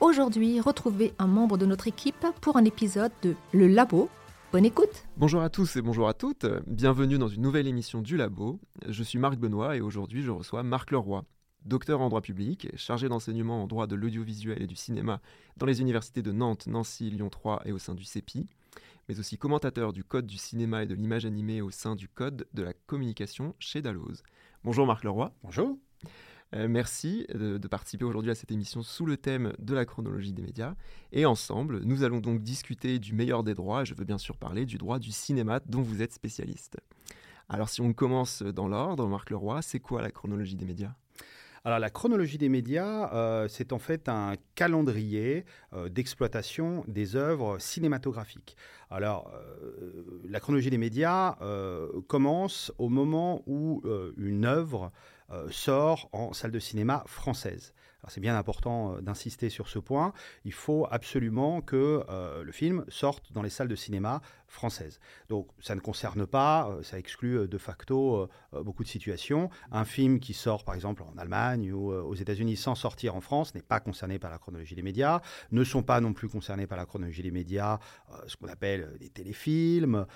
[0.00, 4.10] Aujourd'hui, retrouvez un membre de notre équipe pour un épisode de Le Labo.
[4.52, 8.16] Bonne écoute Bonjour à tous et bonjour à toutes, bienvenue dans une nouvelle émission du
[8.16, 8.58] Labo.
[8.88, 11.24] Je suis Marc Benoît et aujourd'hui je reçois Marc Leroy,
[11.64, 15.20] docteur en droit public, chargé d'enseignement en droit de l'audiovisuel et du cinéma
[15.56, 18.48] dans les universités de Nantes, Nancy, Lyon 3 et au sein du CEPI,
[19.08, 22.46] mais aussi commentateur du code du cinéma et de l'image animée au sein du code
[22.52, 24.22] de la communication chez Dalloz.
[24.64, 25.32] Bonjour Marc Leroy.
[25.42, 25.78] Bonjour.
[26.54, 30.32] Euh, merci de, de participer aujourd'hui à cette émission sous le thème de la chronologie
[30.32, 30.74] des médias.
[31.12, 34.64] Et ensemble, nous allons donc discuter du meilleur des droits, je veux bien sûr parler
[34.64, 36.78] du droit du cinéma dont vous êtes spécialiste.
[37.48, 40.94] Alors si on commence dans l'ordre, Marc Leroy, c'est quoi la chronologie des médias?
[41.66, 47.58] Alors la chronologie des médias, euh, c'est en fait un calendrier euh, d'exploitation des œuvres
[47.58, 48.54] cinématographiques.
[48.90, 54.88] Alors euh, la chronologie des médias euh, commence au moment où euh, une œuvre euh,
[55.50, 57.74] sort en salle de cinéma française.
[58.08, 60.12] C'est bien important euh, d'insister sur ce point.
[60.44, 64.20] Il faut absolument que euh, le film sorte dans les salles de cinéma
[64.54, 65.00] françaises.
[65.28, 69.50] Donc ça ne concerne pas, euh, ça exclut euh, de facto euh, beaucoup de situations.
[69.72, 73.54] Un film qui sort par exemple en Allemagne ou aux États-Unis sans sortir en France
[73.54, 75.20] n'est pas concerné par la chronologie des médias.
[75.50, 77.78] Ne sont pas non plus concernés par la chronologie des médias
[78.26, 80.06] ce qu'on appelle des téléfilms,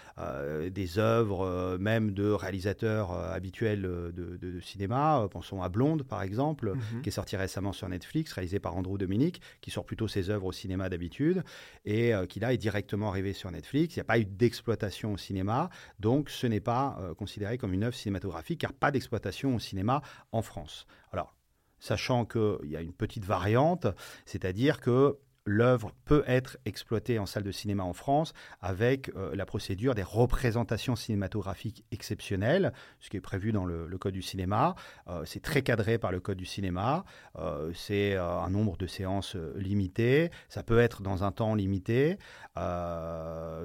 [0.71, 5.27] des œuvres même de réalisateurs habituels de, de- de cinéma.
[5.31, 7.03] Pensons à Blonde par exemple Mhm.
[7.03, 10.47] qui est sorti récemment sur Netflix, réalisé par Andrew Dominic, qui sort plutôt ses œuvres
[10.47, 11.43] au cinéma d'habitude,
[11.85, 13.97] et qui là est directement arrivé sur Netflix.
[13.97, 17.73] Il n'y a pas eu d'exploitation au cinéma, donc ce n'est pas euh, considéré comme
[17.73, 20.03] une œuvre cinématographique, car pas d'exploitation au cinéma
[20.33, 20.87] en France.
[21.13, 21.35] Alors,
[21.79, 23.87] sachant qu'il y a une petite variante,
[24.25, 29.47] c'est-à-dire que l'œuvre peut être exploitée en salle de cinéma en France avec euh, la
[29.47, 34.75] procédure des représentations cinématographiques exceptionnelles, ce qui est prévu dans le, le Code du cinéma.
[35.09, 37.05] Euh, c'est très cadré par le Code du cinéma.
[37.37, 40.31] Euh, c'est un nombre de séances limité.
[40.49, 42.19] Ça peut être dans un temps limité.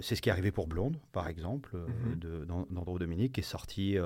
[0.02, 2.16] C'est ce qui est arrivé pour Blonde, par exemple, euh, Mhm.
[2.20, 3.98] de- d'An- d'Andrew Dominique, qui est sorti,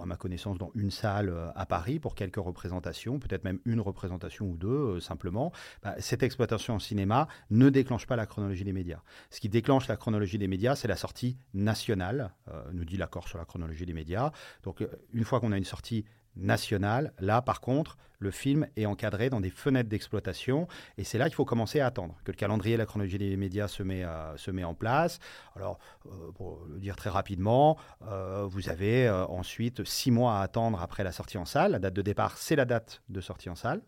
[0.00, 3.80] à ma connaissance, dans une salle euh, à Paris pour quelques représentations, peut-être même une
[3.80, 5.52] représentation ou deux, euh, simplement.
[5.82, 9.00] Bah, cette exploitation en cinéma ne déclenche pas la chronologie des médias.
[9.30, 13.28] Ce qui déclenche la chronologie des médias, c'est la sortie nationale, euh, nous dit l'accord
[13.28, 14.32] sur la chronologie des médias.
[14.62, 16.04] Donc, une fois qu'on a une sortie
[16.36, 21.26] nationale, là, par contre, le film est encadré dans des fenêtres d'exploitation, et c'est là
[21.26, 24.04] qu'il faut commencer à attendre que le calendrier de la chronologie des médias se met,
[24.04, 25.18] euh, se met en place.
[25.56, 27.76] Alors, euh, pour le dire très rapidement,
[28.06, 31.72] euh, vous avez ensuite six mois à attendre après la sortie en salle.
[31.72, 33.82] La date de départ, c'est la date de sortie en salle.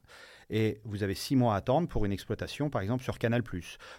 [0.50, 3.43] Et vous avez six mois à attendre pour une exploitation, par exemple, sur Canal+.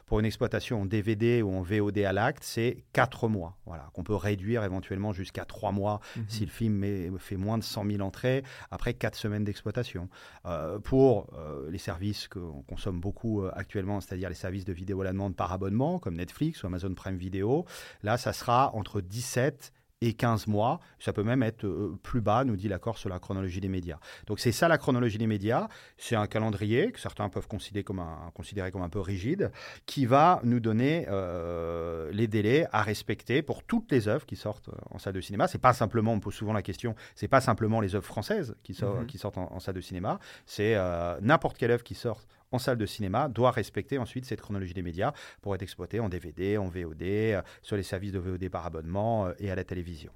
[0.06, 3.58] Pour une exploitation en DVD ou en VOD à l'acte, c'est quatre mois.
[3.66, 6.26] Voilà, qu'on peut réduire éventuellement jusqu'à trois mois Mhm.
[6.28, 10.10] si le film met- fait moins de 100 000 entrées, après quatre semaines d'exploitation.
[10.46, 15.02] Euh, pour euh, les services qu'on consomme beaucoup euh, actuellement, c'est-à-dire les services de vidéo
[15.02, 17.66] à la demande par abonnement, comme Netflix ou Amazon Prime Video,
[18.04, 20.80] là, ça sera entre 17 et 15 mois.
[21.00, 23.98] Ça peut même être euh, plus bas, nous dit l'accord sur la chronologie des médias.
[24.28, 25.68] Donc c'est ça la chronologie des médias.
[25.98, 29.52] C'est un calendrier que certains peuvent considérer comme un, considérer comme un peu rigide,
[29.86, 34.70] qui va nous donner euh, les délais à respecter pour toutes les œuvres qui sortent
[34.70, 35.48] euh, en salle de cinéma.
[35.48, 38.56] C'est pas simplement, on me pose souvent la question, c'est pas simplement les œuvres françaises
[38.64, 39.06] qui, sort- Mhm.
[39.08, 40.20] qui sortent en, en salle de cinéma.
[40.46, 44.42] C'est euh, n'importe quelle œuvre qui sort en salle de cinéma doit respecter ensuite cette
[44.42, 48.20] chronologie des médias pour être exploitée en DVD, en VOD, euh, sur les services de
[48.20, 50.12] VOD par abonnement euh, et à la télévision.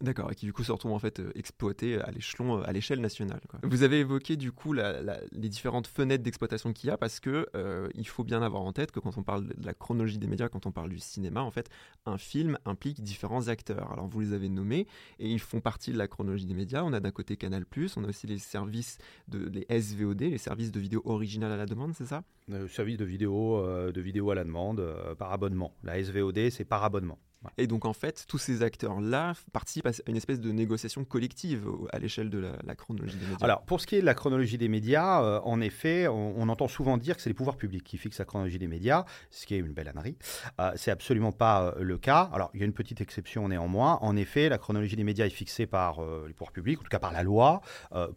[0.00, 2.72] D'accord, et qui du coup se retrouvent en fait euh, exploités à l'échelon, euh, à
[2.72, 3.40] l'échelle nationale.
[3.48, 3.58] quoi.
[3.64, 7.18] Vous avez évoqué du coup la- la- les différentes fenêtres d'exploitation qu'il y a parce
[7.18, 10.18] que euh, il faut bien avoir en tête que quand on parle de la chronologie
[10.18, 11.68] des médias, quand on parle du cinéma, en fait,
[12.06, 13.90] un film implique différents acteurs.
[13.90, 14.86] Alors vous les avez nommés
[15.18, 16.84] et ils font partie de la chronologie des médias.
[16.84, 17.64] On a d'un côté Canal+,
[17.96, 21.66] on a aussi les services de les SVOD, les services de vidéo originale à la
[21.66, 22.22] demande, c'est ça?
[22.50, 25.74] Euh, service de vidéo, euh, de vidéo à la demande euh, par abonnement.
[25.82, 27.18] La SVOD, c'est par abonnement.
[27.56, 31.98] Et donc en fait, tous ces acteurs-là participent à une espèce de négociation collective à
[31.98, 33.44] l'échelle de la, chronologie des médias.
[33.44, 36.66] Alors pour ce qui est de la chronologie des médias, euh, en effet, on, entend
[36.66, 39.54] souvent dire que c'est les pouvoirs publics qui fixent la chronologie des médias, ce qui
[39.54, 40.16] est une belle ânerie.
[40.60, 42.30] Euh, c'est absolument pas euh, le cas.
[42.32, 43.98] Alors il y a une petite exception néanmoins.
[44.00, 46.98] En effet, la chronologie des médias est fixée par les pouvoirs publics, en tout cas
[46.98, 47.60] par la loi,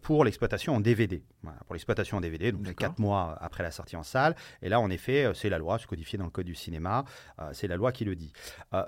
[0.02, 1.22] pour l'exploitation en DVD.
[1.66, 4.34] pour l'exploitation en DVD, donc quatre mois après la sortie en salle.
[4.62, 7.04] Et là, en effet, c'est la loi, c'est codifié dans le code du cinéma.
[7.52, 8.32] c'est la loi qui le dit.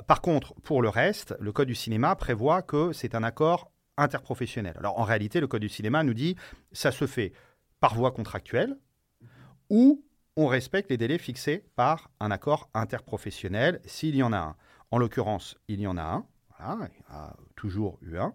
[0.06, 4.74] par contre, pour le reste, le Code du cinéma prévoit que c'est un accord interprofessionnel.
[4.78, 6.34] Alors en réalité, le Code du cinéma nous dit
[6.72, 7.34] ça se fait
[7.78, 8.78] par voie contractuelle
[9.68, 10.02] ou
[10.36, 14.56] on respecte les délais fixés par un accord interprofessionnel s'il y en a un.
[14.90, 16.26] En l'occurrence, il y en a un.
[16.58, 18.32] Il y a toujours eu un.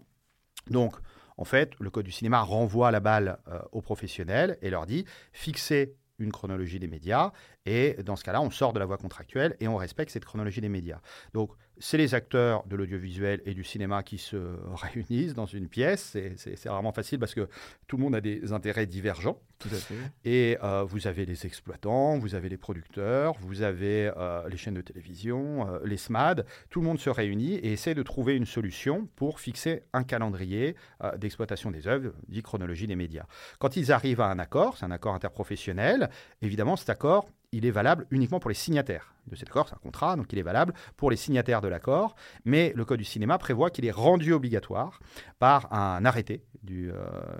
[0.68, 0.95] Donc,
[1.38, 5.06] en fait, le Code du cinéma renvoie la balle euh, aux professionnels et leur dit
[5.33, 7.31] fixez une chronologie des médias.
[7.65, 10.62] Et dans ce cas-là, on sort de la voie contractuelle et on respecte cette chronologie
[10.62, 11.01] des médias.
[11.33, 14.38] Donc, c'est les acteurs de l'audiovisuel et du cinéma qui se
[14.74, 16.18] réunissent dans une pièce.
[16.36, 17.48] C'est vraiment facile parce que
[17.88, 19.40] tout le monde a des intérêts divergents.
[19.60, 19.96] Tout à fait.
[20.24, 24.76] Et euh, vous avez les exploitants, vous avez les producteurs, vous avez euh, les chaînes
[24.76, 26.46] de télévision, euh, les SMAD.
[26.70, 30.75] Tout le monde se réunit et essaie de trouver une solution pour fixer un calendrier
[31.18, 33.25] d'exploitation des œuvres, dit chronologie des médias.
[33.60, 36.10] Quand ils arrivent à un accord, c'est un accord interprofessionnel,
[36.42, 39.68] évidemment cet accord il est valable uniquement pour les signataires de cet accord.
[39.68, 42.16] C'est un contrat, donc il est valable pour les signataires de l'accord.
[42.46, 45.00] Mais le Code du cinéma prévoit qu'il est rendu obligatoire
[45.40, 46.96] par un arrêté du euh,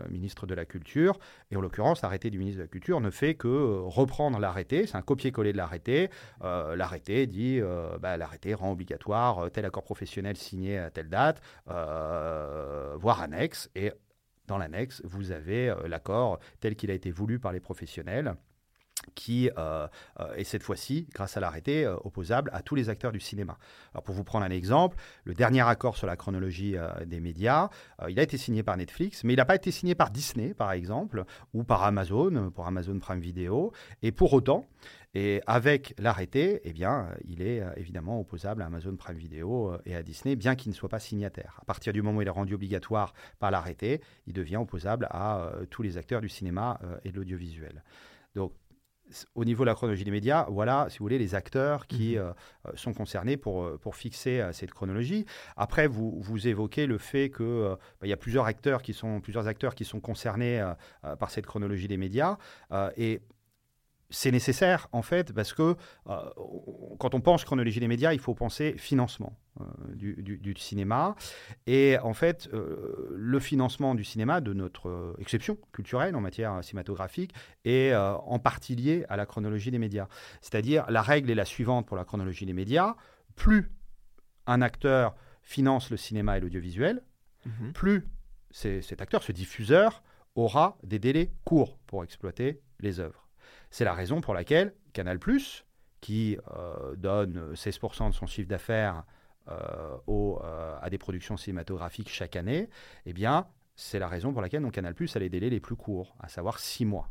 [0.09, 1.19] ministre de la Culture.
[1.51, 4.88] Et en l'occurrence, l'arrêté du ministre de la Culture ne fait que euh, reprendre l'arrêté.
[4.88, 6.09] C'est un copier-coller de l'arrêté.
[6.44, 7.59] Euh, l'arrêté dit
[8.00, 13.69] bah, l'arrêté rend obligatoire tel accord professionnel signé à telle date, voire annexe.
[13.75, 13.91] Et
[14.47, 18.35] dans l'annexe, vous avez l'accord tel qu'il a été voulu par les professionnels
[19.15, 19.87] qui euh,
[20.19, 23.57] euh, est cette fois-ci, grâce à l'arrêté, euh, opposable à tous les acteurs du cinéma.
[23.93, 26.75] Alors pour vous prendre un exemple, le dernier accord sur la chronologie
[27.05, 27.69] des médias,
[28.07, 30.71] il a été signé par Netflix, mais il n'a pas été signé par Disney, par
[30.71, 33.71] exemple, ou par Amazon, pour Amazon Prime Video.
[34.01, 34.65] Et pour autant,
[35.15, 40.03] et avec l'arrêté, eh bien, il est évidemment opposable à Amazon Prime Video et à
[40.03, 41.57] Disney, bien qu'il ne soit pas signataire.
[41.61, 45.51] À partir du moment où il est rendu obligatoire par l'arrêté, il devient opposable à
[45.69, 47.83] tous les acteurs du cinéma et de l'audiovisuel.
[48.35, 48.53] Donc,
[49.35, 52.21] au niveau de la chronologie des médias, voilà, si vous voulez, les acteurs qui mhm.
[52.21, 52.31] euh,
[52.67, 55.25] euh, sont concernés pour, euh, pour fixer cette chronologie.
[55.56, 59.47] Après, vous, vous évoquez le fait qu'il bah, y a plusieurs acteurs qui sont, plusieurs
[59.47, 60.63] acteurs qui sont concernés
[61.19, 62.38] par cette chronologie des médias.
[62.97, 63.21] et
[64.11, 65.75] c'est nécessaire, en fait, parce que
[66.07, 66.29] euh,
[66.97, 71.15] quand on pense chronologie des médias, il faut penser financement euh, du, cinéma.
[71.67, 77.33] Et en fait, euh, le financement du cinéma, de notre exception culturelle en matière cinématographique,
[77.65, 80.07] est en partie lié à la chronologie des médias.
[80.41, 82.95] C'est-à-dire, la règle est la suivante pour la chronologie des médias.
[83.35, 83.71] Plus
[84.47, 87.03] un acteur finance le cinéma et l'audiovisuel,
[87.45, 87.73] mhm.
[87.73, 88.07] plus
[88.51, 90.01] cet acteur, ce diffuseur,
[90.35, 93.28] aura des délais courts pour exploiter les œuvres.
[93.71, 95.19] C'est la raison pour laquelle Canal,
[96.01, 99.04] qui euh, donne 16% de son chiffre d'affaires
[99.50, 102.69] euh, euh, à des productions cinématographiques chaque année,
[103.06, 106.27] eh bien, c'est la raison pour laquelle Canal a les délais les plus courts, à
[106.27, 107.10] savoir 6 mois.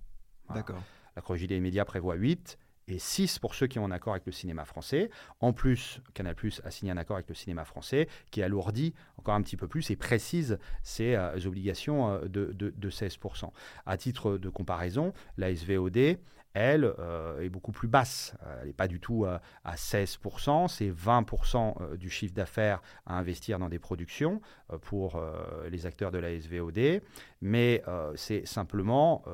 [0.55, 0.83] D'accord.
[1.17, 4.25] La chronologie des médias prévoit 8 et 6 pour ceux qui ont un accord avec
[4.25, 5.11] le cinéma français.
[5.41, 6.35] En plus, Canal
[6.65, 9.91] a signé un accord avec le cinéma français qui alourdit encore un petit peu plus
[9.91, 13.51] et précise ses obligations de, de, de, 16%.
[13.85, 16.19] À titre de comparaison, la SVOD
[16.59, 18.35] elle, euh, est beaucoup plus basse.
[18.43, 23.19] Euh, elle n'est pas du tout à 16%, c'est 20% euh, du chiffre d'affaires à
[23.19, 24.41] investir dans des productions
[24.83, 25.23] pour
[25.71, 27.01] les acteurs de la SVOD.
[27.41, 27.83] Mais
[28.17, 29.25] c'est simplement,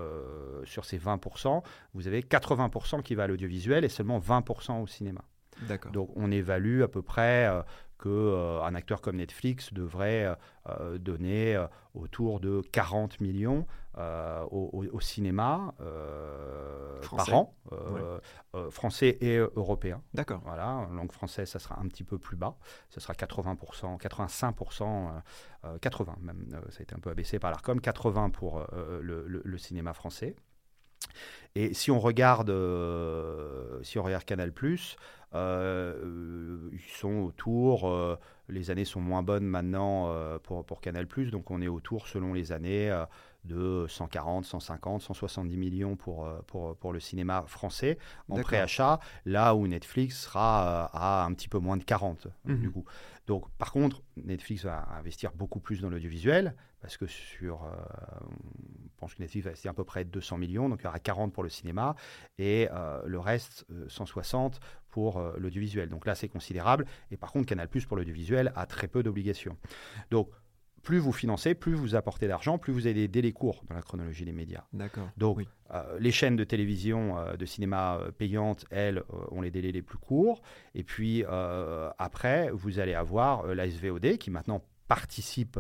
[0.65, 1.62] sur ces 20%,
[1.94, 5.23] vous avez 80% qui va à l'audiovisuel et seulement 20% au cinéma.
[5.93, 7.49] Donc on évalue à peu près
[8.02, 10.35] qu'un euh, acteur comme Netflix devrait euh,
[10.69, 11.62] euh, donner
[11.95, 15.74] autour de 40 millions au, cinéma
[17.16, 17.54] par an,
[18.70, 20.02] français et européen.
[20.14, 20.40] D'accord.
[20.44, 22.56] Voilà, en langue française, ça sera un petit peu plus bas,
[22.88, 25.22] ce sera 80%, 85%,
[25.80, 28.66] 80 même, ça a été un peu abaissé par l'ARCOM, 80 pour
[29.00, 30.34] le, cinéma français.
[31.54, 32.50] Et si on regarde,
[33.82, 34.52] si on regarde Canal+,
[35.34, 38.16] euh, ils sont autour, euh,
[38.48, 42.34] les années sont moins bonnes maintenant euh, pour, pour Canal+, donc on est autour, selon
[42.34, 42.92] les années,
[43.44, 47.98] de 140, 150, 170 millions pour, pour, pour le cinéma français
[48.28, 52.60] en préachat, là où Netflix sera à un petit peu moins de 40 mhm.
[52.60, 52.84] du coup.
[53.26, 59.14] Donc par contre, Netflix va investir beaucoup plus dans l'audiovisuel, parce que sur, on pense
[59.14, 61.42] que Netflix va investir à peu près 200 millions, donc il y aura 40 pour
[61.42, 61.96] le cinéma
[62.38, 62.68] et
[63.06, 64.60] le reste, 160
[64.90, 65.88] pour l'audiovisuel.
[65.88, 66.86] Donc là, c'est considérable.
[67.10, 69.56] Et par contre, Canal Plus pour l'audiovisuel a très peu d'obligations.
[70.10, 70.28] Donc
[70.85, 73.83] plus vous financez, plus vous apportez d'argent, plus vous avez des délais courts dans la
[73.83, 74.64] chronologie des médias.
[74.73, 75.09] D'accord.
[75.17, 75.41] Donc,
[75.73, 79.83] euh, les chaînes de télévision, euh, de cinéma euh, payantes, elles, ont les délais les
[79.83, 80.43] plus courts.
[80.75, 81.25] Et puis,
[81.99, 85.59] après, vous allez avoir la SVOD qui maintenant participe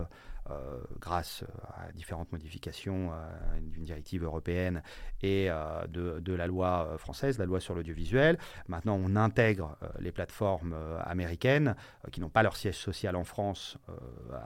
[0.50, 1.42] euh, grâce
[1.74, 4.82] à différentes modifications euh, d'une directive européenne
[5.22, 8.38] et euh, de, la loi française, la loi sur l'audiovisuel.
[8.68, 11.76] Maintenant, on intègre les plateformes américaines
[12.12, 13.78] qui n'ont pas leur siège social en France,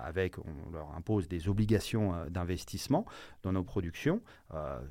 [0.04, 3.06] avec, on leur impose des obligations d'investissement
[3.42, 4.20] dans nos productions,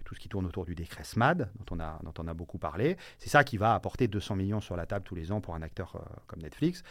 [0.04, 2.58] tout ce qui tourne autour du décret SMAD, dont on a, dont on a beaucoup
[2.58, 2.98] parlé.
[3.20, 5.62] C'est ça qui va apporter 200 millions sur la table tous les ans pour un
[5.62, 6.84] acteur comme Netflix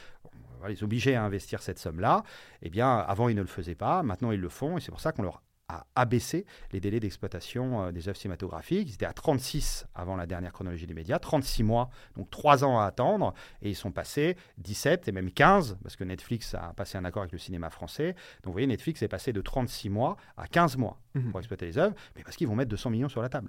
[0.68, 2.22] les obliger à investir cette somme-là.
[2.62, 4.02] Eh bien, avant, ils ne le faisaient pas.
[4.02, 4.76] Maintenant, ils le font.
[4.76, 8.88] Et c'est pour ça qu'on leur a abaissé les délais d'exploitation euh, des œuvres cinématographiques.
[8.88, 12.78] Ils étaient à 36 avant la dernière chronologie des médias, 36 mois, donc 3 ans
[12.78, 16.98] à attendre, et ils sont passés 17 et même 15, parce que Netflix a passé
[16.98, 18.12] un accord avec le cinéma français.
[18.12, 21.30] Donc vous voyez, Netflix est passé de 36 mois à 15 mois mhm.
[21.30, 23.48] pour exploiter les œuvres, mais parce qu'ils vont mettre 200 millions sur la table.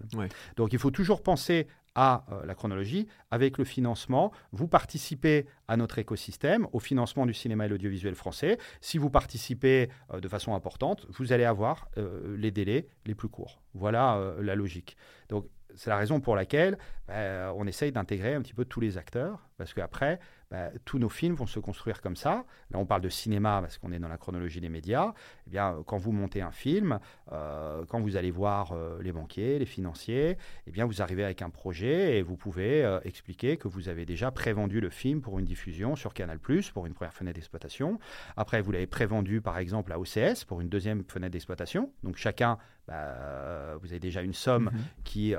[0.56, 1.68] Donc il faut toujours penser
[1.98, 3.08] à euh, la chronologie.
[3.32, 8.58] Avec le financement, vous participez à notre écosystème, au financement du cinéma et l'audiovisuel français.
[8.80, 13.28] Si vous participez euh, de façon importante, vous allez avoir euh, les délais les plus
[13.28, 13.62] courts.
[13.74, 14.96] Voilà la logique.
[15.30, 16.78] Donc c'est la raison pour laquelle
[17.08, 21.10] bah, on essaye d'intégrer un petit peu tous les acteurs, parce qu'après, bah, tous nos
[21.10, 22.46] films vont se construire comme ça.
[22.72, 25.14] Là, on parle de cinéma parce qu'on est dans la chronologie des médias.
[25.48, 27.00] Eh bien, quand vous montez un film,
[27.32, 31.42] euh, quand vous allez voir euh, les banquiers, les financiers, eh bien, vous arrivez avec
[31.42, 35.38] un projet et vous pouvez euh, expliquer que vous avez déjà prévendu le film pour
[35.40, 36.40] une diffusion sur Canal+,
[36.74, 38.00] pour une première fenêtre d'exploitation.
[38.38, 41.92] Après, vous l'avez prévendu, par exemple, à OCS pour une deuxième fenêtre d'exploitation.
[42.04, 44.82] Donc, chacun, bah, vous avez déjà une somme mhm.
[45.04, 45.34] qui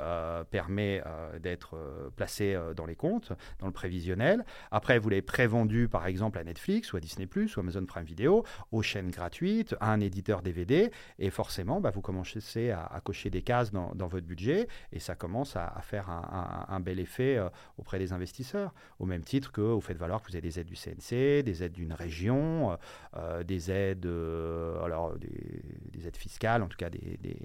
[0.50, 1.02] permet
[1.40, 1.76] d'être
[2.16, 4.44] placée dans les comptes, dans le prévisionnel.
[4.70, 7.26] Après, vous l'avez prévendu par exemple à Netflix ou à Disney⁇
[7.56, 12.00] ou Amazon Prime Video, aux chaînes gratuites, à un éditeur DVD, et forcément, bah, vous
[12.00, 17.00] commencez à, cocher des cases dans, votre budget, et ça commence à, faire un, bel
[17.00, 20.42] effet euh, auprès des investisseurs, au même titre que vous faites valoir que vous avez
[20.42, 22.76] des aides du CNC, des aides d'une région, euh,
[23.16, 27.37] euh, des aides, alors des, aides fiscales, en tout cas des, des,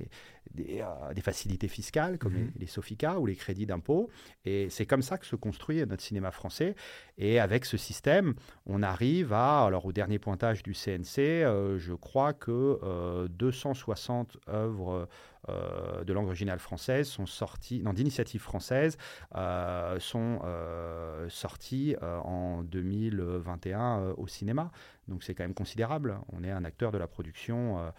[1.21, 2.51] facilités fiscales comme mhm.
[2.55, 4.09] les, les, SOFICA ou les crédits d'impôt.
[4.45, 6.75] Et c'est comme ça que se construit notre cinéma français.
[7.17, 8.33] Et avec ce système,
[8.65, 14.65] on arrive à, alors au dernier pointage du CNC, euh, je crois que 260 euh,
[14.65, 15.07] œuvres
[15.49, 18.97] euh, de langue originale française sont sorties, non, d'initiative française,
[19.99, 20.39] sont
[21.29, 24.71] sorties en 2021 au cinéma.
[25.07, 26.17] Donc c'est quand même considérable.
[26.31, 27.91] On est un acteur de la production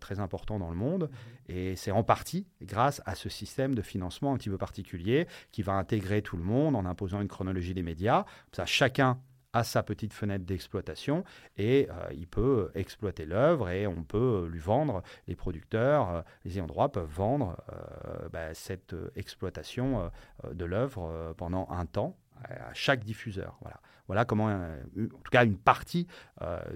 [0.00, 1.10] très important dans le monde.
[1.10, 1.52] Mmh.
[1.52, 5.62] Et c'est en partie grâce à ce système de financement un petit peu particulier qui
[5.62, 8.24] va intégrer tout le monde en imposant une chronologie des médias.
[8.52, 9.18] Ça, chacun
[9.52, 11.24] a sa petite fenêtre d'exploitation
[11.56, 16.56] et euh, il peut exploiter l'œuvre et on peut lui vendre, les producteurs, euh, les
[16.56, 20.10] ayants droit peuvent vendre euh, bah, cette exploitation
[20.52, 23.56] de l'œuvre pendant un temps à chaque diffuseur.
[23.60, 26.06] Voilà, voilà comment, en tout cas, une partie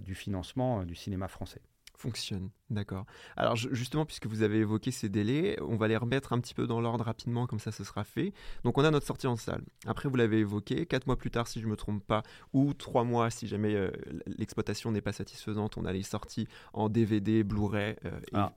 [0.00, 1.60] du financement du cinéma français
[2.02, 2.50] fonctionne.
[2.70, 3.06] D'accord.
[3.36, 6.66] Alors justement, puisque vous avez évoqué ces délais, on va les remettre un petit peu
[6.66, 8.32] dans l'ordre rapidement, comme ça ce sera fait.
[8.64, 9.62] Donc on a notre sortie en salle.
[9.86, 12.74] Après, vous l'avez évoqué, quatre mois plus tard, si je ne me trompe pas, ou
[12.74, 13.90] trois mois si jamais euh,
[14.26, 17.96] l'exploitation n'est pas satisfaisante, on a les sorties en DVD, Blu-ray.
[18.04, 18.52] Euh, ah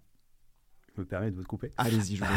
[0.98, 1.72] me permets de vous couper.
[1.78, 2.30] Allez-y, je vous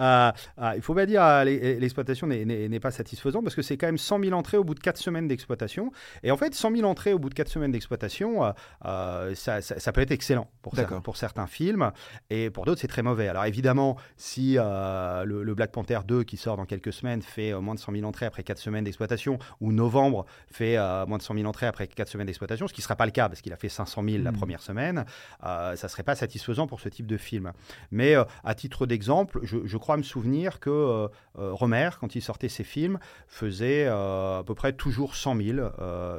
[0.00, 3.86] euh, euh, Il faut bien dire, euh, l'exploitation n'est pas satisfaisante parce que c'est quand
[3.86, 5.92] même 100 000 entrées au bout de 4 semaines d'exploitation.
[6.22, 8.42] Et en fait, 100 000 entrées au bout de 4 semaines d'exploitation,
[8.82, 11.92] ça, peut être excellent pour, pour certains films
[12.30, 13.28] et pour d'autres, c'est très mauvais.
[13.28, 17.80] Alors évidemment, si le, Black Panther 2 qui sort dans quelques semaines fait moins de
[17.80, 21.66] 100 000 entrées après 4 semaines d'exploitation ou Novembre fait moins de 100 000 entrées
[21.66, 23.68] après 4 semaines d'exploitation, ce qui ne sera pas le cas parce qu'il a fait
[23.68, 24.36] 500 000 la hmm.
[24.36, 25.04] première semaine,
[25.40, 27.45] ça ne serait pas satisfaisant pour ce type de film.
[27.90, 32.22] Mais euh, à titre d'exemple, je, crois me souvenir que euh, euh, Romer, quand il
[32.22, 32.98] sortait ses films,
[33.28, 35.68] faisait à peu près toujours 100 000,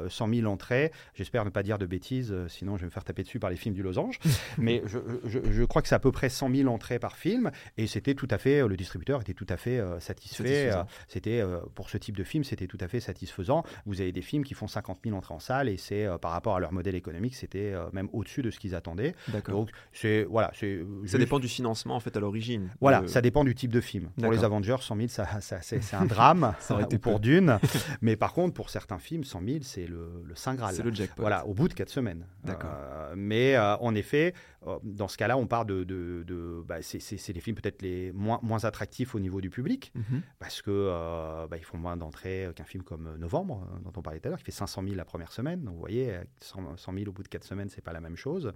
[0.08, 0.92] 100 000 entrées.
[1.14, 3.56] J'espère ne pas dire de bêtises, sinon je vais me faire taper dessus par les
[3.56, 4.18] films du Losange.
[4.58, 7.50] Mais je, crois que c'est à peu près 100 000 entrées par film.
[7.76, 10.70] Et c'était tout à fait, le distributeur était tout à fait satisfait.
[11.08, 11.42] C'était
[11.74, 13.64] pour ce type de film, c'était tout à fait satisfaisant.
[13.86, 16.56] Vous avez des films qui font 50 000 entrées en salle et c'est par rapport
[16.56, 19.14] à leur modèle économique, c'était même au-dessus de ce qu'ils attendaient.
[19.48, 20.84] Donc c'est voilà, c'est
[21.18, 22.70] ça dépend du financement en fait à l'origine.
[22.80, 24.10] Voilà, ça dépend du type de film.
[24.20, 25.26] Pour les Avengers, 100 000, ça,
[25.60, 26.54] c'est un drame,
[26.92, 27.58] ou pour Dune.
[28.00, 30.74] Mais par contre, pour certains films, 100 000, c'est le, le Saint Graal.
[30.74, 31.22] C'est le jackpot.
[31.22, 32.24] Voilà, au bout de 4 semaines.
[32.44, 32.70] D'accord.
[32.72, 34.34] Euh, mais euh, en effet,
[34.82, 35.84] dans ce cas-là, on part de.
[35.84, 39.92] de, de- bah, c'est- les films peut-être les moins, moins attractifs au niveau du public,
[39.94, 40.22] Mhm.
[40.38, 44.18] parce que euh, bah, font moins d'entrées qu'un film comme Novembre, euh, dont on parlait
[44.20, 45.62] tout à l'heure, qui fait 500 000 la première semaine.
[45.62, 48.00] Donc, vous voyez, euh, 100, 100 000 au bout de 4 semaines, c'est pas la
[48.00, 48.52] même chose.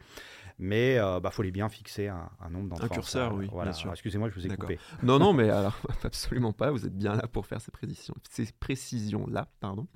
[0.58, 2.86] Mais il bah, faut les bien fixer un, un nombre d'entrées.
[2.86, 3.72] en curseur, oui, Voilà.
[3.72, 4.78] Alors, Excusez-moi, je vous ai coupé.
[5.02, 6.70] Non, non, mais alors, absolument pas.
[6.70, 9.48] Vous êtes bien là pour faire ces précisions, ces précisions-là.
[9.60, 9.86] Pardon.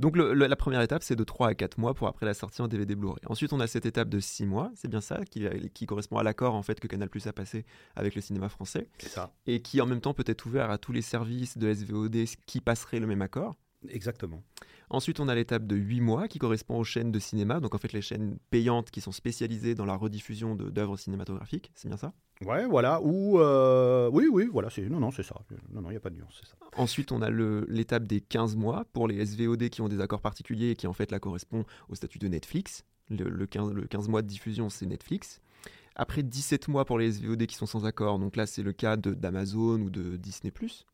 [0.00, 2.34] Donc, le- le- la première étape, c'est de 3 à 4 mois pour après la
[2.34, 3.18] sortie en DVD Blu-ray.
[3.26, 6.22] Ensuite, on a cette étape de 6 mois, c'est bien ça, qui, qui correspond à
[6.22, 7.64] l'accord en fait que Canal Plus a passé
[7.96, 9.32] avec le cinéma français C'est ça.
[9.46, 12.16] et qui en même temps peut être ouvert à tous les services de SVOD
[12.46, 13.56] qui passeraient le même accord.
[13.88, 14.42] Exactement.
[14.90, 17.78] Ensuite, on a l'étape de 8 mois qui correspond aux chaînes de cinéma, donc en
[17.78, 21.96] fait les chaînes payantes qui sont spécialisées dans la rediffusion de- d'œuvres cinématographiques, c'est bien
[21.96, 22.12] ça?
[22.44, 23.00] Ouais, voilà.
[23.02, 24.70] Ou euh, oui, oui, voilà.
[24.70, 25.34] C'est non, non, c'est ça.
[25.72, 26.56] Non, non, il n'y a pas de nuance, c'est ça.
[26.76, 30.22] Ensuite, on a le- l'étape des 15 mois pour les SVOD qui ont des accords
[30.22, 32.84] particuliers et qui en fait là correspond au statut de Netflix.
[33.10, 35.40] Le, le 15, le 15 mois de diffusion, c'est Netflix.
[35.96, 38.96] Après 17 mois pour les SVOD qui sont sans accord, donc là c'est le cas
[38.96, 40.52] de- d'Amazon ou de Disney⁇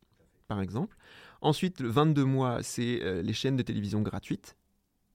[0.47, 0.97] par exemple.
[1.41, 4.57] Ensuite, le 22 mois, c'est euh, les chaînes de télévision gratuites.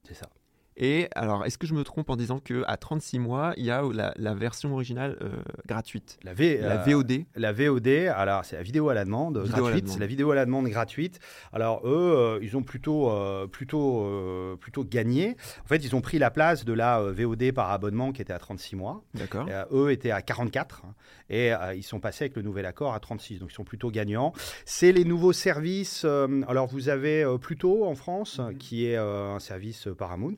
[0.06, 0.30] C'est ça.
[0.76, 3.82] Et alors, est-ce que je me trompe en disant qu'à 36 mois, il y a
[3.92, 5.30] la, la version originale euh,
[5.66, 6.18] gratuite?
[6.22, 9.66] La, v, La euh, VOD La VOD, alors c'est la vidéo à la demande Vidéo
[9.66, 9.88] à gratuite.
[9.88, 11.20] C'est la vidéo à la demande gratuite.
[11.52, 13.10] Alors eux, euh, ils ont plutôt,
[13.50, 15.36] plutôt, plutôt gagné.
[15.64, 18.38] En fait, ils ont pris la place de la VOD par abonnement qui était à
[18.38, 19.02] 36 mois.
[19.14, 20.94] D'accord eux étaient à 44 hein,
[21.28, 23.38] et ils sont passés avec le nouvel accord à 36.
[23.40, 24.32] Donc ils sont plutôt gagnants.
[24.64, 26.04] C'est les nouveaux services.
[26.48, 28.56] alors vous avez Pluto en France Mhm.
[28.58, 30.36] qui est un service Paramount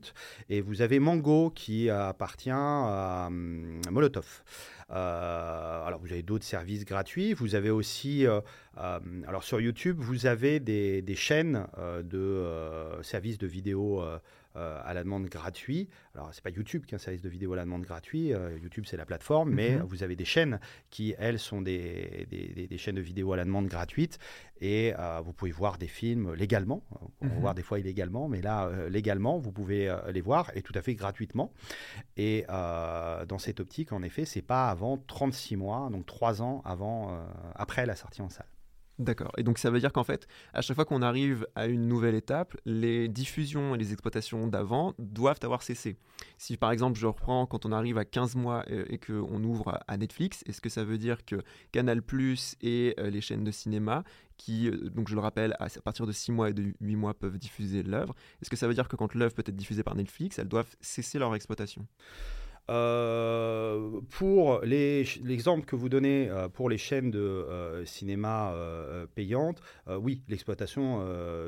[0.49, 4.43] et vous avez Mango qui appartient à hum, Molotov.
[4.91, 7.33] Euh, alors vous avez d'autres services gratuits.
[7.33, 8.41] Vous avez aussi, euh,
[8.77, 14.03] euh, alors sur YouTube, vous avez des, des chaînes euh, de services de vidéo
[14.55, 15.87] euh, à la demande gratuit.
[16.13, 18.33] Alors c'est pas YouTube qui est un service de vidéo à la demande gratuit.
[18.33, 19.83] euh, YouTube c'est la plateforme, mais Mhm.
[19.83, 20.59] vous avez des chaînes
[20.89, 24.19] qui elles sont des, des- des- des chaînes de vidéo à la demande gratuite
[24.61, 26.83] et euh, vous pouvez voir des films légalement.
[27.21, 27.39] On Mhm.
[27.39, 30.95] voir des fois illégalement, mais là légalement vous pouvez les voir et tout à fait
[30.95, 31.51] gratuitement.
[32.17, 37.17] Et dans cette optique, en effet, c'est pas avant 36 mois, donc 3 ans avant,
[37.55, 38.47] après la sortie en salle.
[38.97, 39.33] D'accord.
[39.37, 42.15] Et donc ça veut dire qu'en fait, à chaque fois qu'on arrive à une nouvelle
[42.15, 45.97] étape, les diffusions et les exploitations d'avant doivent avoir cessé.
[46.37, 49.79] Si par exemple je reprends quand on arrive à 15 mois euh, et qu'on ouvre
[49.87, 51.35] à- Netflix, est-ce que ça veut dire que
[51.73, 51.99] Canal⁇
[52.61, 54.03] et euh, les chaînes de cinéma,
[54.37, 57.13] qui, euh, donc je le rappelle, à partir de 6 mois et de 8 mois
[57.13, 59.95] peuvent diffuser l'œuvre, est-ce que ça veut dire que quand l'œuvre peut être diffusée par
[59.95, 61.85] Netflix, elles doivent cesser leur exploitation?
[62.69, 69.05] Euh, pour les- l'exemple que vous donnez euh, pour les chaînes de euh, cinéma euh,
[69.13, 69.61] payantes,
[69.99, 71.05] oui, l'exploitation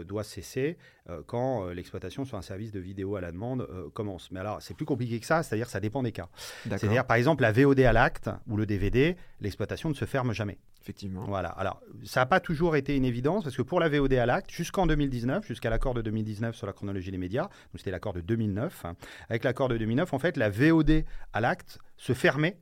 [0.07, 0.77] doit cesser
[1.25, 4.29] quand l'exploitation sur un service de vidéo à la demande commence.
[4.31, 6.29] Mais alors, c'est plus compliqué que ça, c'est-à-dire que ça dépend des cas.
[6.77, 10.57] C'est-à-dire, par exemple, la VOD à l'acte ou le DVD, l'exploitation ne se ferme jamais.
[10.87, 11.25] Effectivement.
[11.27, 11.49] Voilà.
[11.49, 14.49] Alors, ça n'a pas toujours été une évidence parce que pour la VOD à l'acte,
[14.49, 18.21] jusqu'en 2019, jusqu'à l'accord de 2019 sur la chronologie des médias, donc c'était l'accord de
[18.21, 18.95] 2009, hein,
[19.27, 22.57] avec l'accord de 2009, en fait, la VOD à l'acte se fermait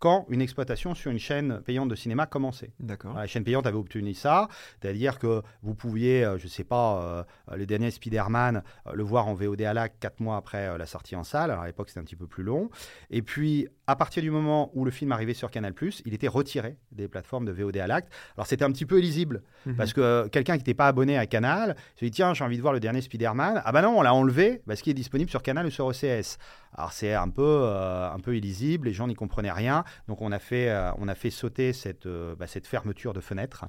[0.00, 2.72] quand une exploitation sur une chaîne payante de cinéma commençait.
[2.80, 3.14] D'accord.
[3.14, 4.48] La chaîne payante avait obtenu ça,
[4.82, 9.02] c'est-à-dire que vous pouviez, euh, je ne sais pas, euh, le dernier Spider-Man, euh, le
[9.04, 11.50] voir en VOD à l'acte quatre mois après euh, la sortie en salle.
[11.52, 12.70] Alors, à l'époque, c'était un petit peu plus long.
[13.10, 15.74] Et puis, à partir du moment où le film arrivait sur Canal+,
[16.06, 18.10] il était retiré des plateformes de VOD à l'acte.
[18.36, 19.76] Alors, c'était un petit peu illisible, Mhm.
[19.76, 22.62] parce que quelqu'un qui n'était pas abonné à Canal se dit tiens, j'ai envie de
[22.62, 23.60] voir le dernier Spider-Man.
[23.62, 26.38] Ah bah non, on l'a enlevé parce qu'il est disponible sur Canal ou sur OCS.
[26.74, 29.84] Alors c'est un peu, euh, un peu illisible, les gens n'y comprenaient rien.
[30.08, 33.20] Donc on a fait, euh, on a fait sauter cette, euh, bah, cette fermeture de
[33.20, 33.64] fenêtre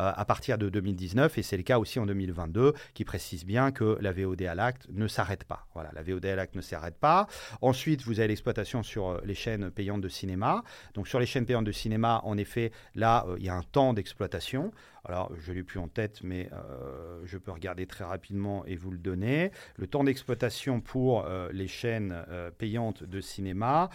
[0.00, 3.72] euh, à partir de 2019 et c'est le cas aussi en 2022 qui précise bien
[3.72, 5.66] que la VOD à l'acte ne s'arrête pas.
[5.74, 7.26] Voilà, la VOD à l'acte ne s'arrête pas.
[7.60, 10.62] Ensuite, vous avez l'exploitation sur les chaînes payantes de cinéma.
[10.94, 13.92] Donc sur les chaînes payantes de cinéma, en effet, là, il y a un temps
[13.92, 14.72] d'exploitation.
[15.08, 18.74] Alors, je ne l'ai plus en tête, mais euh, je peux regarder très rapidement et
[18.74, 19.52] vous le donner.
[19.76, 23.88] Le temps d'exploitation pour euh, les chaînes euh, payantes de cinéma,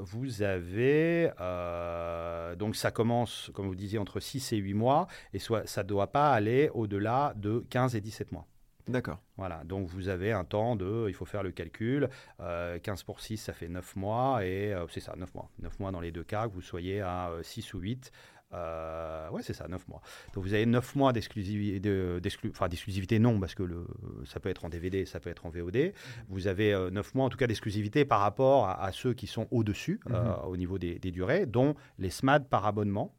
[0.00, 1.30] vous avez...
[2.58, 5.88] donc, ça commence, comme vous disiez, entre 6 et 8 mois, et soit, ça ne
[5.88, 8.46] doit pas aller au-delà de 15 et 17 mois.
[8.88, 9.20] D'accord.
[9.36, 12.08] Voilà, donc vous avez un temps de, il faut faire le calcul,
[12.40, 15.50] euh, 15 pour 6, ça fait 9 mois, et euh, c'est ça, 9 mois.
[15.60, 18.12] 9 mois dans les deux cas, que vous soyez à euh, 6 ou 8.
[18.54, 20.02] Euh, ouais, c'est ça, 9 mois.
[20.34, 23.86] Donc vous avez 9 mois d'exclusivité, de- d'exclu- enfin d'exclusivité non, parce que le,
[24.26, 25.92] ça peut être en DVD, ça peut être en VOD.
[26.28, 29.26] Vous avez euh, 9 mois en tout cas d'exclusivité par rapport à, à ceux qui
[29.26, 33.14] sont au-dessus, euh, au niveau des, des durées, dont les SMAD par abonnement.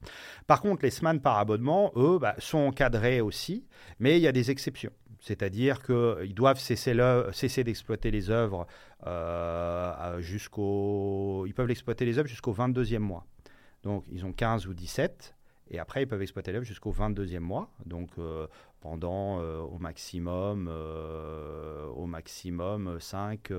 [0.48, 3.66] Par contre, les SMAD par abonnement, eux, bah, sont encadrés aussi,
[4.00, 4.92] mais il y a des exceptions.
[5.20, 6.94] C'est-à-dire qu'ils doivent cesser,
[7.32, 8.68] cesser d'exploiter les œuvres
[9.08, 11.46] euh, jusqu'au.
[11.48, 13.26] Ils peuvent exploiter les œuvres jusqu'au 22e mois.
[13.84, 15.36] Donc, ils ont 15 ou 17.
[15.70, 17.70] Et après, ils peuvent exploiter l'œuvre jusqu'au 22e mois.
[17.86, 18.48] Donc, euh,
[18.84, 23.50] pendant euh, au maximum, euh, au maximum 5,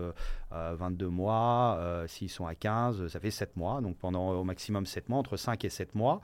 [0.51, 2.05] 22 euh, mois.
[2.07, 3.81] S'ils sont à 15, ça fait 7 mois.
[3.81, 6.21] Donc pendant au maximum 7 mois, entre 5 et 7 mois.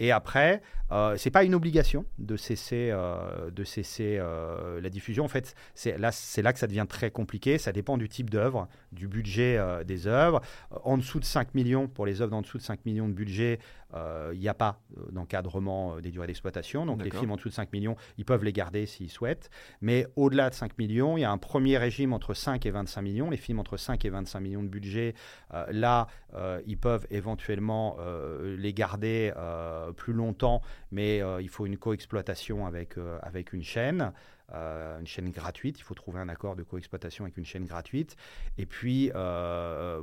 [0.00, 5.24] Et après, ce n'est pas une obligation de cesser, de cesser la diffusion.
[5.24, 6.10] En fait, c'est là,
[6.42, 7.56] là que ça devient très compliqué.
[7.56, 10.40] Ça dépend du type d'œuvre, du budget des œuvres.
[10.82, 13.60] En dessous de 5 millions, pour les œuvres en dessous de 5 millions de budget,
[13.94, 14.80] il n'y a pas
[15.12, 16.84] d'encadrement des durées d'exploitation.
[16.84, 19.50] Donc les films en dessous de 5 millions, ils peuvent les garder s'ils souhaitent.
[19.80, 23.02] Mais au-delà de 5 millions, il y a un premier régime entre 5 et 25
[23.02, 23.30] millions.
[23.30, 25.14] Les films entre 5 et 25 millions de budget,
[25.54, 29.32] euh, là, euh, ils peuvent éventuellement euh, les garder
[29.96, 34.12] plus longtemps, mais il faut une coexploitation avec, avec une chaîne.
[34.52, 35.78] Une chaîne gratuite.
[35.78, 38.16] Il faut trouver un accord de coexploitation avec une chaîne gratuite.
[38.58, 39.12] Et puis,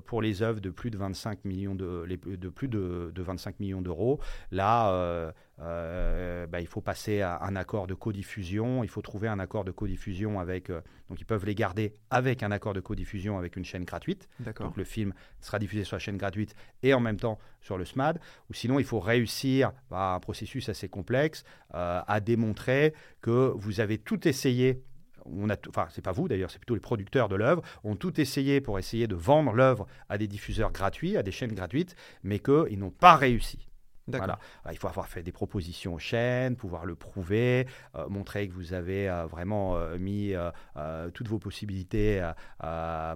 [0.05, 4.21] pour les œuvres de plus de 25 millions de, de plus de, 25 millions d'euros,
[4.51, 8.83] là, bah, il faut passer à un accord de codiffusion.
[8.83, 10.69] Il faut trouver un accord de codiffusion avec.
[10.69, 14.29] donc, ils peuvent les garder avec un accord de codiffusion avec une chaîne gratuite.
[14.39, 17.85] Donc, le film sera diffusé sur la chaîne gratuite et en même temps sur le
[17.85, 18.19] SMAD.
[18.49, 23.97] Ou sinon, il faut réussir, bah, un processus assez complexe, à démontrer que vous avez
[23.97, 24.83] tout essayé essayé
[25.29, 28.21] on a, enfin c'est pas vous d'ailleurs, c'est plutôt les producteurs de l'œuvre, ont tout
[28.21, 32.39] essayé pour essayer de vendre l'œuvre à des diffuseurs gratuits, à des chaînes gratuites, mais
[32.39, 33.67] qu'ils n'ont pas réussi.
[34.07, 34.39] Voilà.
[34.71, 38.73] Il faut avoir fait des propositions aux chaînes, pouvoir le prouver, euh, montrer que vous
[38.73, 40.33] avez euh, vraiment euh, mis
[41.13, 42.31] toutes vos possibilités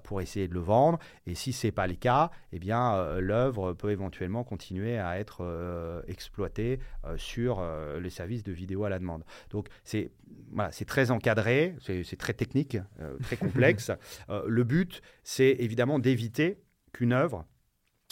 [0.04, 1.00] pour essayer de le vendre.
[1.26, 6.04] Et si ce n'est pas le cas, eh bien, l'œuvre peut éventuellement continuer à être
[6.08, 6.80] exploitée
[7.18, 7.64] sur
[8.00, 9.24] les services de vidéo à la demande.
[9.50, 10.12] Donc, c'est
[10.52, 12.78] voilà, très encadré, c'est très technique,
[13.24, 13.92] très complexe.
[14.48, 16.62] le but, c'est évidemment d'éviter
[16.94, 17.46] qu'une œuvre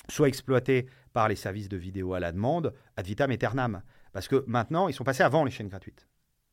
[0.07, 3.81] soit exploitée par les services de vidéo à la demande ad vitam aeternam.
[4.11, 6.07] Parce que maintenant, ils sont passés avant les chaînes gratuites.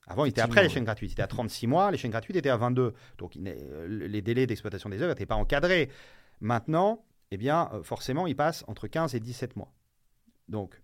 [0.07, 1.11] Avant, ils étaient après les chaînes gratuites.
[1.11, 2.95] Ils étaient à 36 mois, les chaînes gratuites étaient à 22.
[3.19, 5.91] Donc, les délais d'exploitation des œuvres n'étaient pas encadrés.
[6.41, 9.73] Maintenant, eh bien, euh, forcément, ils passent entre 15 et 17 mois.
[10.49, 10.81] Donc,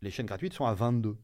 [0.00, 1.18] les chaînes gratuites sont à 22.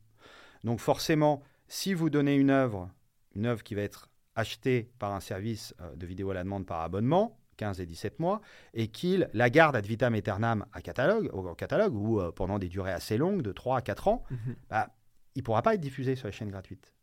[0.65, 2.91] Donc, forcément, si vous donnez une œuvre,
[3.35, 6.67] une œuvre qui va être achetée par un service euh, de vidéo à la demande
[6.67, 8.41] par abonnement, 15 et 17 mois,
[8.73, 12.69] et qu'il la garde ad vitam aeternam à catalogue, au catalogue ou euh, pendant des
[12.69, 14.57] durées assez longues, de 3 à 4 ans, mhm.
[14.71, 14.89] bah,
[15.35, 16.95] il ne pourra pas être diffusé sur les chaînes gratuites.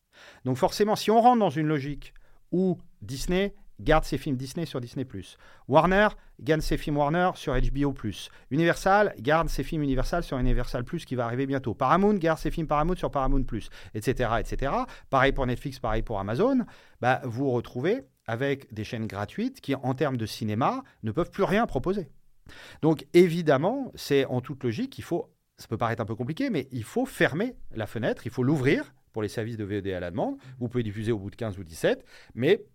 [0.45, 2.13] Donc forcément, si on rentre dans une logique
[2.51, 5.05] où Disney garde ses films Disney sur Disney+.
[5.67, 6.07] Warner
[6.39, 7.93] garde ses films Warner sur HBO+.
[8.49, 11.75] Universal garde ses films Universal sur Universal+, qui va arriver bientôt.
[11.75, 13.45] Paramount garde ses films Paramount sur Paramount+,
[13.93, 14.71] etc., etc.
[15.11, 16.65] Pareil pour Netflix, pareil pour Amazon.
[16.99, 21.43] Bah, vous retrouvez avec des chaînes gratuites qui, en termes de cinéma, ne peuvent plus
[21.43, 22.09] rien proposer.
[22.81, 26.67] Donc évidemment, c'est en toute logique, il faut, ça peut paraître un peu compliqué, mais
[26.71, 30.11] il faut fermer la fenêtre, il faut l'ouvrir pour les services de VOD à la
[30.11, 30.37] demande.
[30.59, 32.65] Vous pouvez diffuser au bout de 15 ou 17, mais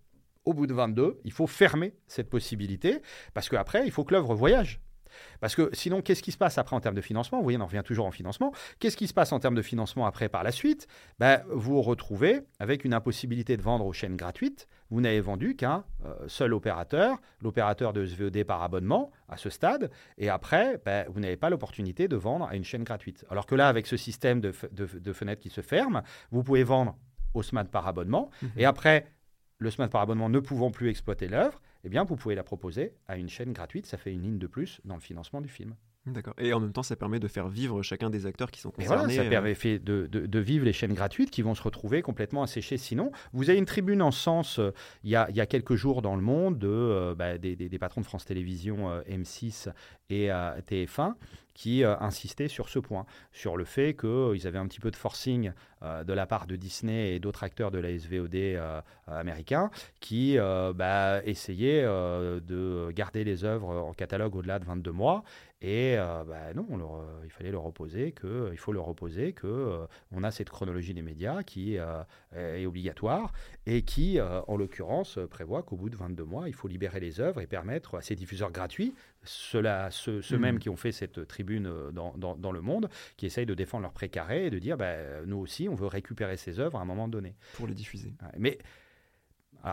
[0.44, 3.00] au bout de 22, il faut fermer cette possibilité,
[3.32, 4.80] parce qu'après, il faut que l'œuvre voyage.
[5.40, 7.38] Parce que sinon, qu'est-ce qui se passe après en termes de financement?
[7.38, 8.52] Vous voyez, on en revient toujours en financement.
[8.78, 10.86] Qu'est-ce qui se passe en termes de financement après par la suite?
[11.18, 14.68] Ben, Vous vous retrouvez avec une impossibilité de vendre aux chaînes gratuites.
[14.90, 19.90] Vous n'avez vendu qu'un euh, seul opérateur, l'opérateur de SVOD par abonnement à ce stade.
[20.18, 23.24] Et après, ben, vous n'avez pas l'opportunité de vendre à une chaîne gratuite.
[23.30, 26.96] Alors que là, avec ce système de, fenêtres qui se ferment, vous pouvez vendre
[27.34, 28.28] au SMAD par abonnement.
[28.42, 29.06] Mmh Et après,
[29.58, 32.94] le SMAD par abonnement ne pouvant plus exploiter l'œuvre, eh bien, vous pouvez la proposer
[33.08, 33.86] à une chaîne gratuite.
[33.86, 35.74] Ça fait une ligne de plus dans le financement du film.
[36.06, 36.34] D'accord.
[36.38, 39.04] Et en même temps, ça permet de faire vivre chacun des acteurs qui sont concernés.
[39.04, 42.02] Voilà, ça permet euh, de, de, de, vivre les chaînes gratuites qui vont se retrouver
[42.02, 43.12] complètement asséchées sinon.
[43.32, 44.72] Vous avez une tribune en sens, euh,
[45.04, 47.54] il, y a, il, y a, quelques jours dans le monde, de, euh, bah, des,
[47.54, 49.68] des, patrons de France Télévisions, M6
[50.10, 51.14] et TF1,
[51.54, 55.52] qui insistaient sur ce point, sur le fait qu'ils avaient un petit peu de forcing
[55.82, 58.58] de la part de Disney et d'autres acteurs de la SVOD
[59.06, 60.36] américains qui
[60.74, 65.24] bah, essayaient de garder les œuvres en catalogue au-delà de 22 mois.
[65.62, 69.86] Et euh, bah, non, euh, il fallait leur opposer que, faut leur opposer que euh,
[70.10, 73.32] on a cette chronologie des médias qui est obligatoire
[73.66, 77.40] et qui, en l'occurrence, prévoit qu'au bout de 22 mois, il faut libérer les œuvres
[77.40, 80.58] et permettre à ces diffuseurs gratuits, ceux-là, ceux, mêmes mmh.
[80.58, 84.46] qui ont fait cette tribune dans, dans, le monde, qui essayent de défendre leur précaré
[84.46, 87.36] et de dire, bah, nous aussi, on veut récupérer ces œuvres à un moment donné.
[87.54, 88.14] Pour les diffuser.
[88.36, 88.58] Mais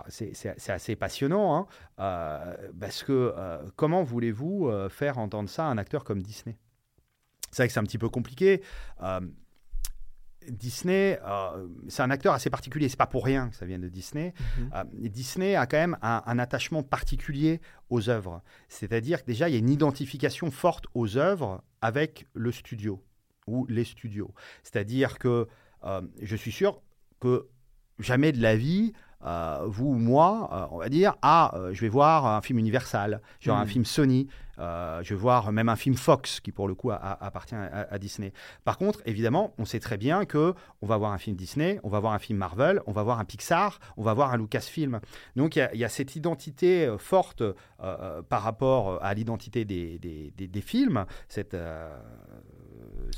[0.10, 1.68] c'est assez passionnant, hein,
[2.00, 6.58] euh, parce que euh, comment voulez-vous euh, faire entendre ça à un acteur comme Disney?
[7.52, 8.62] C'est vrai que c'est un petit peu compliqué.
[10.52, 12.90] Disney, euh, c'est un acteur assez particulier.
[12.90, 14.34] C'est pas pour rien que ça vient de Disney.
[14.58, 14.72] Mhm.
[14.76, 18.42] Euh, Disney a quand même un, un attachement particulier aux œuvres.
[18.68, 23.04] C'est-à-dire que déjà, il y a une identification forte aux œuvres avec le studio
[23.48, 24.34] ou les studios.
[24.64, 25.48] C'est-à-dire que
[25.84, 26.82] euh, je suis sûr
[27.20, 27.48] que
[28.00, 28.94] jamais de la vie,
[29.26, 32.60] euh, vous ou moi, euh, on va dire, ah, euh, je vais voir un film
[32.60, 33.70] Universal, vais voir un Mhm.
[33.70, 34.28] film Sony,
[34.58, 37.88] je vais voir même un film Fox qui pour le coup a- a- appartient à,
[37.90, 38.34] à Disney.
[38.66, 41.90] Par contre, évidemment, on sait très bien que on va voir un film Disney, on
[41.90, 45.00] va voir un film Marvel, on va voir un Pixar, on va voir un Lucasfilm.
[45.38, 47.42] Donc il y a- il y, a cette identité forte
[47.78, 51.56] par rapport à l'identité des, des- des- des films, cette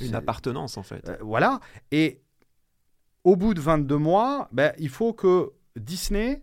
[0.00, 1.10] Une appartenance en fait.
[1.20, 1.60] voilà.
[1.90, 2.22] Et
[3.24, 6.42] au bout de 22 mois, ben, il faut que Disney,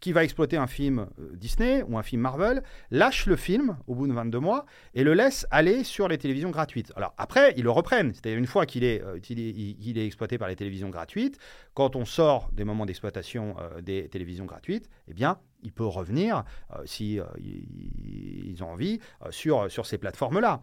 [0.00, 3.94] qui va exploiter un film euh, Disney ou un film Marvel, lâche le film au
[3.94, 6.92] bout de 22 mois et le laisse aller sur les télévisions gratuites.
[6.96, 8.14] Alors après, ils le reprennent.
[8.14, 9.18] C'est-à-dire une fois qu'il est, euh,
[9.96, 11.38] exploité par les télévisions gratuites,
[11.74, 16.44] quand on sort des moments d'exploitation euh, des télévisions gratuites, eh bien, il peut revenir,
[16.72, 17.18] euh, si
[18.60, 20.62] ont envie, sur, sur ces plateformes-là.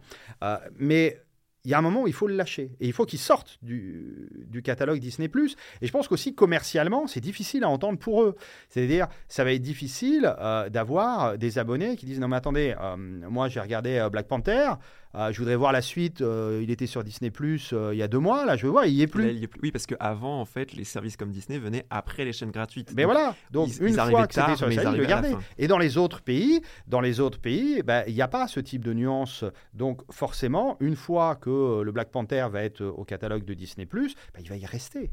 [0.78, 1.18] Mais
[1.66, 2.70] il y a un moment où il faut le lâcher.
[2.78, 5.26] Et il faut qu'il sorte du, du catalogue Disney⁇
[5.82, 8.36] Et je pense qu'aussi commercialement, c'est difficile à entendre pour eux.
[8.68, 12.96] C'est-à-dire, ça va être difficile euh, d'avoir des abonnés qui disent, non mais attendez, euh,
[12.96, 14.74] moi j'ai regardé euh, Black Panther,
[15.14, 17.30] euh, je voudrais voir la suite, euh, il était sur Disney⁇
[17.92, 19.30] il y a deux mois, là je veux voir, il y est Là, plus.
[19.30, 22.24] il y est plus- Oui, parce qu'avant, en fait, les services comme Disney venaient après
[22.24, 22.92] les chaînes gratuites.
[22.94, 25.06] Mais Donc, voilà, donc ils- une ils fois que c'était sur les salles, ils le
[25.06, 25.34] gardaient.
[25.58, 28.60] Et dans les autres pays, dans les autres pays, ben, il n'y a pas ce
[28.60, 29.44] type de nuance.
[29.74, 33.54] Donc forcément, une fois que euh, le Black Panther va être euh, au catalogue de
[33.54, 34.08] Disney+, ben,
[34.40, 35.10] il va y rester.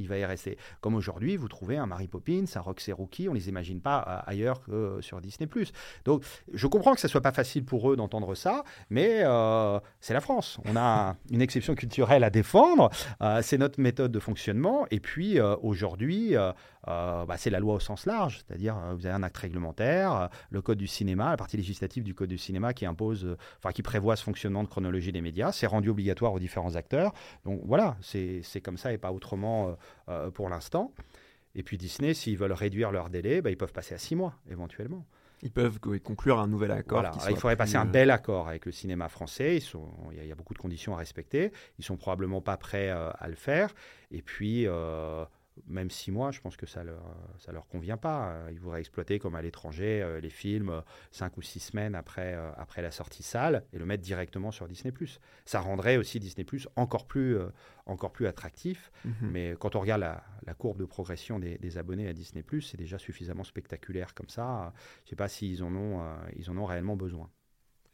[0.00, 0.58] Il va y rester.
[0.80, 4.30] Comme aujourd'hui, vous trouvez un Mary Poppins, un Roxy Rookie, on les imagine pas euh,
[4.30, 5.48] ailleurs que sur Disney+.
[6.04, 10.14] Donc je comprends que ce soit pas facile pour eux d'entendre ça, mais euh, c'est
[10.14, 10.58] la France.
[10.64, 12.90] On a une exception culturelle à défendre.
[13.22, 14.86] Euh, c'est notre méthode de fonctionnement.
[14.90, 16.34] Et puis euh, aujourd'hui,
[16.88, 20.12] euh, bah, c'est la loi au sens large, c'est-à-dire euh, vous avez un acte réglementaire,
[20.14, 23.72] euh, le code du cinéma, la partie législative du code du cinéma qui impose, enfin
[23.72, 27.12] qui prévoit ce fonctionnement de chronologie des médias, c'est rendu obligatoire aux différents acteurs.
[27.44, 29.76] Donc voilà, c'est comme ça et pas autrement
[30.34, 30.92] pour l'instant.
[31.54, 34.34] Et puis Disney, s'ils veulent réduire leur délai, bah, ils peuvent passer à six mois
[34.50, 35.04] éventuellement.
[35.42, 37.00] Ils peuvent co- conclure un nouvel accord.
[37.00, 37.12] Voilà.
[37.30, 39.56] il faudrait plus, passer un bel accord avec le cinéma français.
[39.56, 41.50] Ils sont, il, y a, il y a beaucoup de conditions à respecter.
[41.78, 43.74] Ils sont probablement pas prêts euh, à le faire.
[44.10, 45.24] Et puis, euh,
[45.66, 47.02] même six mois, je pense que ça leur,
[47.38, 48.36] ça leur convient pas.
[48.50, 52.34] Ils voudraient exploiter, comme à l'étranger, euh, les films euh, cinq ou six semaines après,
[52.34, 54.92] euh, après la sortie salle et le mettre directement sur Disney+.
[55.44, 56.46] Ça rendrait aussi Disney+,
[56.76, 57.38] encore plus,
[57.86, 58.90] encore plus attractif.
[59.04, 59.30] mhm.
[59.30, 62.76] Mais quand on regarde la, la courbe de progression des, des abonnés à Disney+, c'est
[62.76, 64.72] déjà suffisamment spectaculaire comme ça.
[65.00, 66.02] Je ne sais pas s'ils en, ont,
[66.36, 67.30] ils en ont réellement besoin.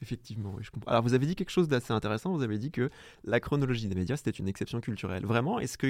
[0.03, 0.91] Effectivement, oui, je comprends.
[0.91, 2.33] Alors, vous avez dit quelque chose d'assez intéressant.
[2.33, 2.91] Vous avez dit que
[3.25, 5.25] la chronologie des médias, c'était une exception culturelle.
[5.25, 5.87] Vraiment, est-ce que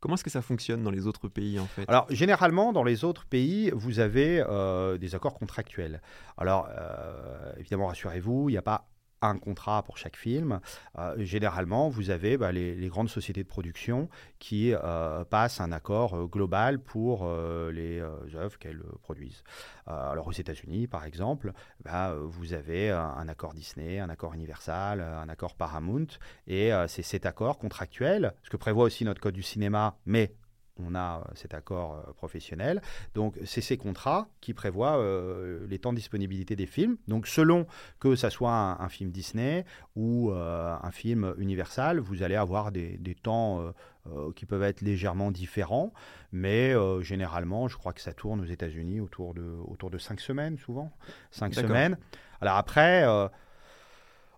[0.00, 1.84] comment est-ce que ça fonctionne dans les autres pays, en fait?
[1.88, 6.02] Alors, généralement, dans les autres pays, vous avez euh, des accords contractuels.
[6.36, 8.88] Alors, euh, évidemment, rassurez-vous, il n'y a pas
[9.22, 10.60] un contrat pour chaque film.
[10.98, 16.14] Euh, généralement, vous avez bah, les, grandes sociétés de production qui euh, passent un accord
[16.14, 17.26] euh, global pour
[17.72, 18.00] les
[18.34, 19.42] œuvres qu'elles produisent.
[19.86, 21.52] Alors, aux États-Unis, par exemple,
[21.84, 26.06] bah, vous avez un, un accord Disney, un accord Universal, un accord Paramount,
[26.46, 30.32] et c'est cet accord contractuel, ce que prévoit aussi notre code du cinéma, mais
[30.78, 32.82] on a euh, cet accord euh, professionnel.
[33.14, 36.96] Donc, c'est ces contrats qui prévoient euh, les temps de disponibilité des films.
[37.08, 37.66] Donc, selon
[37.98, 42.72] que ça soit un, un film Disney ou euh, un film Universal, vous allez avoir
[42.72, 43.72] des, des temps
[44.06, 45.92] euh, qui peuvent être légèrement différents.
[46.32, 50.58] Mais généralement, je crois que ça tourne aux États-Unis autour de, autour de cinq semaines,
[50.58, 50.92] souvent.
[51.30, 51.96] Cinq semaines.
[52.40, 53.04] Alors, après.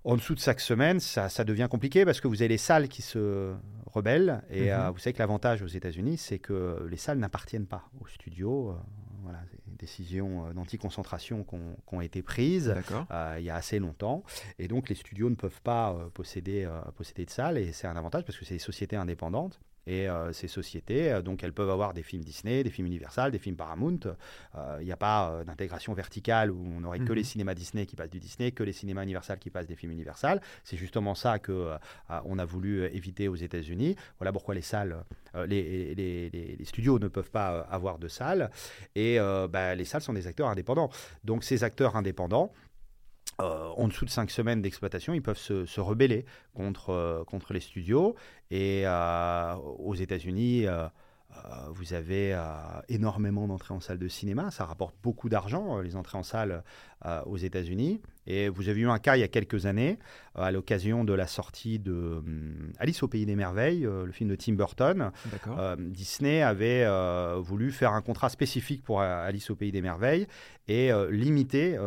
[0.05, 2.89] En dessous de chaque semaine, ça, ça devient compliqué parce que vous avez les salles
[2.89, 3.55] qui se
[3.87, 4.43] rebellent.
[4.51, 4.69] Et Mhm.
[4.71, 8.71] euh, vous savez que l'avantage aux États-Unis, c'est que les salles n'appartiennent pas aux studios.
[8.71, 8.75] Euh,
[9.23, 11.57] voilà, c'est des décisions euh, d'anticoncentration qui
[11.93, 12.75] ont- été prises
[13.11, 14.23] euh, il y a assez longtemps.
[14.59, 17.59] Et donc, les studios ne peuvent pas posséder, posséder de salles.
[17.59, 19.59] Et c'est un avantage parce que c'est des sociétés indépendantes.
[19.89, 23.31] Et euh, ces sociétés, euh, donc, elles peuvent avoir des films Disney, des films Universal,
[23.33, 24.01] des films Paramount.
[24.55, 27.15] Euh, Il n'y a pas euh, d'intégration verticale où on n'aurait que Mhm.
[27.15, 29.93] les cinémas Disney qui passent du Disney, que les cinémas Universal qui passent des films
[29.93, 30.43] Universal.
[30.63, 31.77] C'est justement ça que euh,
[32.11, 33.97] euh, on a voulu euh, éviter aux États-Unis.
[34.19, 34.97] Voilà pourquoi les salles,
[35.35, 38.51] euh, les, les- les- les studios ne peuvent pas euh, avoir de salles.
[38.95, 40.91] Et euh, bah, les salles sont des acteurs indépendants.
[41.25, 42.53] Donc ces acteurs indépendants,
[43.41, 46.25] euh, en dessous de cinq semaines d'exploitation, ils peuvent se, rebeller
[46.55, 48.17] contre, euh, contre les studios.
[48.51, 50.67] Et euh, aux États-Unis,
[51.37, 52.41] euh, vous avez euh,
[52.89, 54.51] énormément d'entrées en salle de cinéma.
[54.51, 56.63] Ça rapporte beaucoup d'argent, euh, les entrées en salle
[57.27, 58.01] aux États-Unis.
[58.27, 60.01] Et vous avez eu un cas il y a quelques années,
[60.35, 64.35] à l'occasion de la sortie de hum, Alice au Pays des Merveilles, le film de
[64.35, 65.13] Tim Burton.
[65.79, 66.85] Disney avait
[67.39, 70.27] voulu faire un contrat spécifique pour Alice au Pays des Merveilles
[70.67, 71.79] et limiter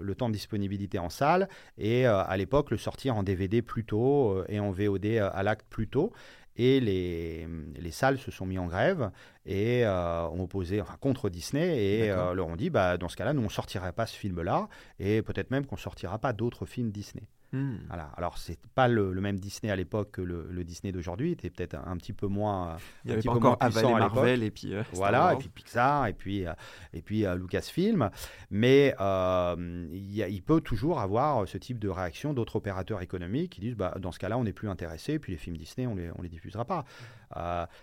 [0.00, 4.44] le temps de disponibilité en salle et à l'époque le sortir en DVD plus tôt
[4.48, 6.12] et en VOD à l'acte plus tôt
[6.56, 7.46] et les,
[7.78, 9.10] les, salles se sont mis en grève
[9.46, 13.16] et euh, ont opposé, enfin contre Disney et euh, leur ont dit, bah, dans ce
[13.16, 16.90] cas-là, nous on sortirait pas ce film-là et peut-être même qu'on sortira pas d'autres films
[16.90, 17.24] Disney.
[17.52, 17.76] Hmm.
[17.88, 18.10] Voilà.
[18.16, 21.30] Alors, c'est pas le, même Disney à l'époque que le, Disney d'aujourd'hui.
[21.30, 22.76] Il était peut-être un, petit peu moins.
[23.04, 24.74] Il n'y avait pas encore Avalé Marvel et puis.
[24.74, 26.52] Euh, voilà, et puis Pixar et puis, euh,
[26.94, 28.10] et puis euh, Lucasfilm.
[28.50, 33.76] Mais il, il, peut toujours avoir ce type de réaction d'autres opérateurs économiques qui disent
[33.76, 36.22] bah, dans ce cas-là, on n'est plus intéressé, puis les films Disney, on les, on
[36.22, 36.84] les diffusera pas.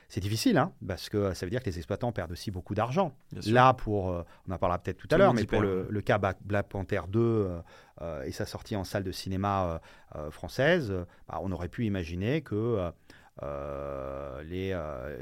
[0.07, 3.13] C'est difficile, hein, parce que ça veut dire que les exploitants perdent aussi beaucoup d'argent.
[3.47, 4.05] Là, pour.
[4.05, 7.61] on en parlera peut-être tout, à l'heure, mais pour le, le, cas Black Panther 2
[8.01, 9.79] euh, et sa sortie en salle de cinéma euh,
[10.15, 10.93] euh, française,
[11.27, 12.91] bah, on aurait pu imaginer que
[14.43, 14.77] les,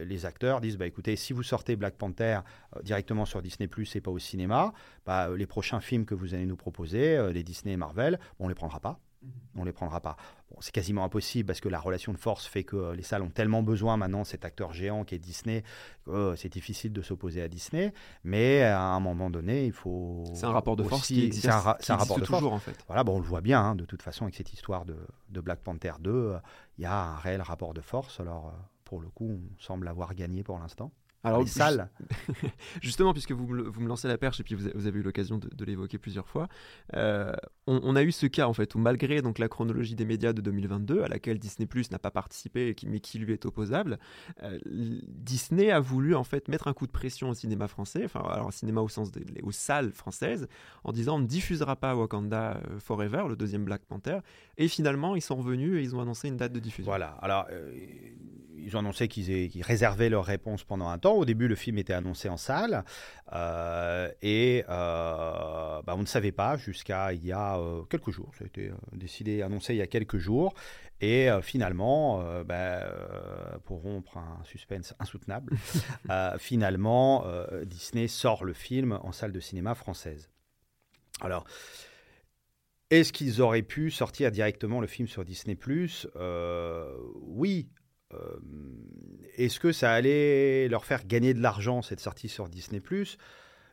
[0.05, 2.39] les, acteurs disent bah, écoutez, si vous sortez Black Panther
[2.83, 4.73] directement sur Disney Plus et pas au cinéma,
[5.05, 8.49] bah, les prochains films que vous allez nous proposer, les Disney et Marvel, on ne
[8.49, 8.99] les prendra pas.
[9.55, 10.15] On ne les prendra pas.
[10.59, 13.63] c'est quasiment impossible parce que la relation de force fait que les salles ont tellement
[13.63, 15.63] besoin maintenant cet acteur géant qui est Disney,
[16.05, 17.93] que c'est difficile de s'opposer à Disney.
[18.23, 20.23] Mais à un moment donné, il faut.
[20.33, 22.77] C'est un rapport de force qui existe, un, rapport de toujours en fait.
[22.87, 24.97] Voilà, bon, on le voit bien hein, de toute façon avec cette histoire de,
[25.29, 26.35] Black Panther 2,
[26.77, 28.19] il y a un réel rapport de force.
[28.19, 28.53] Alors
[28.85, 30.91] pour le coup, on semble avoir gagné pour l'instant.
[31.27, 31.89] Alors, les salles.
[32.81, 35.37] Justement, puisque vous me, vous me, lancez la perche et puis vous, avez eu l'occasion
[35.37, 36.47] de, l'évoquer plusieurs fois,
[36.95, 37.33] euh,
[37.65, 40.41] on, a eu ce cas en fait où malgré donc la chronologie des médias de
[40.41, 43.99] 2022 à laquelle Disney Plus n'a pas participé mais qui lui est opposable,
[44.43, 48.21] euh, Disney a voulu en fait mettre un coup de pression au cinéma français, enfin
[48.29, 50.47] alors au cinéma au sens des aux salles françaises,
[50.83, 54.19] en disant on ne diffusera pas Wakanda euh, Forever, le deuxième Black Panther,
[54.57, 56.89] et finalement ils sont revenus et ils ont annoncé une date de diffusion.
[56.89, 57.17] Voilà.
[57.21, 57.47] Alors
[58.57, 61.13] ils ont annoncé qu'ils réservaient leur réponse pendant un temps.
[61.13, 62.83] Au début, le film était annoncé en salle
[63.33, 68.31] euh, et euh, bah, on ne savait pas jusqu'à il y a euh, quelques jours.
[68.37, 70.53] Ça a été décidé, annoncé il y a quelques jours.
[70.99, 72.91] Et finalement, bah,
[73.65, 75.53] pour rompre un suspense insoutenable,
[76.39, 77.23] finalement,
[77.65, 80.27] Disney sort le film en salle de cinéma française.
[81.21, 81.45] Alors,
[82.89, 85.67] est-ce qu'ils auraient pu sortir directement le film sur Disney +.
[85.67, 85.69] Oui,
[86.15, 86.93] euh,
[89.35, 92.79] est-ce que ça allait leur faire gagner de l'argent, cette sortie sur Disney⁇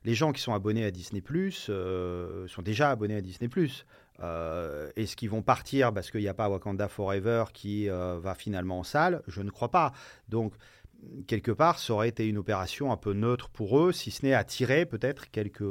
[0.05, 3.87] les gens qui sont abonnés à Disney Plus euh, sont déjà abonnés à Disney Plus.
[4.21, 8.35] Euh, Est-ce qu'ils vont partir parce qu'il n'y a pas Wakanda Forever qui euh, va
[8.35, 9.23] finalement en salle?
[9.27, 9.93] Je ne crois pas.
[10.29, 10.53] Donc,
[11.27, 14.35] quelque part, ça aurait été une opération un peu neutre pour eux, si ce n'est
[14.35, 15.65] attirer peut-être quelques,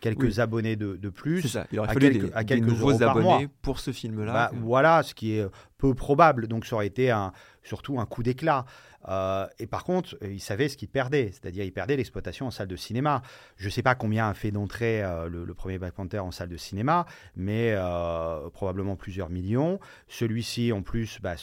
[0.00, 1.42] quelques abonnés de, de plus.
[1.48, 1.66] Ça.
[1.72, 4.32] Il aurait fallu quelques, à quelques nouveaux abonnés pour ce film-là.
[4.32, 5.46] Bah, voilà, ce qui est
[5.78, 6.48] peu probable.
[6.48, 8.64] Donc, ça aurait été un, surtout un coup d'éclat.
[9.08, 12.68] Euh, et par contre, ils savaient ce qu'ils perdaient, c'est-à-dire ils perdaient l'exploitation en salle
[12.68, 13.22] de cinéma.
[13.56, 16.48] Je ne sais pas combien a fait d'entrée euh, le, premier Black Panther en salle
[16.48, 19.78] de cinéma, mais euh, probablement plusieurs millions.
[20.08, 21.36] Celui-ci, en plus, bah,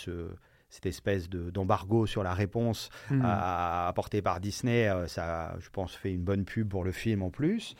[0.73, 3.21] cette espèce d'embargo sur la réponse hmm.
[3.23, 7.75] apportée par Disney, ça, je pense, fait une bonne pub pour le film en plus.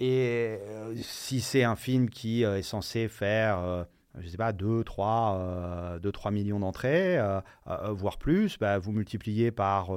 [0.00, 0.58] Et
[1.02, 3.86] si c'est un film qui est censé faire
[4.18, 8.92] je sais pas, 2, 3, 2, 3 millions d'entrées, euh, euh, voire plus, bah, vous
[8.92, 9.90] multipliez par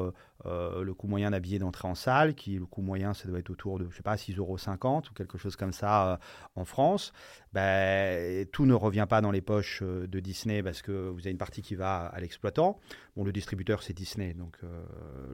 [0.46, 3.50] euh, le coût moyen d'habiller d'entrée en salle, qui le coût moyen, ça doit être
[3.50, 6.18] autour de, je sais pas, 6,50 euros ou quelque chose comme ça euh,
[6.56, 7.12] en France.
[7.54, 11.32] Ben, tout ne revient pas dans les poches euh, de Disney parce que vous avez
[11.32, 12.80] une partie qui va à l'exploitant.
[13.16, 14.60] Bon, le distributeur, c'est Disney, donc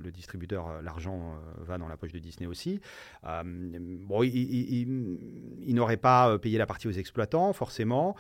[0.02, 2.80] le distributeur, l'argent va dans la poche de Disney aussi.
[3.22, 8.16] bon, il n'aurait pas payé la partie aux exploitants, forcément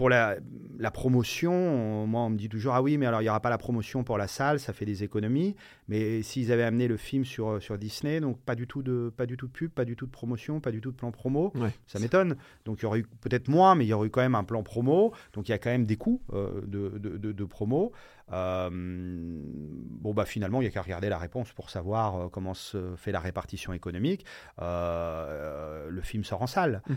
[0.00, 0.38] pour la,
[0.94, 3.58] promotion, moi on me dit toujours ah oui mais alors il n'y aura pas la
[3.58, 5.54] promotion pour la salle, ça fait des économies.
[5.90, 9.26] Mais s'ils avaient amené le film sur, sur Disney, donc pas du tout de pas
[9.26, 11.52] du tout de pub, pas du tout de promotion, pas du tout de plan promo,
[11.88, 12.36] ça m'étonne.
[12.64, 14.44] Donc il y aurait eu peut-être moins, mais il y aurait eu quand même un
[14.44, 15.12] plan promo.
[15.32, 17.90] Donc il y a quand même des coûts euh, de, de, de, promo.
[18.32, 22.54] Euh, bon bah finalement il n'y a qu'à regarder la réponse pour savoir euh, comment
[22.54, 24.24] se fait la répartition économique.
[24.60, 26.82] le film sort en salle.
[26.88, 26.96] Mhm.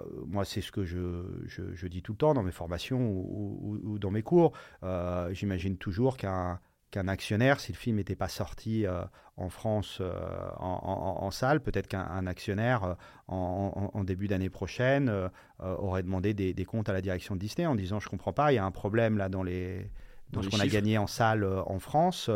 [0.00, 4.10] Euh, moi, c'est ce que je, dis tout le temps dans mes formations ou, dans
[4.10, 4.52] mes cours.
[4.82, 6.60] Euh, j'imagine toujours qu'un
[6.96, 9.02] actionnaire, si le film n'était pas sorti euh,
[9.36, 10.00] en France
[10.58, 15.12] en, salle, peut-être qu'un actionnaire en, début d'année prochaine
[15.58, 18.56] aurait demandé des, comptes à la direction de Disney en disant je comprends pas, il
[18.56, 19.90] y a un problème là dans les
[20.30, 22.30] dans, ce qu'on a gagné en salle en France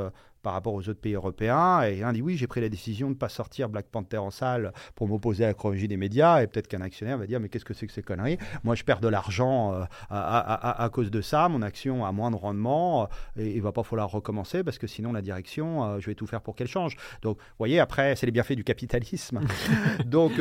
[0.49, 1.83] par rapport aux autres pays européens.
[1.83, 4.31] Et un dit oui, j'ai pris la décision de ne pas sortir Black Panther en
[4.31, 6.43] salle pour m'opposer à la chronologie des médias.
[6.43, 8.39] Et peut-être qu'un actionnaire va dire mais qu'est-ce que c'est que ces conneries?
[8.65, 11.51] Moi, je perds de l'argent euh, à, cause de ça.
[11.51, 14.87] Mon action a moins de rendement euh, et il va pas falloir recommencer parce que
[14.87, 16.97] sinon la direction, euh, je vais tout faire pour qu'elle change.
[17.21, 19.41] Donc, vous voyez, après, c'est les bienfaits du capitalisme.
[20.07, 20.33] Donc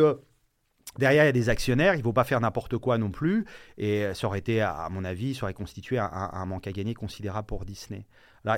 [0.97, 3.45] Derrière, il y a des actionnaires, il ne faut pas faire n'importe quoi non plus.
[3.77, 7.45] Et ça aurait été, à mon avis, ça aurait constitué un, manque à gagner considérable
[7.45, 8.07] pour Disney.
[8.45, 8.57] Là,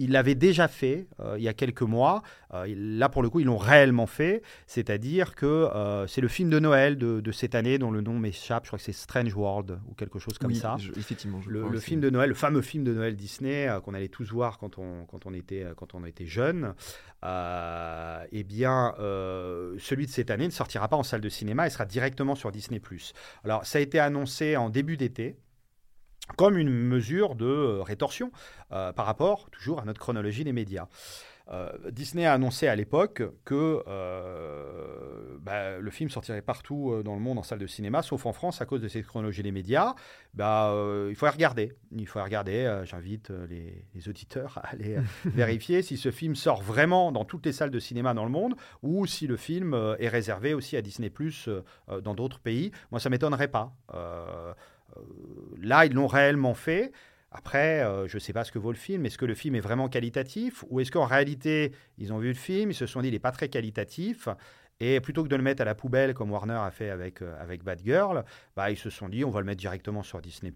[0.00, 2.22] il l'avait déjà fait euh, il y a quelques mois.
[2.54, 4.42] Euh, là, pour le coup, ils l'ont réellement fait.
[4.66, 8.64] C'est-à-dire que euh, c'est le film de Noël de, cette année dont le nom m'échappe.
[8.64, 10.76] Je crois que c'est Strange World ou quelque chose comme ça.
[10.96, 11.40] effectivement.
[11.46, 14.78] le, film de Noël, le fameux film de Noël Disney qu'on allait tous voir quand
[14.78, 16.74] on, quand on, était, quand on était jeune.
[17.22, 21.66] eh bien, celui de cette année ne sortira pas en salle de cinéma.
[21.66, 22.80] Il sera directement sur Disney+.
[23.44, 25.36] Alors, ça a été annoncé en début d'été
[26.36, 28.30] comme une mesure de euh, rétorsion
[28.72, 30.86] euh, par rapport toujours à notre chronologie des médias.
[31.52, 33.82] Euh, Disney a annoncé à l'époque que
[35.40, 38.60] bah, le film sortirait partout dans le monde en salle de cinéma, sauf en France
[38.60, 39.96] à cause de cette chronologie des médias.
[40.32, 40.72] Bah,
[41.08, 41.72] il faut regarder.
[41.90, 42.82] Il faut regarder.
[42.84, 47.52] J'invite les, les, auditeurs à aller vérifier si ce film sort vraiment dans toutes les
[47.52, 51.10] salles de cinéma dans le monde ou si le film est réservé aussi à Disney
[51.10, 51.48] Plus
[52.04, 52.70] dans d'autres pays.
[52.92, 53.74] Moi, ça m'étonnerait pas.
[54.96, 55.02] Euh,
[55.60, 56.92] là, ils l'ont réellement fait.
[57.32, 59.06] Après, euh, je ne sais pas ce que vaut le film.
[59.06, 62.34] Est-ce que le film est vraiment qualitatif Ou est-ce qu'en réalité, ils ont vu le
[62.34, 64.28] film, ils se sont dit, il n'est pas très qualitatif?
[64.80, 67.34] Et plutôt que de le mettre à la poubelle, comme Warner a fait avec, euh,
[67.40, 68.24] avec Bad Girl,
[68.56, 70.52] bah, ils se sont dit on va le mettre directement sur Disney.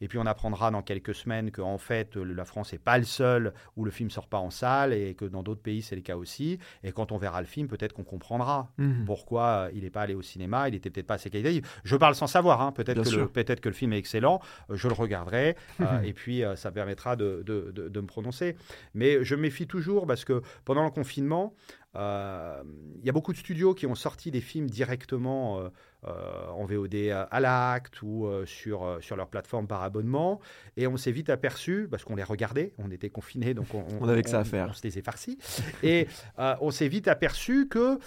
[0.00, 3.52] Et puis on apprendra dans quelques semaines qu'en fait, la France n'est pas le seul
[3.76, 6.16] où le film sort pas en salle et que dans d'autres pays, c'est le cas
[6.16, 6.58] aussi.
[6.84, 9.04] Et quand on verra le film, peut-être qu'on comprendra mhm.
[9.04, 11.80] pourquoi euh, il n'est pas allé au cinéma, il n'était peut-être pas assez qualitatif.
[11.84, 12.72] Je parle sans savoir, hein.
[12.72, 14.40] peut-être que, le, peut que le film est excellent,
[14.70, 15.56] euh, je le regarderai
[16.04, 18.56] et puis ça permettra de, de, de, me prononcer.
[18.94, 21.54] Mais je méfie toujours parce que pendant le confinement,
[21.96, 22.62] il euh,
[23.04, 25.68] y a beaucoup de studios qui ont sorti des films directement euh,
[26.06, 26.94] euh, en VOD
[27.30, 30.40] à l'acte ou sur, sur leur plateforme par abonnement.
[30.76, 34.08] Et on s'est vite aperçu, parce qu'on les regardait, on était confinés, donc on, on,
[34.08, 34.68] avait que ça à faire.
[34.68, 35.38] On, se les farcis.
[35.82, 37.98] et on s'est vite aperçu que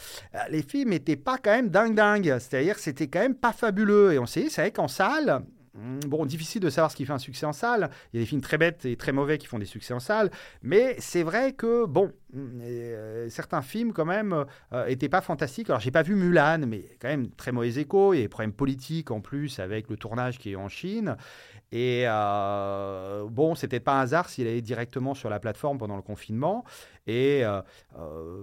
[0.51, 2.37] les films n'étaient pas quand même dingue dingue.
[2.39, 4.13] C'est-à-dire c'était quand même pas fabuleux.
[4.13, 5.43] Et on s'est dit, c'est vrai qu'en salle,
[5.75, 7.89] bon, difficile de savoir ce qui fait un succès en salle.
[8.11, 9.99] Il y a des films très bêtes et très mauvais qui font des succès en
[9.99, 10.31] salle.
[10.61, 14.45] Mais c'est vrai que, bon, hmm, euh, certains films, quand même,
[14.87, 15.69] n'étaient euh, pas fantastiques.
[15.69, 18.13] Alors, j'ai pas vu Mulan, mais quand même très mauvais écho.
[18.13, 21.15] Il y a des problèmes politiques en plus avec le tournage qui est en Chine.
[21.71, 26.01] Et euh, bon, c'était pas un hasard s'il allait directement sur la plateforme pendant le
[26.01, 26.63] confinement.
[27.05, 27.43] Et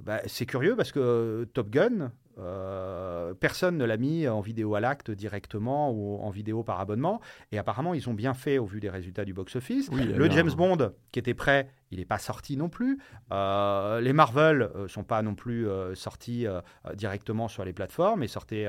[0.05, 4.81] bah, c'est curieux parce que Top Gun, euh, personne ne l'a mis en vidéo à
[4.81, 7.21] l'acte directement ou en vidéo par abonnement.
[7.53, 9.91] Et apparemment, ils ont bien fait au vu des résultats du box-office.
[9.91, 12.99] le James Bond, qui était prêt, il n'est pas sorti non plus.
[13.33, 16.47] Euh, les Marvel ne euh, sont pas non plus sortis
[16.95, 18.67] directement sur les plateformes, mais sortaient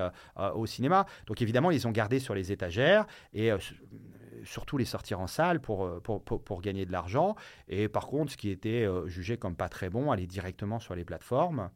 [0.55, 1.05] au cinéma.
[1.25, 3.51] Donc évidemment, ils ont gardé sur les étagères et
[4.43, 7.35] surtout les sortir en salle pour, pour, pour, gagner de l'argent.
[7.67, 11.03] Et par contre, ce qui était jugé comme pas très bon, aller directement sur les
[11.03, 11.69] plateformes.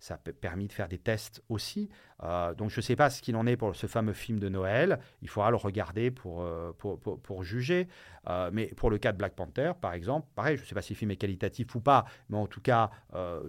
[0.00, 1.90] Ça a permis de faire des tests aussi.
[2.22, 4.48] Euh, donc je ne sais pas ce qu'il en est pour ce fameux film de
[4.48, 4.98] Noël.
[5.20, 7.86] Il faudra le regarder pour, euh, pour, pour, juger.
[8.28, 10.82] Euh, mais pour le cas de Black Panther, par exemple, pareil, je ne sais pas
[10.82, 12.90] si le film est qualitatif ou pas, mais en tout cas,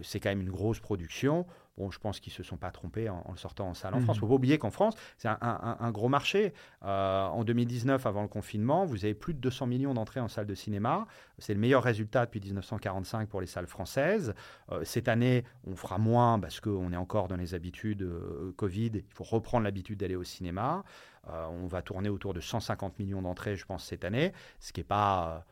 [0.02, 1.46] c'est quand même une grosse production.
[1.82, 4.02] Bon, je pense qu'ils ne se sont pas trompés en, le sortant en salle en
[4.02, 4.18] France.
[4.18, 6.54] Il ne faut pas oublier qu'en France, c'est un, gros marché.
[6.84, 10.46] Euh, en 2019, avant le confinement, vous avez plus de 200 millions d'entrées en salle
[10.46, 11.08] de cinéma.
[11.40, 14.36] C'est le meilleur résultat depuis 1945 pour les salles françaises.
[14.72, 18.92] Euh, cette année, on fera moins parce qu'on est encore dans les habitudes euh, Covid.
[18.94, 20.84] Il faut reprendre l'habitude d'aller au cinéma.
[21.28, 24.86] on va tourner autour de 150 millions d'entrées, je pense, cette année, ce qui n'est
[24.86, 25.46] pas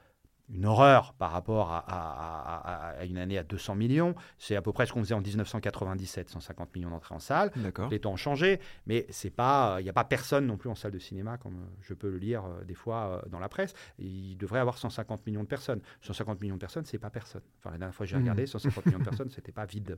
[0.53, 4.15] une horreur par rapport à, une année à 200 millions.
[4.37, 7.51] C'est à peu près ce qu'on faisait en 1997, 150 millions d'entrées en salle.
[7.91, 10.75] Les temps ont changé, mais c'est pas, il n'y a pas personne non plus en
[10.75, 13.73] salle de cinéma, comme je peux le lire euh, des fois euh, dans la presse.
[13.99, 15.81] Il devrait y avoir 150 millions de personnes.
[16.01, 17.41] 150 millions de personnes, c'est pas personne.
[17.59, 18.21] Enfin, la dernière fois que j'ai mmh.
[18.21, 19.97] regardé, 150 millions de personnes, c'était pas vide.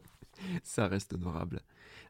[0.63, 1.61] Ça reste honorable.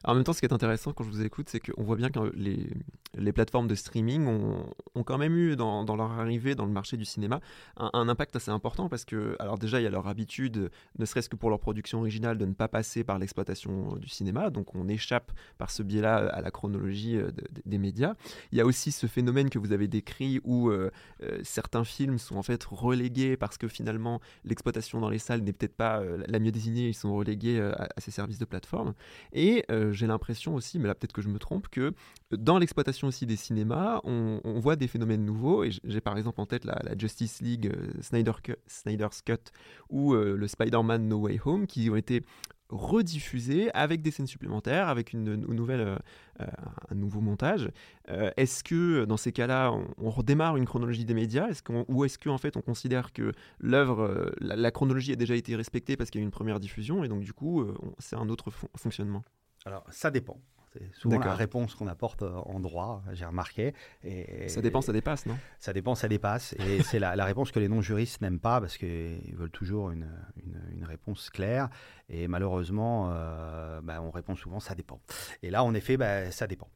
[0.04, 2.10] en même temps, ce qui est intéressant quand je vous écoute, c'est qu'on voit bien
[2.10, 2.70] que les,
[3.14, 6.72] les plateformes de streaming ont, ont quand même eu, dans, dans, leur arrivée dans le
[6.72, 7.40] marché du cinéma,
[7.76, 11.04] un, un impact assez important parce que, alors déjà, il y a leur habitude, ne
[11.04, 14.50] serait-ce que pour leur production originale, de ne pas passer par l'exploitation du cinéma.
[14.50, 17.30] Donc on échappe par ce biais-là à la chronologie euh,
[17.66, 18.14] des médias.
[18.52, 20.90] Il y a aussi ce phénomène que vous avez décrit où euh,
[21.22, 25.52] euh, certains films sont en fait relégués parce que finalement l'exploitation dans les salles n'est
[25.52, 28.94] peut-être pas la mieux désignée, ils sont relégués à, ces services de plateforme.
[29.32, 31.92] Et j'ai l'impression aussi, mais là peut-être que je me trompe, que
[32.30, 35.64] dans l'exploitation aussi des cinémas, on, voit des phénomènes nouveaux.
[35.64, 39.52] Et j'ai par exemple en tête la, Justice League Snyder Snyder Snyder's Cut
[39.90, 42.24] ou euh, le Spider-Man No Way Home qui ont été
[42.68, 45.96] rediffusés avec des scènes supplémentaires, avec une, nouvelle, euh,
[46.40, 46.46] euh,
[46.90, 47.70] un nouveau montage.
[48.08, 51.48] Est-ce que dans ces cas-là, on, redémarre une chronologie des médias?
[51.88, 56.10] Ou est-ce qu'en fait on considère que l'œuvre, la, chronologie a déjà été respectée parce
[56.10, 58.50] qu'il y a eu une première diffusion et donc du coup on- c'est un autre
[58.50, 59.22] fon- fonctionnement?
[59.66, 60.40] Alors, ça dépend.
[60.72, 63.74] C'est souvent la réponse qu'on apporte euh, en droit, j'ai remarqué.
[64.04, 65.36] Et Ça dépend, ça dépasse, non?
[65.58, 66.54] Ça dépend, ça dépasse.
[66.54, 70.08] Et c'est la, la réponse que les non-juristes n'aiment pas parce qu'ils veulent toujours une,
[70.36, 71.68] une- une réponse claire.
[72.08, 75.00] Et malheureusement, euh, bah, on répond souvent ça dépend.
[75.42, 76.68] Et là, en effet, bah, ça dépend.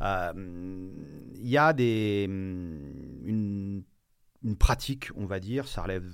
[0.00, 0.32] Euh,
[1.36, 3.82] Il y a des, une,
[4.42, 6.04] une pratique, on va dire, ça relève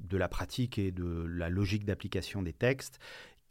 [0.00, 2.98] de la pratique et de la logique d'application des textes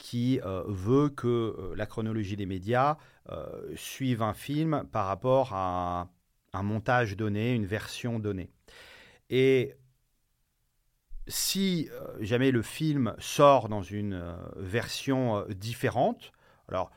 [0.02, 2.98] qui euh, veut que euh, la chronologie des médias
[3.30, 6.10] euh, suive un film par rapport à
[6.54, 8.50] un montage donné, une version donnée.
[9.30, 9.76] Et
[11.28, 11.88] si
[12.20, 16.34] jamais le film sort dans une version différente,
[16.68, 16.92] alors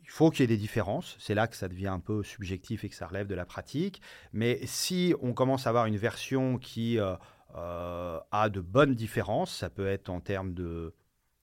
[0.00, 2.82] il faut qu'il y ait des différences, c'est là que ça devient un peu subjectif
[2.82, 4.00] et que ça relève de la pratique,
[4.32, 9.86] mais si on commence à avoir une version qui a de bonnes différences, ça peut
[9.86, 10.94] être en termes de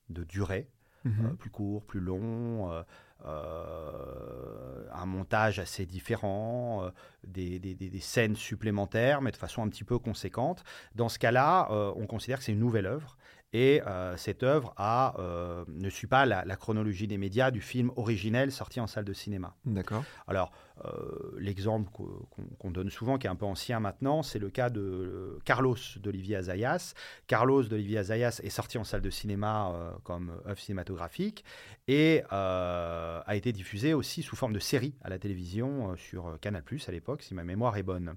[0.09, 0.67] durée,
[1.05, 1.25] Mhm.
[1.25, 2.83] euh, plus court, plus long, euh,
[3.25, 6.89] euh, un montage assez différent,
[7.25, 10.63] des, des- scènes supplémentaires, mais de façon un petit peu conséquente.
[10.95, 13.17] Dans ce cas-là, on considère que c'est une nouvelle œuvre.
[13.57, 17.61] Et euh, cette œuvre a, euh, ne suit pas la, la chronologie des médias du
[17.61, 19.55] film originel sorti en salle de cinéma.
[19.63, 20.03] D'accord.
[20.27, 20.51] Alors,
[20.83, 22.27] euh, l'exemple qu'o-
[22.59, 26.35] qu'on donne souvent, qui est un peu ancien maintenant, c'est le cas de Carlos d'Olivier
[26.35, 26.95] Azayas.
[27.27, 29.71] Carlos d'Olivier Azayas est sorti en salle de cinéma
[30.03, 31.45] comme œuvre cinématographique
[31.87, 36.91] et a été diffusé aussi sous forme de série à la télévision sur Canal+, à
[36.91, 38.15] l'époque, si ma mémoire est bonne.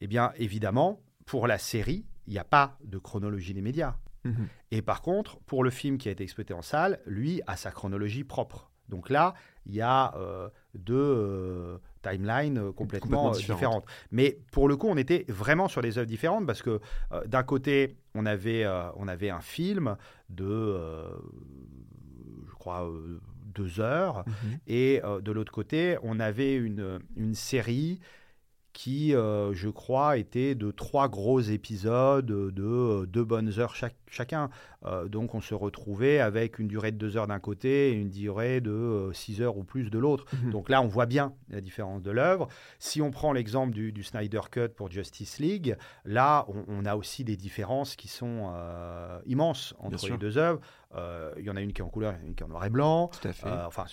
[0.00, 3.96] Eh bien, évidemment, pour la série, il n'y a pas de chronologie des médias.
[4.24, 4.48] Mhm.
[4.70, 7.70] Et par contre, pour le film qui a été exploité en salle, lui a sa
[7.70, 8.70] chronologie propre.
[8.88, 9.34] Donc là,
[9.66, 13.58] il y a euh, deux euh, timelines euh, complètement, Complètement différentes.
[13.58, 13.84] différentes.
[14.10, 16.80] Mais pour le coup, on était vraiment sur des œuvres différentes parce que
[17.26, 18.66] d'un côté, on avait,
[18.96, 19.96] on avait un film
[20.28, 20.76] de,
[22.48, 22.90] je crois,
[23.54, 24.24] deux heures.
[24.26, 24.58] Mhm.
[24.66, 28.00] Et de l'autre côté, on avait une, une série
[28.72, 32.50] qui, je crois, était de trois gros épisodes de
[33.06, 34.50] deux bonnes heures chaque- chacun.
[34.84, 38.08] Euh, donc on se retrouvait avec une durée de deux heures d'un côté et une
[38.10, 40.24] durée de euh, six heures ou plus de l'autre.
[40.42, 40.50] Mhm.
[40.50, 42.48] Donc là, on voit bien la différence de l'œuvre.
[42.78, 46.96] Si on prend l'exemple du, du Snyder Cut pour Justice League, là, on, on a
[46.96, 50.60] aussi des différences qui sont euh, immenses entre les deux œuvres.
[51.36, 52.70] Il y en a une qui est en couleur une qui est en noir et
[52.70, 53.08] blanc.
[53.20, 53.48] Tout à fait.
[53.66, 53.84] Enfin,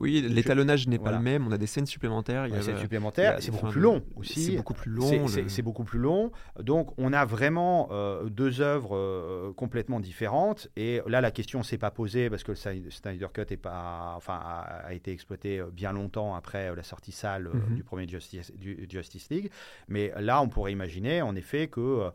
[0.00, 1.12] oui, l'étalonnage n'est voilà.
[1.12, 1.46] pas le même.
[1.46, 2.46] On a des scènes supplémentaires.
[2.46, 4.42] Il y a, c'est supplémentaire, il y a- c'est beaucoup plus long aussi.
[4.42, 5.28] C'est beaucoup plus long.
[5.28, 6.32] C'est- le- beaucoup plus long.
[6.58, 7.90] Donc, on a vraiment
[8.26, 10.68] deux œuvres complètement différentes.
[10.76, 13.56] Et là, la question ne s'est pas posée parce que le Sny- Snyder Cut est
[13.56, 17.54] pas, enfin, a, a été exploité euh, bien longtemps après euh, la sortie salle euh,
[17.54, 17.74] Mhm.
[17.76, 19.50] du premier Justice, du Justice League.
[19.88, 22.10] Mais là, on pourrait imaginer en effet que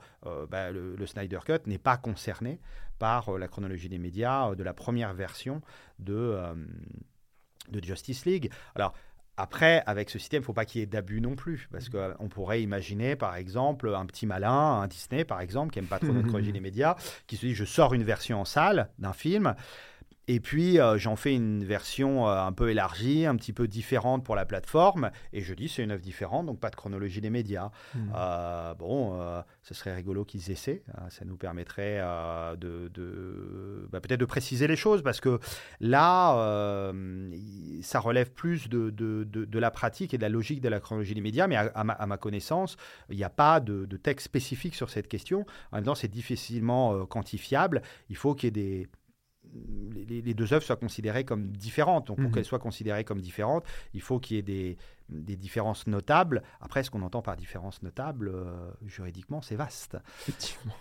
[0.50, 2.60] bah, le, le Snyder Cut n'est pas concerné
[3.00, 5.62] par la chronologie des médias de la première version
[6.00, 6.56] de, euh,
[7.70, 8.52] de Justice League.
[8.76, 8.94] Alors,
[9.38, 11.90] après, avec ce système, il ne faut pas qu'il y ait d'abus non plus, parce
[11.90, 16.00] qu'on pourrait imaginer, par exemple, un petit malin, un Disney, par exemple, qui n'aime pas
[16.00, 16.96] trop notre des médias,
[17.28, 19.56] qui se dit, je sors une version en salle d'un film,
[20.28, 24.24] et puis euh, j'en fais une version euh, un peu élargie, un petit peu différente
[24.24, 27.30] pour la plateforme, et je dis, c'est une œuvre différente, donc pas de chronologie des
[27.30, 27.72] médias.
[27.96, 28.12] Mhm.
[28.16, 29.20] Euh, bon,
[29.64, 30.84] ce serait rigolo qu'ils essaient.
[30.90, 32.02] euh, ça nous permettrait
[32.58, 35.40] de, de- bah, peut-être de préciser les choses parce que
[35.80, 36.92] là,
[37.82, 40.80] ça relève plus de, de- de- de la pratique et de la logique de la
[40.80, 41.48] chronologie des médias.
[41.48, 42.78] Mais à, à ma, à ma connaissance,
[43.10, 45.46] il n'y a pas de, texte spécifique sur cette question.
[45.72, 47.82] En même temps, c'est difficilement quantifiable.
[48.10, 48.52] Il faut qu'il y ait
[48.84, 48.88] des
[50.22, 52.08] les- deux œuvres soient considérées comme différentes.
[52.08, 52.32] Donc, pour Mhm.
[52.34, 54.78] qu'elles soient considérées comme différentes, il faut qu'il y ait des,
[55.10, 56.44] des différences notables.
[56.62, 59.98] Après, ce qu'on entend par différence notable, euh, juridiquement, c'est vaste.
[60.22, 60.74] Effectivement.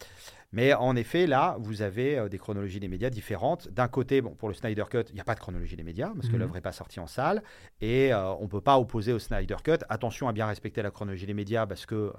[0.53, 3.69] Mais en effet, là, vous avez euh, des chronologies des médias différentes.
[3.69, 6.13] D'un côté, bon, pour le Snyder Cut, il n'y a pas de chronologie des médias
[6.15, 6.39] parce que Mhm.
[6.39, 7.43] l'œuvre n'est pas sortie en salle.
[7.81, 9.79] Et euh, on ne peut pas opposer au Snyder Cut.
[9.89, 12.13] Attention à bien respecter la chronologie des médias parce que euh,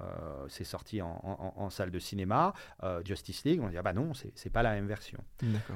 [0.48, 2.52] c'est sorti en, en- en salle de cinéma.
[2.84, 5.18] Euh, Justice League, on dit ah bah non, c'est pas la même version.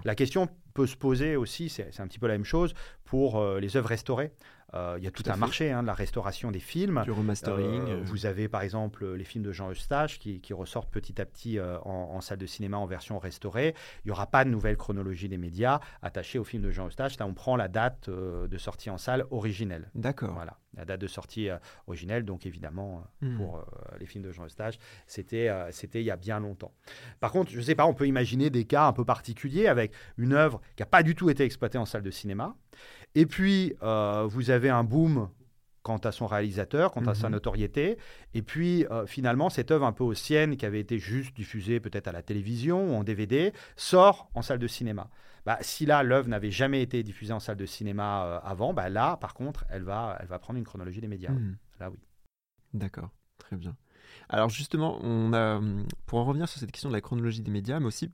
[0.04, 2.74] La question peut se poser aussi, c'est un petit peu la même chose
[3.04, 4.32] pour les œuvres restaurées.
[4.74, 5.38] Euh, il y a tout, un fait.
[5.38, 7.02] marché hein, de la restauration des films.
[7.04, 7.82] Du remastering.
[7.82, 11.20] Euh, euh, vous avez par exemple les films de Jean Eustache qui, qui ressortent petit
[11.20, 13.74] à petit euh, en, en salle de cinéma en version restaurée.
[14.04, 17.18] Il n'y aura pas de nouvelle chronologie des médias attachée au film de Jean Eustache.
[17.18, 19.90] Là, on prend la date de sortie en salle originelle.
[19.94, 20.32] D'accord.
[20.32, 21.48] Voilà, la date de sortie
[21.86, 23.36] originelle, donc évidemment, Hmm.
[23.36, 23.64] pour
[24.00, 26.72] les films de Jean Eustache, c'était c'était il y a bien longtemps.
[27.20, 29.92] Par contre, je ne sais pas, on peut imaginer des cas un peu particuliers avec
[30.16, 32.56] une œuvre qui n'a pas du tout été exploitée en salle de cinéma.
[33.14, 35.28] Et puis, euh, vous avez un boom
[35.82, 37.32] quant à son réalisateur, quant à sa Mhm.
[37.32, 37.98] notoriété.
[38.34, 42.06] Et puis, euh, finalement, cette œuvre un peu ancienne, qui avait été juste diffusée peut-être
[42.06, 45.10] à la télévision ou en DVD, sort en salle de cinéma.
[45.44, 48.88] Bah, si là, l'œuvre n'avait jamais été diffusée en salle de cinéma euh, avant, bah,
[48.88, 51.32] là, par contre, elle va, elle va prendre une chronologie des médias.
[51.32, 51.56] Hmm.
[51.80, 51.98] Là, oui.
[52.74, 53.76] D'accord, très bien.
[54.28, 57.50] Alors justement, on a, hum, pour en revenir sur cette question de la chronologie des
[57.50, 58.08] médias, mais aussi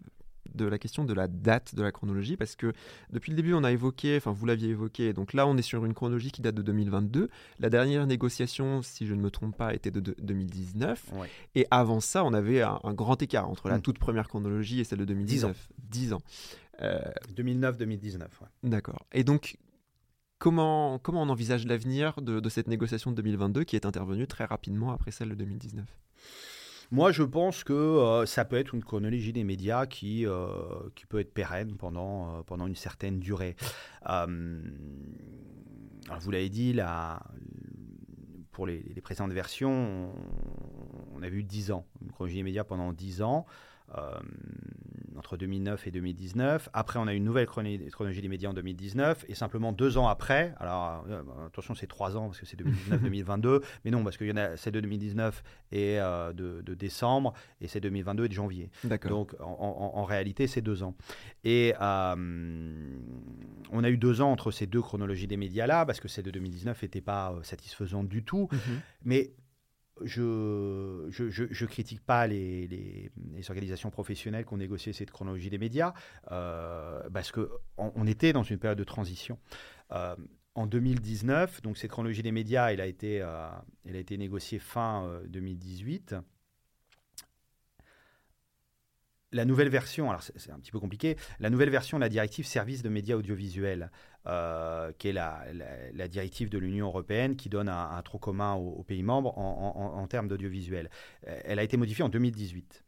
[0.54, 2.72] de la question de la date de la chronologie, parce que
[3.10, 5.84] depuis le début, on a évoqué, enfin vous l'aviez évoqué, donc là on est sur
[5.84, 7.28] une chronologie qui date de 2022.
[7.60, 11.04] La dernière négociation, si je ne me trompe pas, était de, de- 2019.
[11.14, 11.28] Ouais.
[11.54, 13.82] Et avant ça, on avait un, un grand écart entre la Mm.
[13.82, 15.68] toute première chronologie et celle de 2019.
[15.90, 16.22] 10 ans.
[16.82, 16.98] Euh,
[17.36, 18.20] 2009-2019.
[18.20, 18.28] ouais.
[18.62, 19.04] D'accord.
[19.12, 19.56] Et donc,
[20.38, 24.44] comment, comment on envisage l'avenir de, de cette négociation de 2022 qui est intervenue très
[24.44, 25.84] rapidement après celle de 2019
[26.90, 30.48] Moi, je pense que euh, ça peut être une chronologie des médias qui, euh,
[30.94, 33.56] qui peut être pérenne pendant, euh, pendant une certaine durée.
[36.20, 36.74] Vous l'avez dit,
[38.52, 42.64] pour les, les précédentes versions, on, on a vu 10 ans, une chronologie des médias
[42.64, 43.44] pendant 10 ans.
[45.16, 46.68] Entre 2009 et 2019.
[46.72, 49.24] Après, on a eu une nouvelle chronologie des médias en 2019.
[49.28, 53.62] Et simplement deux ans après, alors euh, attention, c'est trois ans parce que c'est 2019-2022.
[53.84, 55.42] mais non, parce qu'il y en a, c'est de 2019
[55.72, 58.70] et euh, de, de décembre et c'est 2022 et de janvier.
[58.84, 59.10] D'accord.
[59.10, 60.94] Donc en, en- en réalité, c'est deux ans.
[61.44, 62.14] Et euh,
[63.70, 66.30] on a eu deux ans entre ces deux chronologies des médias-là, parce que celle de
[66.30, 68.48] 2019 n'était pas satisfaisante du tout.
[68.52, 68.58] Mhm.
[69.04, 69.32] Mais
[70.04, 73.10] je je, je, je critique pas les,
[73.48, 75.94] organisations professionnelles qui ont négocié cette chronologie des médias,
[76.32, 79.38] euh, parce qu'on on était dans une période de transition.
[79.92, 80.16] Euh,
[80.54, 83.48] en 2019, donc cette chronologie des médias, elle a été, euh,
[83.86, 86.16] elle a été négociée fin euh, 2018
[89.32, 92.46] la nouvelle version, alors c'est un petit peu compliqué, la nouvelle version de la directive
[92.46, 93.90] service de médias audiovisuels,
[94.26, 98.82] euh, qui est la, directive de l'Union européenne qui donne un, un tronc commun aux,
[98.82, 100.90] pays membres en, termes d'audiovisuel.
[101.26, 102.84] Euh, Elle a été modifiée en 2018.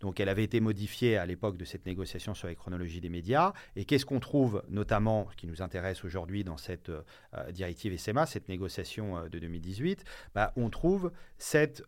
[0.00, 3.52] Donc elle avait été modifiée à l'époque de cette négociation sur les chronologies des médias.
[3.74, 8.26] Et qu'est-ce qu'on trouve notamment, ce qui nous intéresse aujourd'hui dans cette euh, directive SMA,
[8.26, 11.82] cette négociation de 2018 bah, On trouve cette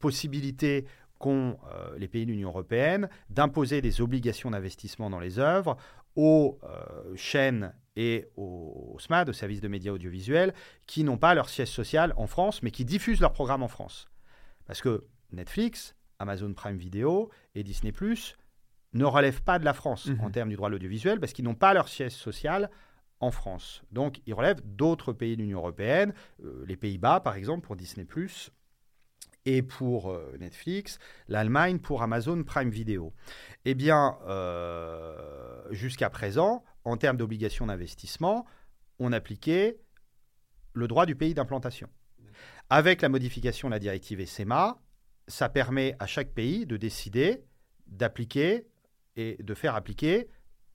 [0.00, 0.84] possibilité
[1.22, 5.76] qu'ont euh, les pays de l'Union européenne d'imposer des obligations d'investissement dans les œuvres
[6.16, 10.52] aux euh, chaînes et aux SMAD, aux services de médias audiovisuels,
[10.86, 14.08] qui n'ont pas leur siège social en France, mais qui diffusent leurs programmes en France.
[14.66, 17.92] Parce que Netflix, Amazon Prime Video et Disney⁇
[18.94, 20.20] ne relèvent pas de la France Mhm.
[20.20, 22.70] en termes du droit de l'audiovisuel, parce qu'ils n'ont pas leur siège social
[23.20, 23.82] en France.
[23.92, 26.12] Donc, ils relèvent d'autres pays de l'Union européenne,
[26.44, 28.06] euh, les Pays-Bas, par exemple, pour Disney⁇
[29.44, 33.12] et pour euh, Netflix, l'Allemagne pour Amazon Prime Video.
[33.64, 38.46] Eh bien, euh, jusqu'à présent, en termes d'obligations d'investissement,
[38.98, 39.78] on appliquait
[40.74, 41.88] le droit du pays d'implantation.
[42.70, 44.80] Avec la modification de la directive SMA,
[45.28, 47.44] ça permet à chaque pays de décider
[47.86, 48.66] d'appliquer
[49.16, 50.28] et de faire appliquer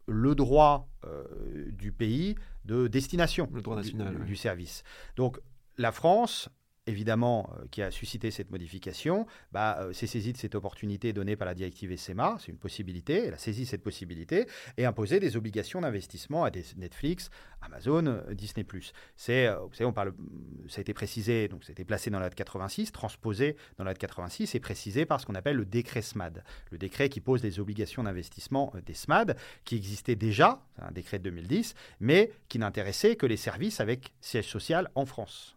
[0.07, 1.23] le droit euh,
[1.71, 4.25] du pays de destination Le droit du- national, du, ouais.
[4.27, 4.83] du service.
[5.15, 5.39] Donc
[5.77, 6.49] la France,
[6.87, 11.35] évidemment, euh, qui a suscité cette modification, bah, euh, s'est saisie de cette opportunité donnée
[11.35, 15.37] par la directive SMA, c'est une possibilité, elle a saisi cette possibilité et imposé des
[15.37, 17.29] obligations d'investissement à des Netflix,
[17.61, 18.65] Amazon, euh, Disney+.
[19.15, 20.13] C'est, euh, on parle,
[20.67, 23.93] ça a été précisé, donc ça a été placé dans la 86, transposé dans la
[23.93, 27.59] 86 et précisé par ce qu'on appelle le décret SMAD, le décret qui pose des
[27.59, 33.15] obligations d'investissement euh, des SMAD, qui existait déjà, un décret de 2010, mais qui n'intéressait
[33.15, 35.56] que les services avec siège social en France.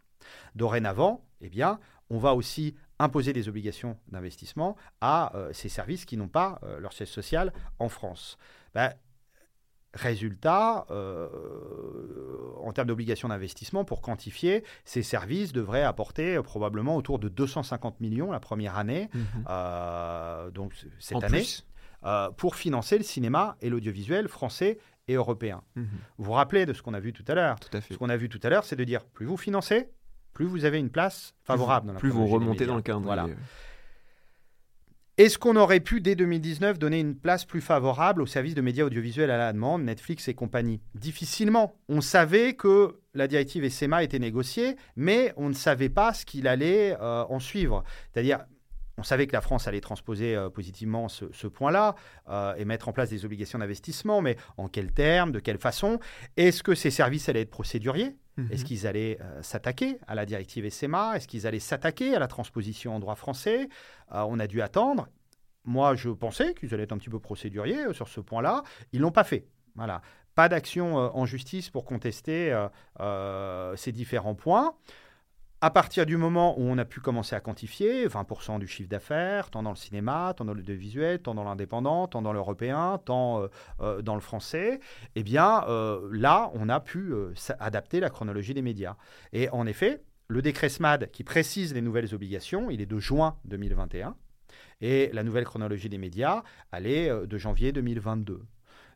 [0.55, 6.17] Dorénavant, eh bien, on va aussi imposer des obligations d'investissement à euh, ces services qui
[6.17, 8.37] n'ont pas euh, leur siège social en France.
[8.75, 8.93] Ben,
[9.93, 11.27] Résultat, euh,
[12.63, 17.99] en termes d'obligations d'investissement, pour quantifier, ces services devraient apporter euh, probablement autour de 250
[17.99, 19.45] millions la première année, Mhm.
[19.49, 21.43] euh, donc cette En année,
[22.37, 25.61] pour financer le cinéma et l'audiovisuel français et européen.
[25.75, 25.87] Mhm.
[26.19, 27.57] Vous vous rappelez de ce qu'on a vu tout à l'heure?
[27.91, 29.89] Ce qu'on a vu tout à l'heure, c'est de dire plus vous financez,
[30.33, 33.15] plus vous avez une place favorable dans la Plus vous remontez dans le calendrier.
[33.15, 33.35] Voilà.
[35.17, 38.85] Est-ce qu'on aurait pu, dès 2019, donner une place plus favorable aux services de médias
[38.85, 40.79] audiovisuels à la demande, Netflix et compagnie?
[40.95, 41.75] Difficilement.
[41.89, 46.47] On savait que la directive SMA était négociée, mais on ne savait pas ce qu'il
[46.47, 47.83] allait euh, en suivre.
[48.11, 48.39] C'est-à-dire,
[48.97, 51.95] on savait que la France allait transposer euh, positivement ce, point-là
[52.29, 55.99] euh, et mettre en place des obligations d'investissement, mais en quels termes, de quelle façon?
[56.37, 58.15] Est-ce que ces services allaient être procéduriers?
[58.37, 58.49] Mhm.
[58.51, 62.27] Est-ce qu'ils allaient euh, s'attaquer à la directive SMA Est-ce qu'ils allaient s'attaquer à la
[62.27, 63.69] transposition en droit français?
[64.13, 65.07] On a dû attendre.
[65.63, 68.63] Moi, je pensais qu'ils allaient être un petit peu procéduriers sur ce point-là.
[68.91, 69.47] Ils l'ont pas fait.
[69.75, 70.01] Voilà.
[70.35, 72.53] Pas d'action en justice pour contester
[72.99, 74.75] ces différents points.
[75.63, 79.51] À partir du moment où on a pu commencer à quantifier 20% du chiffre d'affaires,
[79.51, 83.43] tant dans le cinéma, tant dans le visuel, tant dans l'indépendant, tant dans l'européen, tant
[83.43, 83.47] euh,
[83.79, 84.79] euh, dans le français,
[85.13, 87.13] eh bien euh, là, on a pu
[87.59, 88.95] adapter la chronologie des médias.
[89.33, 93.37] Et en effet, le décret SMAD qui précise les nouvelles obligations, il est de juin
[93.45, 94.15] 2021.
[94.81, 96.41] Et la nouvelle chronologie des médias,
[96.71, 98.41] elle est de janvier 2022.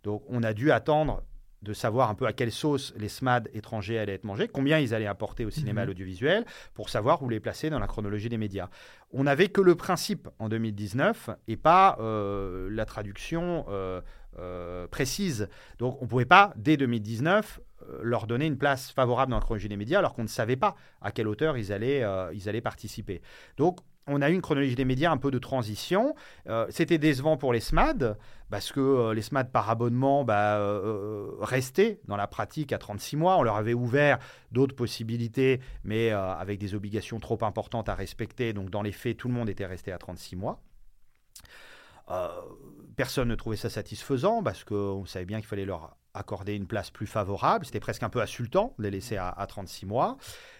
[0.03, 1.22] Donc on a dû attendre
[1.66, 4.93] de savoir un peu à quelle sauce les SMAD étrangers allaient être mangés, combien ils
[4.93, 8.30] allaient apporter au cinéma et à l'audiovisuel, pour savoir où les placer dans la chronologie
[8.30, 8.70] des médias.
[9.11, 14.01] On n'avait que le principe en 2019 et pas euh, la traduction euh,
[14.38, 15.49] euh, précise.
[15.80, 17.59] Donc on ne pouvait pas, dès 2019,
[18.01, 20.76] leur donner une place favorable dans la chronologie des médias alors qu'on ne savait pas
[21.01, 22.03] à quelle hauteur ils allaient,
[22.34, 23.22] ils allaient participer.
[23.57, 26.16] Donc on a eu une chronologie des médias un peu de transition.
[26.47, 28.18] Euh, c'était décevant pour les SMAD,
[28.49, 33.17] parce que euh, les SMAD par abonnement bah, euh, restaient dans la pratique à 36
[33.17, 33.37] mois.
[33.37, 34.19] On leur avait ouvert
[34.51, 38.53] d'autres possibilités, mais avec des obligations trop importantes à respecter.
[38.53, 40.61] Donc dans les faits, tout le monde était resté à 36 mois.
[42.95, 46.91] personne ne trouvait ça satisfaisant, parce qu'on savait bien qu'il fallait leur accorder une place
[46.91, 47.65] plus favorable.
[47.65, 50.17] C'était presque un peu insultant de les laisser à, à 36 mois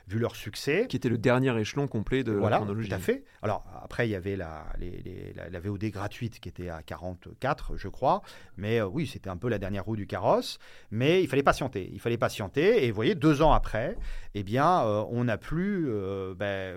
[0.08, 0.86] vu leur succès.
[0.88, 2.90] Qui était le dernier échelon complet de voilà, la chronologie.
[2.90, 3.24] Tout à fait.
[3.42, 4.66] Alors après, il y avait la,
[5.52, 8.22] la, VOD gratuite qui était à 44, je crois.
[8.58, 10.60] Mais euh, oui, c'était un peu la dernière roue du carrosse.
[10.92, 11.90] Mais il fallait patienter.
[11.92, 12.86] Il fallait patienter.
[12.86, 13.98] Et vous voyez, deux ans après,
[14.34, 15.88] eh bien, euh, on n'a plus.
[15.90, 16.76] Euh, ben,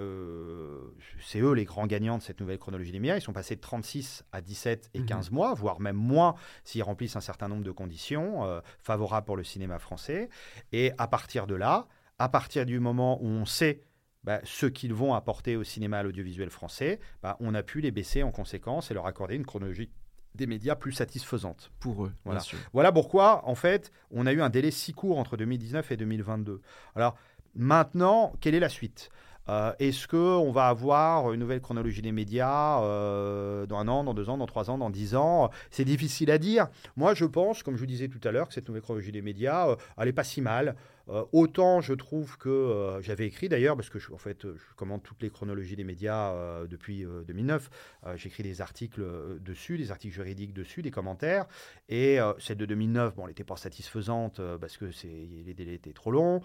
[1.20, 3.16] c'est eux les grands gagnants de cette nouvelle chronologie des médias.
[3.16, 5.35] Ils sont passés de 36 à 17 et 15 mhm.
[5.35, 8.47] mois, voire même moins s'ils remplissent un certain nombre de conditions
[8.81, 10.29] favorables pour le cinéma français.
[10.72, 11.87] Et à partir de là,
[12.19, 13.81] à partir du moment où on sait
[14.25, 17.91] bah, ce qu'ils vont apporter au cinéma à l'audiovisuel français, bah, on a pu les
[17.91, 19.91] baisser en conséquence et leur accorder une chronologie
[20.35, 21.71] des médias plus satisfaisante.
[21.81, 22.41] Pour eux, voilà.
[22.73, 26.61] Voilà pourquoi, en fait, on a eu un délai si court entre 2019 et 2022.
[26.95, 27.16] Alors,
[27.55, 29.11] maintenant, quelle est la suite?
[29.49, 34.12] Euh, Est-ce qu'on va avoir une nouvelle chronologie des médias euh, dans un an, dans
[34.12, 35.51] deux ans, dans trois ans, dans dix ans?
[35.71, 36.69] C'est difficile à dire.
[36.97, 39.23] Moi, je pense, comme je vous disais tout à l'heure, que cette nouvelle chronologie des
[39.23, 40.77] médias, euh, elle n'est pas si mal.
[41.11, 44.74] Euh, autant je trouve que euh, j'avais écrit d'ailleurs, parce que je, en fait, je
[44.76, 47.70] commande toutes les chronologies des médias euh, depuis 2009.
[48.16, 49.02] J'écris des articles
[49.40, 51.46] dessus, des articles juridiques dessus, des commentaires.
[51.88, 56.11] Et celle de 2009, bon, elle n'était pas satisfaisante parce que les délais étaient trop
[56.11, 56.40] longs.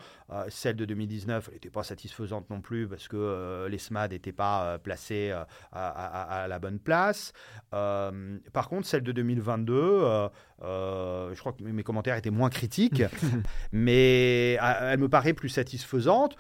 [0.50, 4.78] celle de 2019, elle n'était pas satisfaisante non plus parce que les SMAD n'étaient pas
[4.80, 5.34] placés
[5.72, 7.34] à, la bonne place.
[7.72, 10.30] par contre, celle de 2022,
[10.62, 13.04] je crois que mes commentaires étaient moins critiques,
[13.72, 16.36] mais elle me paraît plus satisfaisante.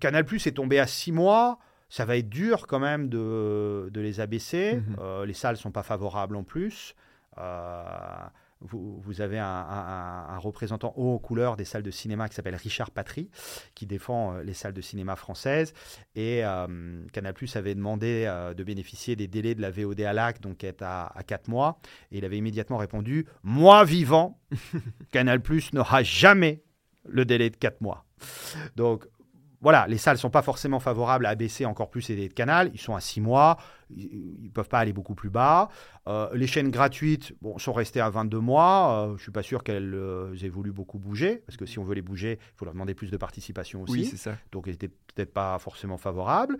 [0.00, 1.58] Canal Plus est tombé à 6 mois.
[1.88, 4.76] Ça va être dur quand même de, les abaisser.
[4.76, 4.96] Mhm.
[5.00, 6.94] Euh, les salles ne sont pas favorables en plus.
[7.38, 7.82] Euh,
[8.60, 13.28] vous, avez un, représentant haut en couleur des salles de cinéma qui s'appelle Richard Patry,
[13.74, 15.74] qui défend euh, les salles de cinéma françaises.
[16.14, 16.42] Et
[17.12, 18.24] Canal Plus avait demandé
[18.56, 21.78] de bénéficier des délais de la VOD à l'acte, donc être à, à 4 mois.
[22.10, 24.38] Et il avait immédiatement répondu Moi vivant,
[25.12, 26.62] Canal Plus n'aura jamais
[27.04, 28.04] le délai de 4 mois.
[28.76, 29.06] Donc
[29.62, 32.34] voilà, les salles ne sont pas forcément favorables à baisser encore plus les délais de
[32.34, 32.72] canal.
[32.74, 33.58] Ils sont à 6 mois,
[33.90, 35.68] ils ne peuvent pas aller beaucoup plus bas.
[36.08, 39.04] Euh, les chaînes gratuites bon, sont restées à 22 mois.
[39.04, 41.78] Euh, je ne suis pas sûr qu'elles euh, aient voulu beaucoup bouger, parce que si
[41.78, 43.92] on veut les bouger, il faut leur demander plus de participation aussi.
[43.92, 44.36] Oui, c'est ça.
[44.50, 46.58] Donc elles n'étaient peut-être pas forcément favorables.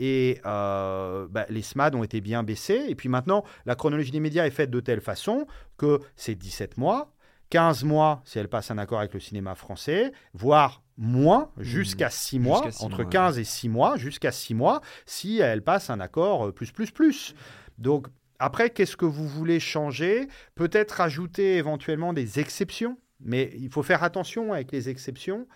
[0.00, 2.84] et bah, les SMAD ont été bien baissés.
[2.88, 5.46] Et puis maintenant, la chronologie des médias est faite de telle façon
[5.76, 7.12] que c'est 17 mois
[7.50, 11.62] 15 mois si elle passe un accord avec le cinéma français, voire moins, mmh.
[11.62, 16.00] jusqu'à 6 mois, entre 15 et 6 mois, jusqu'à 6 mois, si elle passe un
[16.00, 17.34] accord euh, plus, plus, plus.
[17.78, 18.06] Donc,
[18.38, 20.28] après, qu'est-ce que vous voulez changer?
[20.54, 25.46] Peut-être ajouter éventuellement des exceptions, mais il faut faire attention avec les exceptions.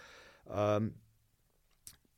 [0.50, 0.80] Euh,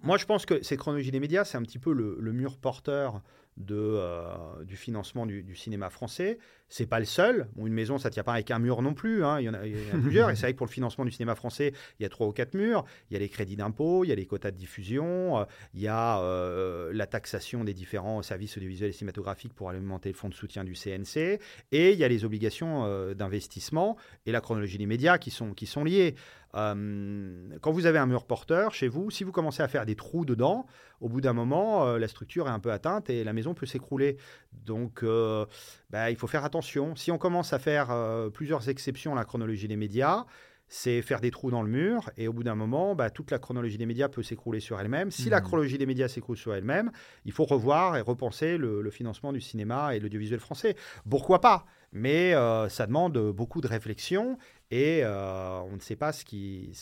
[0.01, 3.23] moi, je pense que ces chronologies des médias, c'est un petit peu le, mur porteur
[3.57, 6.39] de, euh, du financement du, du cinéma français.
[6.69, 7.49] C'est pas le seul.
[7.55, 9.25] Bon, une maison, ça ne tient pas avec un mur non plus.
[9.25, 9.41] hein.
[9.41, 10.31] Il, y en a, il y en a plusieurs.
[10.33, 12.33] Et c'est vrai que pour le financement du cinéma français, il y a trois ou
[12.33, 12.85] quatre murs.
[13.11, 15.45] Il y a les crédits d'impôt, il y a les quotas de diffusion, euh,
[15.75, 20.17] il y a euh, la taxation des différents services audiovisuels et cinématographiques pour alimenter le
[20.17, 21.41] fonds de soutien du CNC.
[21.73, 22.67] Et il y a les obligations
[23.15, 23.97] d'investissement
[24.27, 26.15] et la chronologie des médias qui sont, qui sont liées.
[26.57, 29.95] Euh, quand vous avez un mur porteur chez vous, si vous commencez à faire des
[29.95, 30.67] trous dedans,
[31.01, 33.67] au bout d'un moment, euh, la structure est un peu atteinte et la maison peut
[33.67, 34.17] s'écrouler.
[34.53, 35.45] Donc, euh,
[35.91, 36.97] bah, il faut faire attention.
[36.97, 40.25] Si on commence à faire euh, plusieurs exceptions à la chronologie des médias,
[40.69, 43.39] c'est faire des trous dans le mur et au bout d'un moment, bah, toute la
[43.39, 45.13] chronologie des médias peut s'écrouler sur elle-même.
[45.13, 45.45] Si la Mhm.
[45.45, 46.91] chronologie des médias s'écroule sur elle-même,
[47.25, 50.75] il faut revoir et repenser le, le financement du cinéma et de l'audiovisuel français.
[51.09, 51.67] Pourquoi pas?
[51.93, 54.39] Mais euh, ça demande beaucoup de réflexion
[54.71, 56.73] et euh, on ne sait pas ce qui,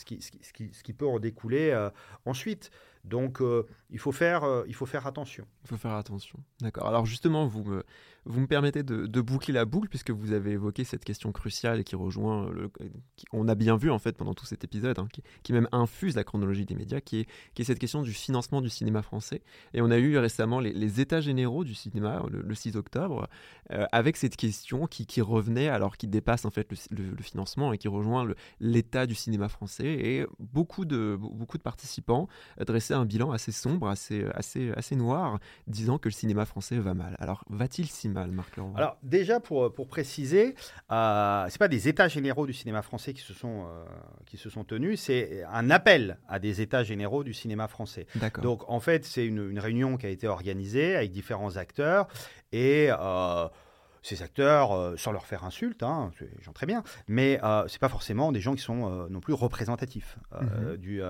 [0.97, 1.89] peut en découler euh,
[2.25, 2.71] ensuite.
[3.05, 5.45] Donc euh, il, faut faire, euh, il faut faire attention.
[5.63, 6.39] Il faut faire attention.
[6.61, 6.87] D'accord.
[6.87, 7.83] Alors justement, vous me,
[8.25, 11.83] vous me permettez de, boucler la boucle puisque vous avez évoqué cette question cruciale et
[11.83, 12.71] qui rejoint, le,
[13.31, 15.07] on a bien vu en fait pendant tout cet épisode, hein,
[15.43, 18.61] qui, même infuse la chronologie des médias, qui est, qui est cette question du financement
[18.61, 19.41] du cinéma français.
[19.73, 23.27] Et on a eu récemment les, états généraux du cinéma le, le 6 octobre,
[23.71, 27.73] euh, avec cette question qui, revenait, alors qui dépasse en fait le, le- le financement
[27.73, 28.27] et qui rejoint
[28.59, 29.85] l'état du cinéma français.
[29.85, 32.27] Et beaucoup de, beaucoup de participants
[32.65, 36.93] dressaient un bilan assez sombre, assez, assez, assez noir, disant que le cinéma français va
[36.93, 37.15] mal.
[37.19, 40.55] Alors, va-t-il si mal, Marc Leroy Alors déjà pour, pour préciser,
[40.91, 43.85] euh, c'est pas des états généraux du cinéma français qui se sont, euh,
[44.25, 48.07] qui se sont tenus, c'est un appel à des états généraux du cinéma français.
[48.15, 48.43] D'accord.
[48.43, 52.07] Donc en fait, c'est une, une réunion qui a été organisée avec différents acteurs
[52.51, 53.47] et euh,
[54.05, 57.79] ces acteurs, euh, sans leur faire insulte, hein, c'est gens très bien, mais euh, c'est
[57.79, 60.77] pas forcément des gens qui sont euh, non plus représentatifs euh, Mhm.
[60.77, 61.01] du,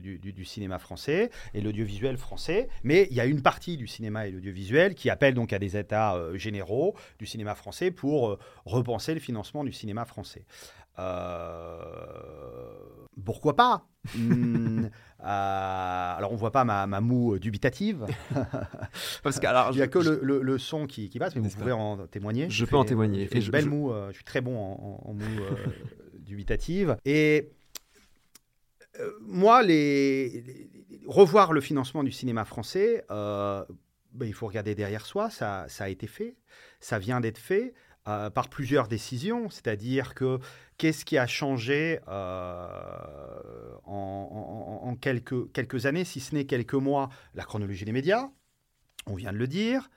[0.00, 2.68] du, du- du- cinéma français et l'audiovisuel français.
[2.82, 5.76] Mais il y a une partie du cinéma et l'audiovisuel qui appelle donc à des
[5.78, 10.44] états généraux du cinéma français pour repenser le financement du cinéma français.
[10.98, 11.78] Euh,
[13.24, 13.86] pourquoi pas
[14.16, 14.84] Hmm,
[15.20, 18.04] euh, alors on voit pas ma, ma moue dubitative.
[19.22, 21.18] Parce que, alors, Il n'y a je- que je- le, le- le son qui, qui
[21.18, 22.50] passe, mais vous pouvez en témoigner.
[22.50, 23.28] Je peux en témoigner.
[23.32, 25.24] Et une belle moue, euh, je suis très bon en, en- en moue
[26.18, 26.96] dubitative.
[27.06, 27.50] Et
[29.22, 30.70] moi, les, les-
[31.06, 33.64] revoir le financement du cinéma français, euh,
[34.12, 36.36] ben, il faut regarder derrière soi, ça, ça a été fait,
[36.80, 37.72] ça vient d'être fait.
[38.06, 40.38] euh, par plusieurs décisions, c'est-à-dire que
[40.78, 47.08] qu'est-ce qui a changé euh, en, quelques, quelques années, si ce n'est quelques mois?
[47.34, 48.28] La chronologie des médias,
[49.06, 49.90] on vient de le dire.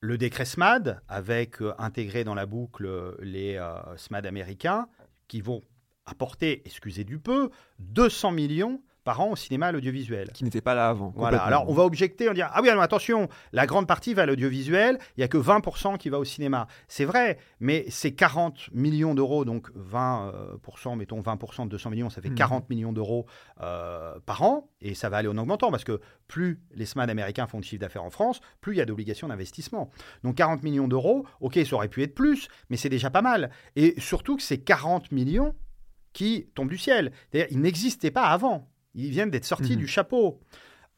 [0.00, 4.88] Le décret SMAD, avec euh, intégré dans la boucle les euh, SMAD américains,
[5.28, 5.62] qui vont
[6.06, 10.30] apporter, excusez du peu, 200 millions par an au cinéma à l'audiovisuel.
[10.32, 11.12] qui n'était pas là avant.
[11.16, 14.22] Voilà, alors on va objecter, on dira Ah oui, alors attention, la grande partie va
[14.22, 16.66] à l'audiovisuel, il n'y a que 20% qui va au cinéma.
[16.88, 22.20] C'est vrai, mais c'est 40 millions d'euros, donc 20%, mettons 20% de 200 millions, ça
[22.22, 22.34] fait Mhm.
[22.36, 23.26] 40 millions d'euros
[23.60, 27.46] euh, par an, et ça va aller en augmentant, parce que plus les SMAD américains
[27.46, 29.90] font de chiffre d'affaires en France, plus il y a d'obligations d'investissement.
[30.22, 33.50] Donc 40 millions d'euros, ok, ça aurait pu être plus, mais c'est déjà pas mal.
[33.76, 35.54] Et surtout que c'est 40 millions
[36.12, 37.10] qui tombent du ciel.
[37.30, 38.68] C'est-à-dire, ils n'existaient pas avant.
[38.94, 39.78] Ils viennent d'être sortis Mhm.
[39.78, 40.40] du chapeau.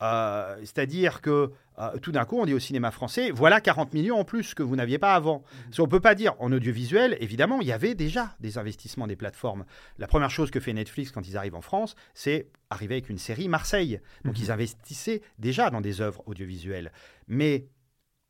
[0.03, 4.18] Euh, C'est-à-dire que euh, tout d'un coup, on dit au cinéma français, voilà 40 millions
[4.18, 5.42] en plus que vous n'aviez pas avant.
[5.72, 9.07] Si on ne peut pas dire en audiovisuel, évidemment, il y avait déjà des investissements
[9.09, 9.64] des plateformes.
[9.99, 13.18] La première chose que fait Netflix quand ils arrivent en France, c'est arriver avec une
[13.18, 14.01] série Marseille.
[14.24, 14.45] Donc Mhm.
[14.45, 16.92] ils investissaient déjà dans des œuvres audiovisuelles.
[17.26, 17.66] Mais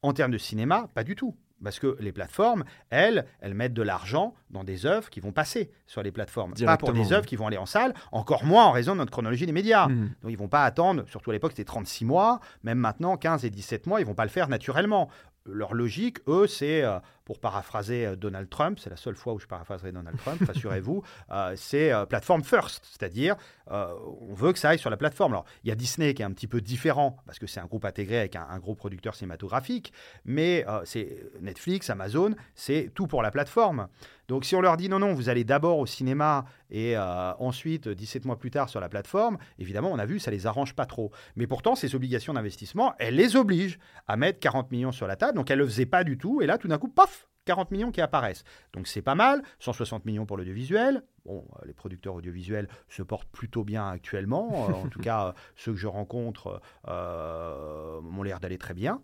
[0.03, 1.37] en termes de cinéma, pas du tout.
[1.65, 5.71] Parce que les plateformes, elles, elles mettent de l'argent dans des œuvres qui vont passer
[5.87, 6.55] sur les plateformes.
[6.55, 9.11] Pas pour des œuvres qui vont aller en salle, encore moins en raison de notre
[9.11, 9.89] chronologie des médias.
[9.89, 10.11] Mhm.
[10.23, 13.51] Donc ils vont pas attendre, surtout à l'époque c'était 36 mois, même maintenant 15 et
[13.51, 15.09] 17 mois, ils vont pas le faire naturellement.
[15.47, 19.39] Leur logique, eux, c'est, euh, pour paraphraser euh, Donald Trump, c'est la seule fois où
[19.39, 24.71] je paraphraserai Donald Trump, rassurez-vous, euh, c'est euh, plateforme first, c'est-à-dire on veut que ça
[24.71, 25.33] aille sur la plateforme.
[25.33, 27.67] Alors il y a Disney qui est un petit peu différent, parce que c'est un
[27.67, 29.93] groupe intégré avec un, un gros producteur cinématographique,
[30.27, 33.89] mais c'est Netflix, Amazon, c'est tout pour la plateforme.
[34.29, 38.25] Donc si on leur dit non, non, vous allez d'abord au cinéma et ensuite, 17
[38.25, 41.13] mois plus tard, sur la plateforme, évidemment, on a vu, ça les arrange pas trop.
[41.37, 45.37] Mais pourtant, ces obligations d'investissement, elles les obligent à mettre 40 millions sur la table.
[45.37, 46.43] Donc elles ne le faisaient pas du tout.
[46.43, 48.45] Et là, tout d'un coup, paf 40 millions qui apparaissent.
[48.73, 49.43] Donc c'est pas mal.
[49.61, 51.03] 160 millions pour l'audiovisuel.
[51.25, 54.69] Bon, euh, les producteurs audiovisuels se portent plutôt bien actuellement.
[54.69, 59.03] Euh, en tout cas, euh, ceux que je rencontre euh, m'ont l'air d'aller très bien.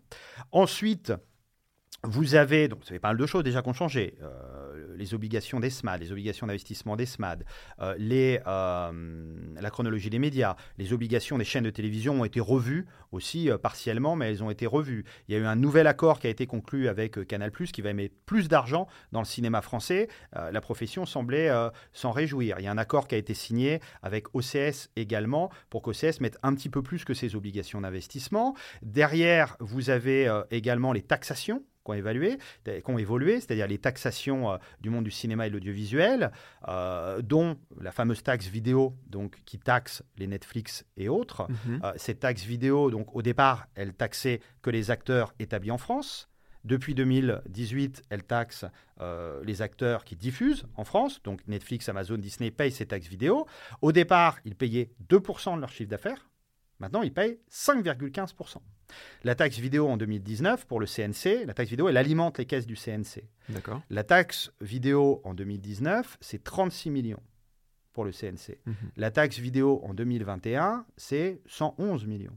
[0.53, 1.12] Ensuite,
[2.05, 5.12] vous avez, donc ça fait pas mal de choses déjà qui ont changé, euh, les
[5.12, 7.44] obligations des SMAD, les obligations d'investissement des SMAD,
[7.80, 8.92] euh, euh,
[9.61, 14.16] la chronologie des médias, les obligations des chaînes de télévision ont été revues aussi partiellement,
[14.16, 15.05] mais elles ont été revues.
[15.28, 17.92] Il y a eu un nouvel accord qui a été conclu avec Canal+, qui va
[17.92, 20.09] mettre plus d'argent dans le cinéma français.
[20.32, 21.51] la profession semblait
[21.92, 22.61] s'en réjouir.
[22.61, 26.38] Il y a un accord qui a été signé avec OCS également, pour qu'OCS mette
[26.44, 28.55] un petit peu plus que ses obligations d'investissement.
[28.82, 34.52] Derrière, vous avez également les taxations qui ont, évalué, qui ont évolué, c'est-à-dire les taxations
[34.52, 36.30] euh, du monde du cinéma et de l'audiovisuel,
[36.68, 41.48] euh, dont la fameuse taxe vidéo donc, qui taxe les Netflix et autres.
[41.66, 41.80] Mhm.
[41.84, 46.28] Euh, cette taxe vidéo, donc, au départ, elle taxait que les acteurs établis en France.
[46.64, 48.66] Depuis 2018, elle taxe
[49.42, 51.22] les acteurs qui diffusent en France.
[51.22, 53.46] Donc Netflix, Amazon, Disney payent ces taxes vidéo.
[53.80, 56.28] Au départ, ils payaient 2% de leur chiffre d'affaires.
[56.78, 58.58] Maintenant, ils payent 5,15%.
[59.24, 62.66] La taxe vidéo en 2019 pour le CNC, la taxe vidéo, elle alimente les caisses
[62.66, 63.24] du CNC.
[63.49, 63.82] D'accord.
[63.91, 67.22] La taxe vidéo en 2019, c'est 36 millions
[67.93, 68.59] pour le CNC.
[68.66, 68.74] Mhm.
[68.97, 72.36] La taxe vidéo en 2021, c'est 111 millions.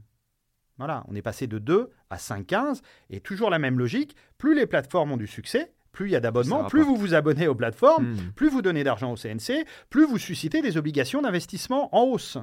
[0.78, 2.80] Voilà, on est passé de 2 à 5,15
[3.10, 4.16] et toujours la même logique.
[4.38, 7.46] Plus les plateformes ont du succès, plus il y a d'abonnements, plus vous vous abonnez
[7.46, 8.32] aux plateformes, mhm.
[8.34, 12.38] plus vous donnez d'argent au CNC, plus vous suscitez des obligations d'investissement en hausse.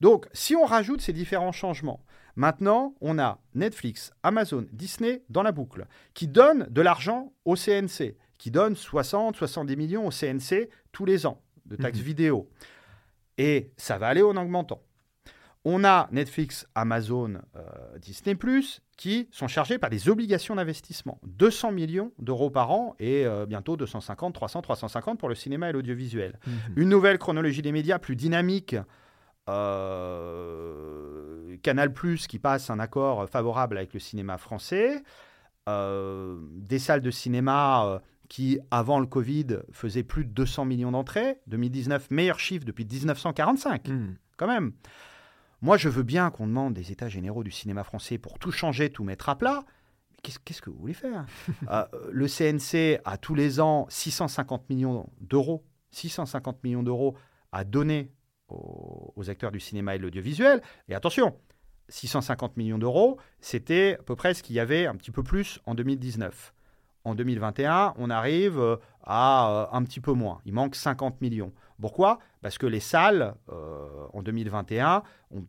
[0.00, 2.04] Donc, si on rajoute ces différents changements,
[2.36, 8.14] Maintenant, on a Netflix, Amazon, Disney dans la boucle, qui donnent de l'argent au CNC,
[8.38, 12.04] qui donnent 60, 70 millions au CNC tous les ans de taxes mhm.
[12.04, 12.50] vidéo.
[13.38, 14.82] Et ça va aller en augmentant.
[15.64, 18.34] On a Netflix, Amazon, euh, Disney⁇
[18.96, 21.18] qui sont chargés par des obligations d'investissement.
[21.26, 25.72] 200 millions d'euros par an et euh, bientôt 250, 300, 350 pour le cinéma et
[25.72, 26.38] l'audiovisuel.
[26.46, 26.52] Mhm.
[26.76, 28.76] Une nouvelle chronologie des médias plus dynamique
[31.62, 35.02] Canal Plus qui passe un accord favorable avec le cinéma français,
[35.68, 40.92] euh, des salles de cinéma euh, qui, avant le Covid, faisaient plus de 200 millions
[40.92, 41.40] d'entrées.
[41.48, 44.14] 2019, meilleur chiffre depuis 1945, hmm.
[44.36, 44.72] quand même.
[45.62, 48.90] Moi, je veux bien qu'on demande des états généraux du cinéma français pour tout changer,
[48.90, 49.64] tout mettre à plat.
[50.22, 51.24] Qu'est-ce que vous voulez faire?
[52.10, 57.16] Le CNC a tous les ans 650 millions d'euros, 650 millions d'euros
[57.52, 58.10] à donner
[58.48, 60.62] aux, acteurs du cinéma et de l'audiovisuel.
[60.88, 61.36] Et attention,
[61.88, 65.60] 650 millions d'euros, c'était à peu près ce qu'il y avait un petit peu plus
[65.66, 66.52] en 2019.
[67.04, 70.40] En 2021, on arrive euh, à euh, un petit peu moins.
[70.44, 71.52] Il manque 50 millions.
[71.80, 72.18] Pourquoi?
[72.42, 75.44] Parce que les salles, euh, en 2021, on,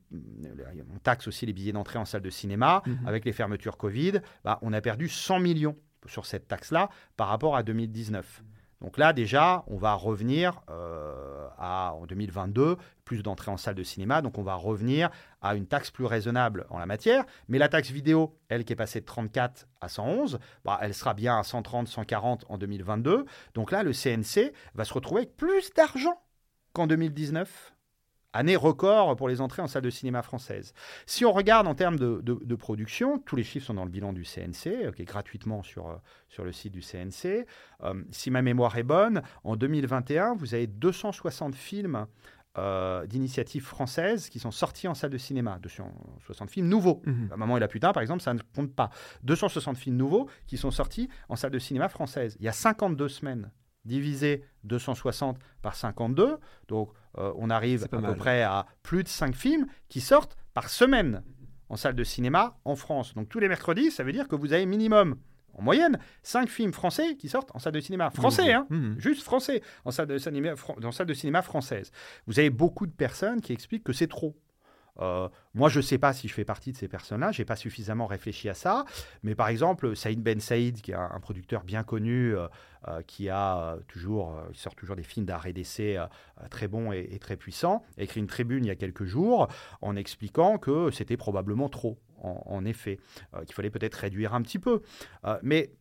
[1.02, 2.84] taxe aussi les billets d'entrée en salle de cinéma.
[2.86, 3.00] Mhm.
[3.08, 5.76] Avec les fermetures Covid, bah, on a perdu 100 millions
[6.06, 8.44] sur cette taxe-là par rapport à 2019.
[8.82, 14.22] Donc là, déjà, on va revenir euh, en 2022, plus d'entrées en salle de cinéma.
[14.22, 15.10] Donc on va revenir
[15.42, 17.26] à une taxe plus raisonnable en la matière.
[17.48, 21.14] Mais la taxe vidéo, elle qui est passée de 34 à 111, bah, elle sera
[21.14, 23.26] bien à 130, 140 en 2022.
[23.56, 26.22] Donc là, le CNC va se retrouver avec plus d'argent
[26.74, 27.77] qu'en 2019
[28.38, 30.74] année record pour les entrées en salle de cinéma française.
[31.06, 34.24] Si on regarde en termes de, production, tous les chiffres sont dans le bilan du
[34.24, 35.96] CNC, euh, qui est gratuitement sur, euh,
[36.30, 37.46] sur le site du CNC.
[37.84, 42.06] Euh, si ma mémoire est bonne, en 2021, vous avez 260 films
[43.06, 45.60] d'initiatives françaises qui sont sortis en salle de cinéma.
[45.62, 47.04] 260 films nouveaux.
[47.06, 47.28] Mmh.
[47.38, 48.90] Maman et la putain, par exemple, ça ne compte pas.
[49.22, 52.36] 260 films nouveaux qui sont sortis en salle de cinéma française.
[52.40, 53.52] Il y a 52 semaines
[53.88, 56.38] divisé 260 par 52.
[56.68, 60.70] Donc, euh, on arrive à peu près à plus de 5 films qui sortent par
[60.70, 61.24] semaine
[61.70, 63.14] en salle de cinéma en France.
[63.14, 65.18] Donc, tous les mercredis, ça veut dire que vous avez minimum,
[65.54, 68.10] en moyenne, 5 films français qui sortent en salle de cinéma.
[68.12, 69.00] Français, hein mmh.
[69.00, 70.54] Juste français, en salle de cinéma,
[70.84, 71.92] en salle de cinéma française.
[72.26, 74.36] Vous avez beaucoup de personnes qui expliquent que c'est trop.
[75.00, 77.46] Euh, moi, je ne sais pas si je fais partie de ces personnes-là, je n'ai
[77.46, 78.86] pas suffisamment réfléchi à ça.
[79.24, 82.48] Mais par exemple, Saïd Ben Saïd, qui est un, producteur bien connu, euh,
[82.88, 85.98] euh, qui, a, toujours, qui sort toujours des films d'art et d'essai
[86.50, 89.48] très bons et, très puissants, a écrit une tribune il y a quelques jours
[89.82, 93.00] en expliquant que c'était probablement trop, en effet,
[93.46, 94.82] qu'il fallait peut-être réduire un petit peu.
[95.42, 95.72] mais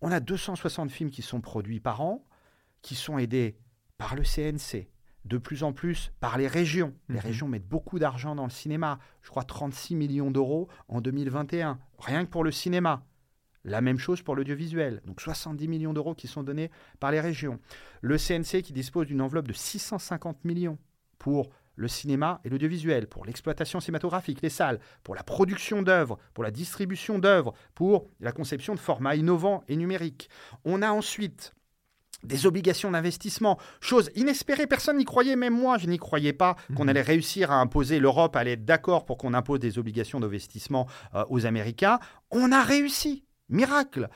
[0.00, 2.26] on a 260 films qui sont produits par an,
[2.82, 3.56] qui sont aidés
[3.96, 4.88] par le CNC,
[5.24, 6.94] de plus en plus par les régions.
[7.08, 7.20] Les mhm.
[7.20, 8.98] régions mettent beaucoup d'argent dans le cinéma.
[9.22, 13.04] Je crois 36 millions d'euros en 2021, rien que pour le cinéma.
[13.64, 15.00] La même chose pour l'audiovisuel.
[15.06, 16.70] Donc 70 millions d'euros qui sont donnés
[17.00, 17.58] par les régions.
[18.02, 20.78] Le CNC qui dispose d'une enveloppe de 650 millions
[21.18, 26.44] pour le cinéma et l'audiovisuel, pour l'exploitation cinématographique, les salles, pour la production d'œuvres, pour
[26.44, 30.28] la distribution d'œuvres, pour la conception de formats innovants et numériques.
[30.64, 31.54] On a ensuite
[32.24, 36.84] des obligations d'investissement, chose inespérée, personne n'y croyait, même moi je n'y croyais pas qu'on
[36.84, 36.90] mhm.
[36.90, 41.24] allait réussir à imposer, l'Europe allait être d'accord pour qu'on impose des obligations d'investissement euh,
[41.28, 41.98] aux Américains.
[42.30, 43.24] On a réussi.
[43.48, 44.08] Miracle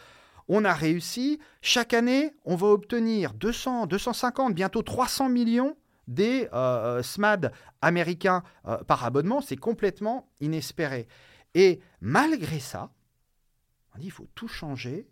[0.48, 1.38] on a réussi.
[1.60, 7.52] Chaque année, on va obtenir 200, 250, bientôt 300 millions des euh, SMAD
[7.82, 9.40] américains euh, par abonnement.
[9.40, 11.06] C'est complètement inespéré.
[11.54, 12.90] Et malgré ça,
[13.94, 15.08] on dit il faut tout changer,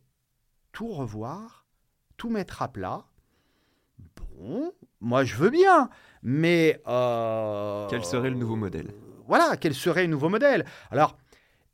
[0.73, 1.66] tout revoir,
[2.17, 3.05] tout mettre à plat.
[4.17, 5.91] Bon, moi je veux bien,
[6.23, 6.81] mais...
[6.87, 8.93] Euh, quel serait le nouveau modèle?
[9.27, 10.65] Voilà, quel serait le nouveau modèle?
[10.91, 11.17] Alors,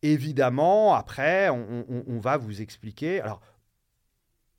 [0.02, 3.20] évidemment, après, on, on va vous expliquer...
[3.20, 3.40] Alors,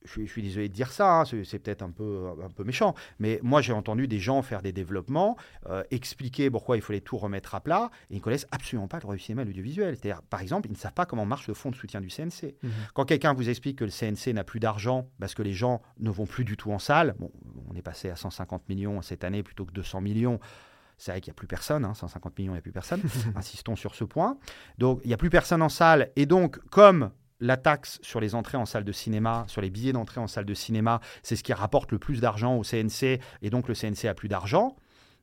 [0.06, 3.39] je, suis désolé de dire ça, hein, c'est peut-être un peu, un peu méchant, mais
[3.43, 5.38] moi j'ai entendu des gens faire des développements,
[5.70, 8.97] euh, expliquer pourquoi il fallait tout remettre à plat, et ils ne connaissent absolument pas
[8.97, 9.95] le droit du cinéma et l'audiovisuel.
[9.95, 12.56] C'est-à-dire, par exemple, ils ne savent pas comment marche le fonds de soutien du CNC.
[12.62, 12.72] Mhm.
[12.93, 16.10] Quand quelqu'un vous explique que le CNC n'a plus d'argent parce que les gens ne
[16.10, 17.32] vont plus du tout en salle, bon,
[17.70, 20.39] on est passé à 150 millions cette année plutôt que 200 millions.
[20.97, 23.01] C'est vrai qu'il n'y a plus personne, 150 hein, millions, il n'y a plus personne.
[23.36, 24.38] Insistons sur ce point.
[24.78, 26.12] Donc, il n'y a plus personne en salle.
[26.16, 27.12] Et donc, comme
[27.44, 30.46] la taxe sur les entrées en salle de cinéma, sur les billets d'entrée en salle
[30.46, 34.06] de cinéma, c'est ce qui rapporte le plus d'argent au CNC et donc le CNC
[34.08, 34.78] a plus d'argent.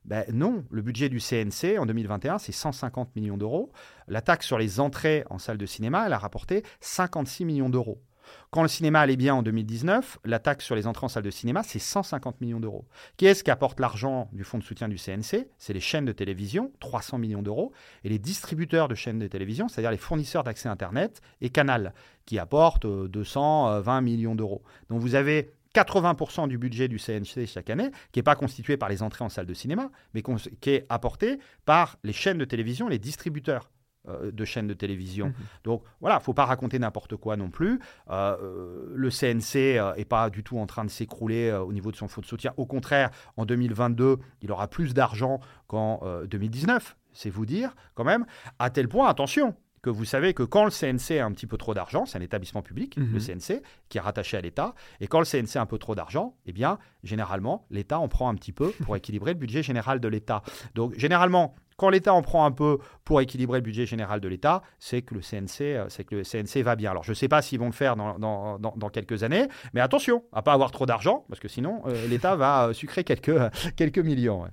[0.05, 3.71] Ben non, le budget du CNC en 2021, c'est 150 millions d'euros.
[4.07, 8.01] La taxe sur les entrées en salle de cinéma, elle a rapporté 56 millions d'euros.
[8.49, 11.31] Quand le cinéma allait bien en 2019, la taxe sur les entrées en salle de
[11.31, 12.85] cinéma, c'est 150 millions d'euros.
[13.17, 16.11] Qui est-ce qui apporte l'argent du fonds de soutien du CNC C'est les chaînes de
[16.11, 17.71] télévision, 300 millions d'euros,
[18.03, 21.93] et les distributeurs de chaînes de télévision, c'est-à-dire les fournisseurs d'accès Internet et Canal,
[22.25, 24.63] qui apportent 220 euh, millions d'euros.
[24.89, 28.89] Donc vous avez 80% du budget du CNC chaque année, qui n'est pas constitué par
[28.89, 32.87] les entrées en salle de cinéma, mais qui est apporté par les chaînes de télévision,
[32.87, 33.71] les distributeurs
[34.07, 35.27] de chaînes de télévision.
[35.27, 35.33] Mhm.
[35.63, 37.79] Donc voilà, il faut pas raconter n'importe quoi non plus.
[38.09, 41.95] Euh, euh, le CNC n'est pas du tout en train de s'écrouler au niveau de
[41.95, 42.53] son fonds de soutien.
[42.57, 48.25] Au contraire, en 2022, il aura plus d'argent qu'en 2019, c'est vous dire quand même,
[48.59, 51.57] à tel point, attention, que vous savez que quand le CNC a un petit peu
[51.57, 53.19] trop d'argent, c'est un établissement public, le mhm.
[53.19, 56.35] CNC, qui est rattaché à l'État, et quand le CNC a un peu trop d'argent,
[56.45, 60.07] eh bien, généralement, l'État en prend un petit peu pour équilibrer le budget général de
[60.07, 60.43] l'État.
[60.75, 64.61] Donc, généralement, quand l'État en prend un peu pour équilibrer le budget général de l'État,
[64.77, 66.91] c'est que le CNC, euh, c'est que le CNC va bien.
[66.91, 70.43] Alors je ne sais pas s'ils vont le faire dans, quelques années, mais attention à
[70.43, 73.35] pas avoir trop d'argent, parce que sinon euh, l'État va euh, sucrer quelques,
[73.75, 74.47] quelques millions.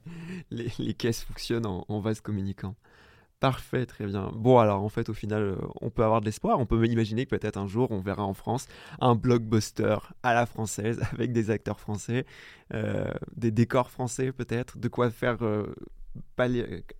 [0.51, 2.76] Les, caisses fonctionnent en, vase communicant.
[3.41, 4.31] Parfait, très bien.
[4.35, 6.59] Bon, alors en fait, au final, on peut avoir de l'espoir.
[6.59, 8.68] On peut imaginer que peut-être un jour, on verra en France
[9.01, 12.24] un blockbuster à la française avec des acteurs français,
[13.37, 15.37] des décors français peut-être, de quoi faire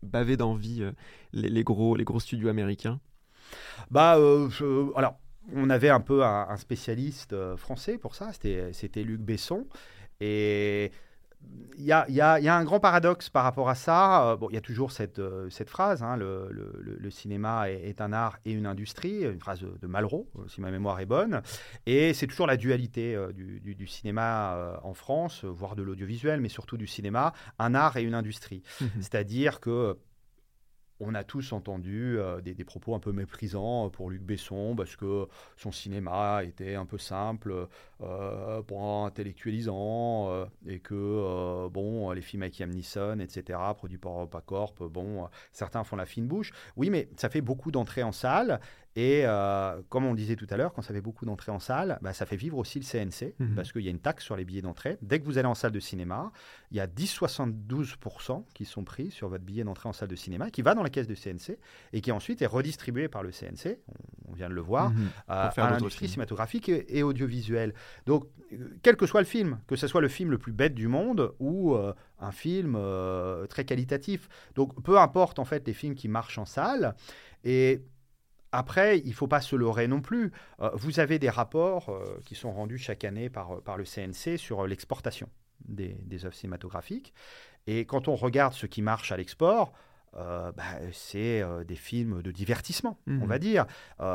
[0.03, 0.93] baver d'envie euh,
[1.33, 3.01] les, gros, les gros studios américains
[3.91, 4.49] Bah, euh,
[4.97, 5.19] alors,
[5.55, 9.66] on avait un peu un, spécialiste euh, français pour ça, c'était Luc Besson.
[10.21, 10.91] Et
[11.78, 14.30] il y, a, un grand paradoxe par rapport à ça.
[14.30, 18.12] Euh, bon, il y a toujours cette, euh, cette phrase hein, le, cinéma est, un
[18.12, 21.41] art et une industrie, une phrase de, Malraux, euh, si ma mémoire est bonne.
[21.86, 26.86] Et c'est toujours la dualité du, cinéma en France, voire de l'audiovisuel, mais surtout du
[26.86, 28.62] cinéma, un art et une industrie.
[28.80, 29.97] Mmh C'est-à-dire que
[31.01, 34.96] on a tous entendu euh, des, propos un peu méprisants euh, pour Luc Besson parce
[34.96, 37.68] que son cinéma était un peu simple,
[38.01, 44.88] euh, pour intellectualisant, et que bon, les films avec Liam Neeson, etc., produits par EuropaCorp,
[44.88, 46.53] bon, certains font la fine bouche.
[46.76, 48.61] Oui, mais ça fait beaucoup d'entrées en salle,
[48.97, 51.61] et euh, comme on le disait tout à l'heure, quand ça fait beaucoup d'entrées en
[51.61, 53.55] salle, bah, ça fait vivre aussi le CNC, mhm.
[53.55, 54.99] parce qu'il y a une taxe sur les billets d'entrée.
[55.03, 56.32] Dès que vous allez en salle de cinéma,
[56.70, 60.51] il y a 10-72% qui sont pris sur votre billet d'entrée en salle de cinéma,
[60.51, 61.59] qui va dans la caisse du CNC,
[61.93, 63.78] et qui ensuite est redistribué par le CNC,
[64.28, 65.11] on, vient de le voir, mhm.
[65.28, 67.74] à l'industrie cinématographique et, audiovisuelle.
[68.07, 70.74] Donc, euh, quel que soit le film, que ce soit le film le plus bête
[70.74, 72.76] du monde ou euh, un film
[73.49, 74.28] très qualitatif.
[74.57, 76.97] Donc, peu importe en fait les films qui marchent en salle.
[77.45, 77.82] Et
[78.53, 80.32] après, il ne faut pas se leurrer non plus.
[80.61, 83.84] Euh, vous avez des rapports euh, qui sont rendus chaque année par, euh, par le
[83.84, 85.28] CNC sur l'exportation
[85.66, 87.12] des, des, œuvres cinématographiques.
[87.66, 89.72] Et quand on regarde ce qui marche à l'export,
[90.14, 93.26] bah, c'est des films de divertissement, on mmh.
[93.26, 93.66] va dire.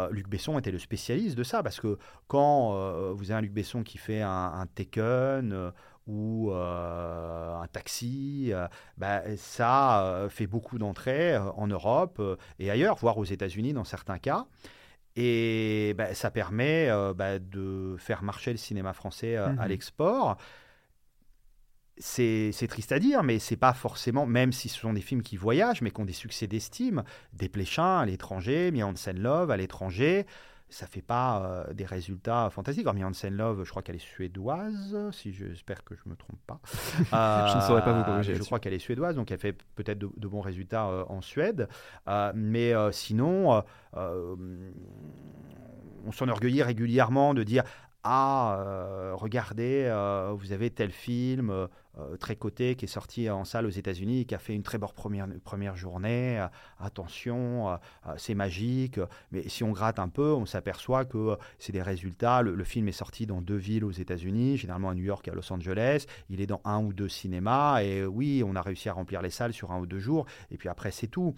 [0.10, 3.84] Luc Besson était le spécialiste de ça, parce que quand vous avez un Luc Besson
[3.84, 5.72] qui fait un, un Taken
[6.08, 12.22] ou euh, un taxi, euh, bah, ça euh, fait beaucoup d'entrées en Europe
[12.60, 14.46] et ailleurs, voire aux États-Unis dans certains cas.
[15.16, 19.66] Et bah, ça permet bah, de faire marcher le cinéma français à mhm.
[19.68, 20.38] l'export.
[22.00, 25.38] C'est triste à dire, mais c'est pas forcément, même si ce sont des films qui
[25.38, 30.26] voyagent, mais qui ont des succès d'estime, des Pléchins à l'étranger, Mian Love à l'étranger,
[30.70, 32.88] ça fait pas euh, des résultats fantastiques.
[32.88, 36.60] Alors, Hansen Love, je crois qu'elle est suédoise, si j'espère que je me trompe pas.
[36.98, 38.36] je ne saurais pas vous corriger.
[38.36, 41.68] Je crois qu'elle est suédoise, donc elle fait peut-être de, de, bons résultats en Suède.
[42.34, 44.38] mais sinon, on
[46.12, 47.64] s'enorgueillit régulièrement de dire
[48.04, 49.88] ah, regardez,
[50.36, 51.68] vous avez tel film,
[52.00, 54.80] euh, très coté qui est sorti en salle aux États-Unis qui a fait une très
[54.80, 56.40] bonne première, première journée.
[56.40, 56.48] Euh,
[56.80, 57.76] attention, euh,
[58.18, 59.00] c'est magique.
[59.32, 62.42] Mais si on gratte un peu, on s'aperçoit que c'est des résultats.
[62.42, 65.36] Le, film est sorti dans deux villes aux États-Unis, généralement à New York et à
[65.36, 66.06] Los Angeles.
[66.30, 67.84] Il est dans un ou deux cinémas.
[67.84, 70.26] Et oui, on a réussi à remplir les salles sur un ou deux jours.
[70.50, 71.36] Et puis après, c'est tout.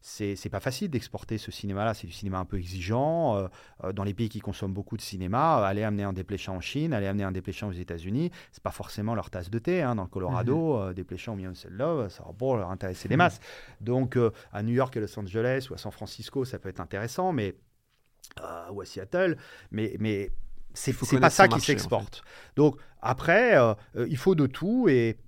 [0.00, 1.92] c'est pas facile d'exporter ce cinéma-là.
[1.92, 3.48] C'est du cinéma un peu exigeant.
[3.92, 7.06] dans les pays qui consomment beaucoup de cinéma, aller amener un dépléchant en Chine, aller
[7.06, 10.76] amener un dépléchant aux États-Unis, c'est pas forcément leur tasse de Hein, dans le Colorado,
[10.76, 10.82] mhm.
[10.82, 13.18] euh, des pléchants au Love, ça va pas leur intéresser les mhm.
[13.18, 13.40] masses.
[13.80, 16.80] Donc euh, à New York et Los Angeles ou à San Francisco, ça peut être
[16.80, 17.56] intéressant, mais
[18.40, 19.36] euh, ou à Seattle,
[19.70, 20.30] mais, mais
[20.74, 22.22] c'est pas ça qui s'exporte.
[22.56, 23.56] Donc après,
[23.96, 25.18] il faut de tout et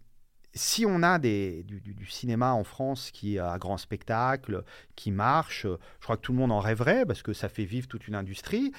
[0.52, 4.64] si on a des, du, du, cinéma en France qui a un grand spectacle,
[4.96, 7.86] qui marche, je crois que tout le monde en rêverait parce que ça fait vivre
[7.86, 8.72] toute une industrie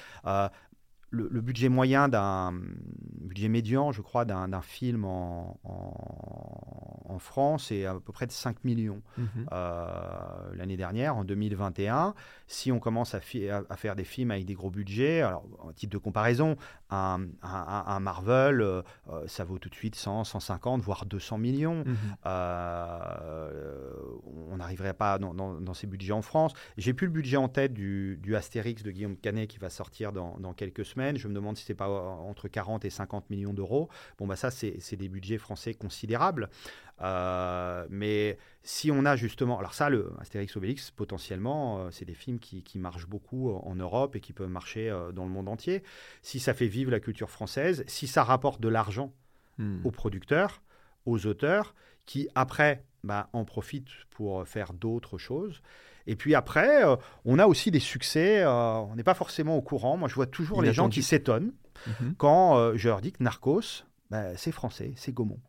[1.12, 2.54] le, budget moyen d'un
[3.20, 8.64] budget médian, je crois, d'un film en, en, France est à peu près de 5
[8.64, 9.00] millions.
[9.16, 9.46] Mhm.
[9.52, 9.86] Euh,
[10.54, 12.14] l'année dernière, en 2021,
[12.48, 13.20] si on commence à,
[13.68, 16.56] à, faire des films avec des gros budgets, alors en titre de comparaison,
[16.90, 21.84] un, un, Marvel, euh, euh, ça vaut tout de suite 100, 150, voire 200 millions.
[21.84, 21.96] Mhm.
[24.50, 26.54] on n'arriverait pas dans, dans, ces budgets en France.
[26.76, 30.12] J'ai plus le budget en tête du, du Astérix de Guillaume Canet qui va sortir
[30.12, 31.01] dans, dans quelques semaines.
[31.16, 33.88] Je me demande si c'est pas euh, entre 40 et 50 millions d'euros.
[34.18, 36.48] Bon, bah ça, c'est des budgets français considérables.
[37.00, 42.14] Euh, mais si on a justement, alors ça, le Astérix Obélix, potentiellement, euh, c'est des
[42.14, 45.82] films qui, marchent beaucoup en Europe et qui peuvent marcher dans le monde entier.
[46.22, 49.12] Si ça fait vivre la culture française, si ça rapporte de l'argent
[49.58, 49.84] hmm.
[49.84, 50.62] aux producteurs,
[51.06, 51.74] aux auteurs,
[52.06, 55.62] qui après bah, en profitent pour faire d'autres choses.
[56.06, 59.62] Et puis après, euh, on a aussi des succès, euh, on n'est pas forcément au
[59.62, 59.96] courant.
[59.96, 61.52] Moi, je vois toujours les gens qui s'étonnent
[61.86, 62.14] mhm.
[62.16, 65.40] quand euh, je leur dis que Narcos, bah, c'est français, c'est Gaumont.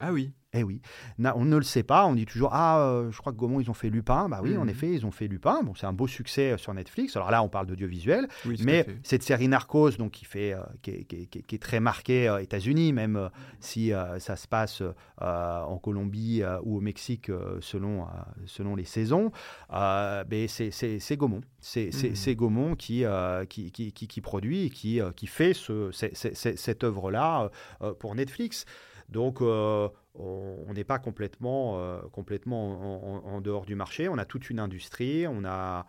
[0.00, 0.32] Ah oui.
[0.58, 0.80] Eh oui,
[1.22, 2.04] on ne le sait pas.
[2.06, 4.28] On dit toujours ah, euh, je crois que Gaumont ils ont fait Lupin.
[4.28, 4.70] Bah oui, en mhm.
[4.70, 5.62] effet, ils ont fait Lupin.
[5.62, 7.14] Bon, c'est un beau succès euh, sur Netflix.
[7.16, 8.28] Alors là, on parle d'audiovisuel,
[8.60, 13.30] mais cette série Narcos, donc qui fait, euh, qui, est, très marquée aux États-Unis, même
[13.60, 14.82] si ça se passe
[15.20, 17.30] en Colombie ou au Mexique
[17.60, 18.06] selon
[18.46, 19.30] selon les saisons.
[19.70, 21.42] Ben, c'est Gaumont.
[21.60, 22.34] C'est mhm.
[22.34, 23.04] Gaumont qui,
[23.48, 27.50] qui, qui, qui, produit et qui, qui fait ce, cette œuvre-là
[27.98, 28.64] pour Netflix.
[29.08, 34.08] Donc, euh, on n'est pas complètement, euh, complètement en, dehors du marché.
[34.08, 35.26] On a toute une industrie.
[35.26, 35.86] On a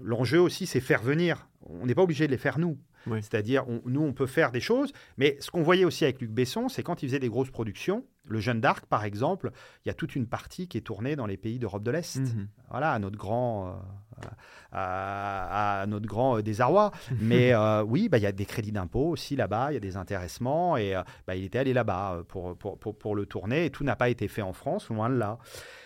[0.00, 1.48] l'enjeu aussi, c'est faire venir.
[1.66, 2.78] On n'est pas obligé de les faire nous.
[3.04, 6.68] C'est-à-dire, nous, on peut faire des choses, mais ce qu'on voyait aussi avec Luc Besson,
[6.68, 9.50] c'est quand il faisait des grosses productions, le Jeune d'Arc, par exemple,
[9.84, 12.20] il y a toute une partie qui est tournée dans les pays d'Europe de l'Est.
[12.20, 12.46] Mhm.
[12.70, 13.82] Voilà, à notre grand,
[14.26, 16.92] euh, à, notre grand euh, désarroi.
[17.20, 19.80] Mais euh, oui, bah, il y a des crédits d'impôt aussi là-bas, il y a
[19.80, 20.94] des intéressements, et
[21.26, 24.28] bah, il était allé là-bas pour, pour, pour, le tourner, et tout n'a pas été
[24.28, 25.38] fait en France, loin de là.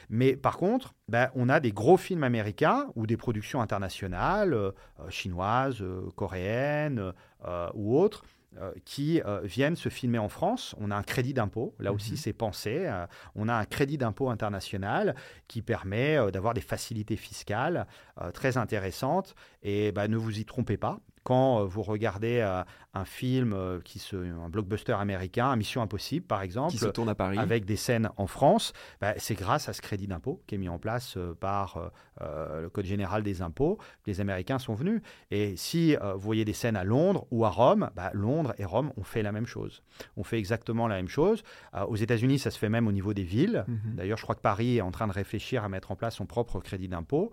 [0.08, 4.72] Mais par contre, bah, on a des gros films américains ou des productions internationales,
[5.08, 5.82] chinoises,
[6.14, 7.12] coréennes
[7.74, 8.22] ou autres,
[8.84, 10.74] qui euh, viennent se filmer en France.
[10.78, 12.16] On a un crédit d'impôt, là aussi mhm.
[12.16, 12.86] c'est pensé.
[12.86, 15.14] Euh, on a un crédit d'impôt international
[15.48, 17.86] qui permet d'avoir des facilités fiscales
[18.32, 19.34] très intéressantes.
[19.62, 22.40] Et bah, ne vous y trompez pas, quand vous regardez
[22.96, 27.08] un film euh, qui se, un blockbuster américain, Mission Impossible par exemple, qui se tourne
[27.08, 30.54] à Paris, avec des scènes en France, bah, c'est grâce à ce crédit d'impôt qui
[30.54, 31.90] est mis en place euh, par
[32.22, 35.02] euh, le Code général des impôts que les Américains sont venus.
[35.30, 38.92] Et si vous voyez des scènes à Londres ou à Rome, bah, Londres et Rome
[38.96, 39.82] ont fait la même chose.
[40.16, 41.42] On fait exactement la même chose.
[41.88, 43.64] aux États-Unis, ça se fait même au niveau des villes.
[43.68, 43.96] Mhm.
[43.96, 46.26] D'ailleurs, je crois que Paris est en train de réfléchir à mettre en place son
[46.26, 47.32] propre crédit d'impôt.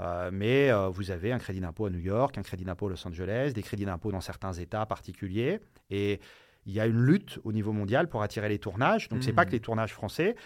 [0.00, 2.90] Euh, mais euh, vous avez un crédit d'impôt à New York, un crédit d'impôt à
[2.90, 5.60] Los Angeles, des crédits d'impôt dans certains États particuliers.
[5.90, 6.20] Et
[6.66, 9.08] il y a une lutte au niveau mondial pour attirer les tournages.
[9.08, 9.54] Donc, ce n'est pas que mmh.
[9.54, 10.36] les tournages français.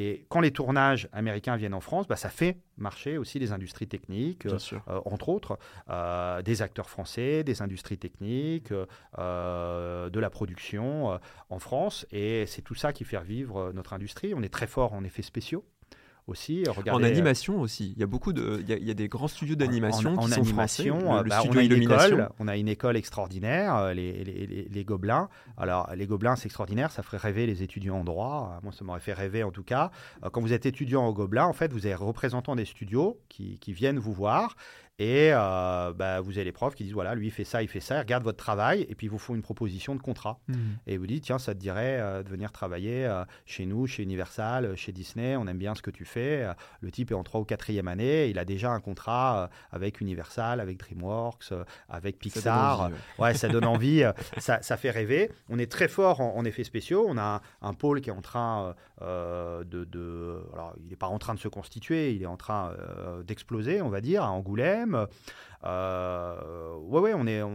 [0.00, 3.88] Et quand les tournages américains viennent en France, bah, ça fait marcher aussi les industries
[3.88, 5.58] techniques, euh, entre autres,
[6.44, 11.18] des acteurs français, des industries techniques, de la production
[11.50, 12.06] en France.
[12.12, 14.34] Et c'est tout ça qui fait revivre notre industrie.
[14.34, 15.64] On est très fort en effets spéciaux
[16.28, 16.64] aussi.
[16.90, 20.16] en animation aussi, il y a beaucoup de, il y a, des grands studios d'animation
[20.16, 20.84] qui sont français.
[20.84, 24.68] Le, bah, studio on, a une école, on a une école extraordinaire, euh, les, les,
[24.70, 25.28] les, Gobelins.
[25.56, 28.60] Alors les Gobelins, c'est extraordinaire, ça ferait rêver les étudiants en droit.
[28.62, 29.90] Moi, ça m'aurait fait rêver en tout cas.
[30.24, 33.58] Euh, quand vous êtes étudiant au Gobelin, en fait, vous avez représentants des studios qui,
[33.58, 34.56] qui viennent vous voir
[35.00, 37.68] Et euh, bah, vous avez les profs qui disent voilà, lui il fait ça, il
[37.68, 40.40] fait ça, il regarde votre travail, et puis ils vous font une proposition de contrat.
[40.48, 40.56] Mhm.
[40.88, 44.02] Et vous disent tiens, ça te dirait euh, de venir travailler euh, chez nous, chez
[44.02, 46.46] Universal, euh, chez Disney, on aime bien ce que tu fais.
[46.80, 50.58] Le type est en 3 ou 4e année, il a déjà un contrat avec Universal,
[50.60, 51.52] avec DreamWorks,
[51.88, 52.80] avec Ça Pixar.
[52.80, 53.24] envie, ouais.
[53.24, 54.02] Ouais, ça donne envie,
[54.38, 55.30] ça, ça fait rêver.
[55.48, 57.06] On est très fort en, en effets spéciaux.
[57.08, 61.06] On a un, un pôle qui est en train de, de- Alors, il n'est pas
[61.06, 62.72] en train de se constituer, il est en train
[63.24, 64.87] d'exploser, on va dire, à Angoulême.
[65.64, 67.50] Euh, ouais, ouais, on est, on,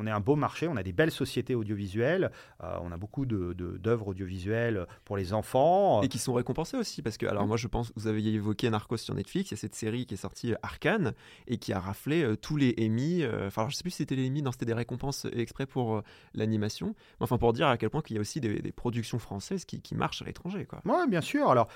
[0.00, 2.30] on est un beau marché, on a des belles sociétés audiovisuelles,
[2.62, 6.02] euh, on a beaucoup de- de- d'œuvres audiovisuelles pour les enfants.
[6.02, 8.98] Et qui sont récompensés aussi, parce que, alors moi je pense, vous avez évoqué Narcos
[8.98, 11.14] sur Netflix, il y a cette série qui est sortie, euh, Arcane,
[11.46, 14.28] et qui a raflé euh, tous les Emmy, enfin je sais plus si c'était les
[14.28, 16.02] Emmy, non c'était des récompenses exprès pour
[16.34, 16.88] l'animation,
[17.18, 19.64] mais enfin pour dire à quel point qu'il y a aussi des, des productions françaises
[19.64, 20.68] qui, qui marchent à l'étranger.
[20.84, 21.48] Oui, bien sûr.
[21.50, 21.68] Alors,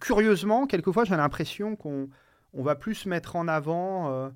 [0.00, 2.08] curieusement, quelquefois, j'ai l'impression qu'on
[2.52, 4.10] on va plus mettre en avant.
[4.12, 4.30] euh,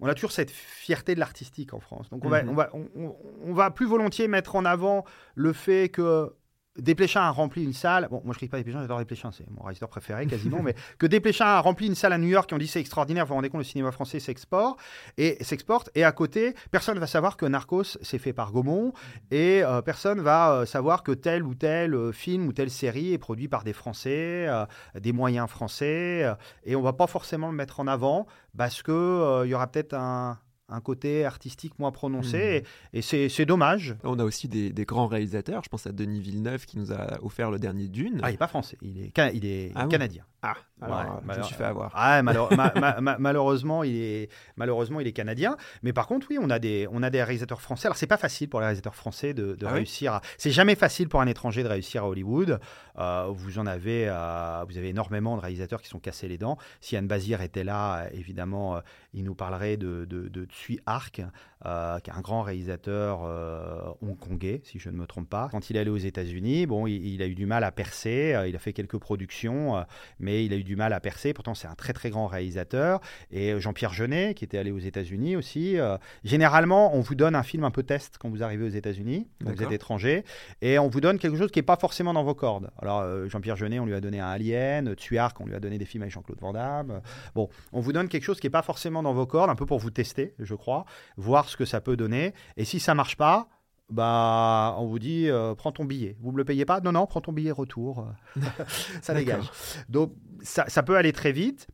[0.00, 2.10] on a toujours cette fierté de l'artistique en France.
[2.10, 2.50] Donc, on, va, Mhm.
[2.50, 5.04] on, va, on, on- on va plus volontiers mettre en avant
[5.34, 6.34] le fait que
[6.78, 8.08] Desplechin a rempli une salle.
[8.10, 10.62] Bon, moi, je crie pas Desplechin, j'adore Desplechin, c'est mon réalisateur préféré quasiment.
[10.62, 13.24] mais que Desplechin a rempli une salle à New York, qui ont dit c'est extraordinaire,
[13.24, 14.78] vous vous rendez compte, le cinéma français s'exporte.
[15.18, 15.90] Et s'exporte.
[15.94, 18.92] Et à côté, personne ne va savoir que Narcos, c'est fait par Gaumont
[19.30, 23.12] et euh, personne va euh, savoir que tel ou tel euh, film ou telle série
[23.12, 24.66] est produit par des Français, euh,
[24.98, 26.26] des moyens français,
[26.64, 28.26] et on va pas forcément le mettre en avant
[28.56, 32.98] parce que euh, il y aura peut-être un, un côté artistique moins prononcé, Mhm.
[33.00, 33.94] et, et c'est dommage.
[34.04, 37.18] On a aussi des, des grands réalisateurs, je pense à Denis Villeneuve qui nous a
[37.22, 38.20] offert le dernier Dune.
[38.22, 40.24] Ah, il est pas français, il est, ca- il est Ah canadien.
[40.42, 41.90] Ah, alors Ouais, je me suis fait avoir.
[41.94, 45.56] Ah, malheur- ma- ma- ma- malheureusement, il est malheureusement il est canadien.
[45.82, 47.86] Mais par contre, oui, on a des on a des réalisateurs français.
[47.88, 50.12] Alors c'est pas facile pour les réalisateurs français de, de Ah oui réussir.
[50.14, 50.20] à...
[50.38, 52.60] C'est jamais facile pour un étranger de réussir à Hollywood.
[52.98, 56.58] Euh, vous en avez euh, vous avez énormément de réalisateurs qui sont cassés les dents.
[56.80, 58.80] Si Anne Bazir était là, évidemment, euh,
[59.16, 61.20] il nous parlerait de de, de Tsui Hark,
[61.64, 65.48] euh, qui est un grand réalisateur euh, hongkongais, si je ne me trompe pas.
[65.50, 68.34] Quand il est allé aux États-Unis, bon, il, il a eu du mal à percer.
[68.34, 69.84] euh, il a fait quelques productions,
[70.20, 71.32] mais il a eu du mal à percer.
[71.32, 73.00] Pourtant, c'est un très très grand réalisateur.
[73.30, 75.76] Et Jean-Pierre Jeunet, qui était allé aux États-Unis aussi.
[76.24, 79.52] généralement, on vous donne un film un peu test quand vous arrivez aux États-Unis, quand
[79.52, 80.24] vous êtes étranger,
[80.60, 82.70] et on vous donne quelque chose qui n'est pas forcément dans vos cordes.
[82.78, 85.84] Alors, Jean-Pierre Jeunet, on lui a donné un Alien, Tuark, on lui a donné des
[85.86, 87.00] films avec Jean-Claude Van Damme.
[87.34, 89.66] Bon, on vous donne quelque chose qui n'est pas forcément dans vos cordes, un peu
[89.66, 90.84] pour vous tester, je crois,
[91.16, 92.34] voir ce que ça peut donner.
[92.56, 93.48] Et si ça marche pas,
[93.90, 96.16] bah, on vous dit, euh, prends ton billet.
[96.20, 96.80] Vous me le payez pas?
[96.80, 98.06] Non, non, prends ton billet retour.
[99.02, 99.50] ça dégage.
[99.88, 100.12] Donc,
[100.42, 101.68] ça, ça peut aller très vite.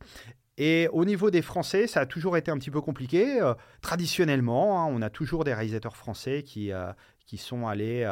[0.57, 3.41] Et au niveau des Français, ça a toujours été un petit peu compliqué.
[3.41, 6.91] Euh, traditionnellement, hein, on a toujours des réalisateurs français qui, euh,
[7.25, 8.09] qui sont allés, euh,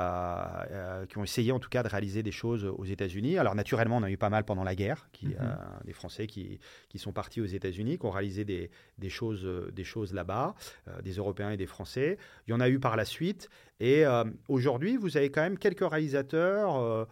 [0.72, 3.38] euh, qui ont essayé en tout cas de réaliser des choses aux États-Unis.
[3.38, 5.36] Alors naturellement, on a eu pas mal pendant la guerre, qui, Mhm.
[5.42, 5.46] euh,
[5.86, 6.60] des Français qui,
[6.90, 10.56] qui sont partis aux États-Unis, qui ont réalisé des, des choses, euh, des choses là-bas,
[10.88, 12.18] euh, des Européens et des Français.
[12.48, 13.50] Il y en a eu par la suite.
[13.80, 14.04] Et
[14.48, 17.08] aujourd'hui, vous avez quand même quelques réalisateurs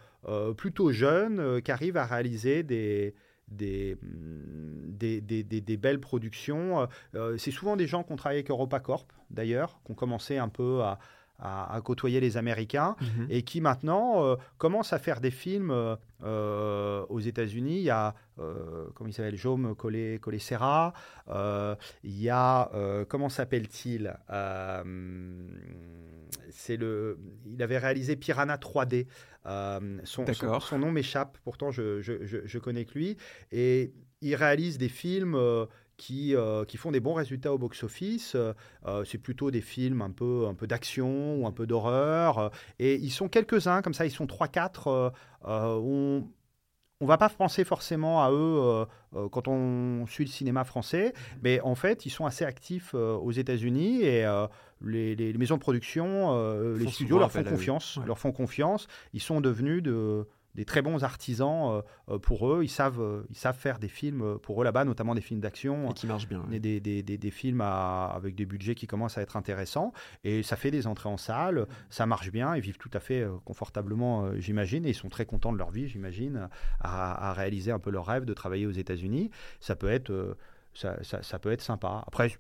[0.56, 3.16] plutôt jeunes qui arrivent à réaliser des,
[3.48, 6.88] des, mm, des, des- des- des belles productions.
[7.16, 10.50] Euh, c'est souvent des gens qui ont travaillé avec EuropaCorp, d'ailleurs, qui ont commencé un
[10.50, 11.00] peu à,
[11.40, 13.28] à- à côtoyer les Américains Mhm.
[13.30, 15.72] et qui maintenant euh, commencent à faire des films
[16.24, 17.78] euh, aux États-Unis.
[17.78, 20.94] Il y a, euh, comment il s'appelle, Jaume Collet, Collet Serra.
[21.30, 22.70] Euh, il y a,
[23.08, 24.14] comment s'appelle-t-il
[26.52, 29.08] C'est le, il avait réalisé Piranha 3D.
[29.46, 30.64] Euh, son, son, D'accord.
[30.64, 33.18] son nom m'échappe, pourtant je, je, je, je connais que lui.
[33.52, 35.36] Et il réalise des films
[36.00, 38.34] qui, euh, qui font des bons résultats au box-office.
[38.34, 38.54] Euh,
[38.88, 42.50] euh, c'est plutôt des films un peu, un peu d'action ou un peu d'horreur.
[42.80, 44.88] Et ils sont quelques-uns, comme ça, ils sont 3-4.
[44.88, 45.10] Euh,
[45.46, 46.28] euh, on
[47.02, 48.36] on va pas penser forcément à eux
[49.16, 53.16] euh, quand on suit le cinéma français, mais en fait, ils sont assez actifs euh,
[53.16, 54.48] aux États-Unis et euh,
[54.82, 56.34] les, les- maisons de production,
[56.76, 57.96] les studios leur font confiance.
[57.96, 58.06] Ouais.
[58.06, 58.88] Leur font confiance.
[59.14, 61.82] Ils sont devenus de, des très bons artisans euh,
[62.16, 62.64] euh, pour eux.
[62.64, 65.90] Ils savent, euh, ils savent faire des films pour eux là-bas, notamment des films d'action
[65.90, 66.44] Et qui marche bien.
[66.52, 69.94] et des, des- des- des films à- avec des budgets qui commencent à être intéressants.
[70.24, 73.26] Et ça fait des entrées en salle, ça marche bien, ils vivent tout à fait
[73.46, 76.50] confortablement, j'imagine, et ils sont très contents de leur vie, j'imagine,
[76.80, 79.30] à, à réaliser un peu leur rêve de travailler aux États-Unis.
[79.60, 80.36] Ça peut être.
[80.74, 82.04] ça, ça- ça peut être sympa.
[82.08, 82.32] Après,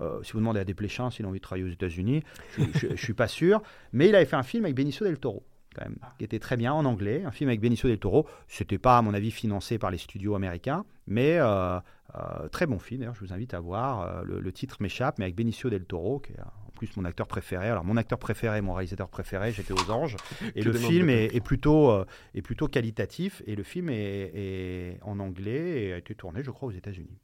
[0.00, 2.22] euh, si vous demandez à Desplechin s'il a envie de travailler aux États-Unis,
[2.56, 3.60] je ne suis pas sûr.
[3.92, 5.42] Mais il avait fait un film avec Benicio del Toro,
[5.74, 7.22] quand même, qui était très bien en anglais.
[7.24, 8.26] Un film avec Benicio del Toro.
[8.48, 11.78] C'était pas, à mon avis, financé par les studios américains, mais euh,
[12.14, 13.00] euh, très bon film.
[13.00, 14.02] D'ailleurs, je vous invite à voir.
[14.02, 17.04] Euh, le, le titre m'échappe, mais avec Benicio del Toro, qui est en plus mon
[17.04, 17.68] acteur préféré.
[17.68, 20.16] Alors, mon acteur préféré, mon réalisateur préféré, j'étais aux Anges.
[20.54, 22.04] Et le film est, plutôt, euh,
[22.34, 23.42] est plutôt qualitatif.
[23.46, 27.18] Et le film est, est en anglais et a été tourné, je crois, aux États-Unis.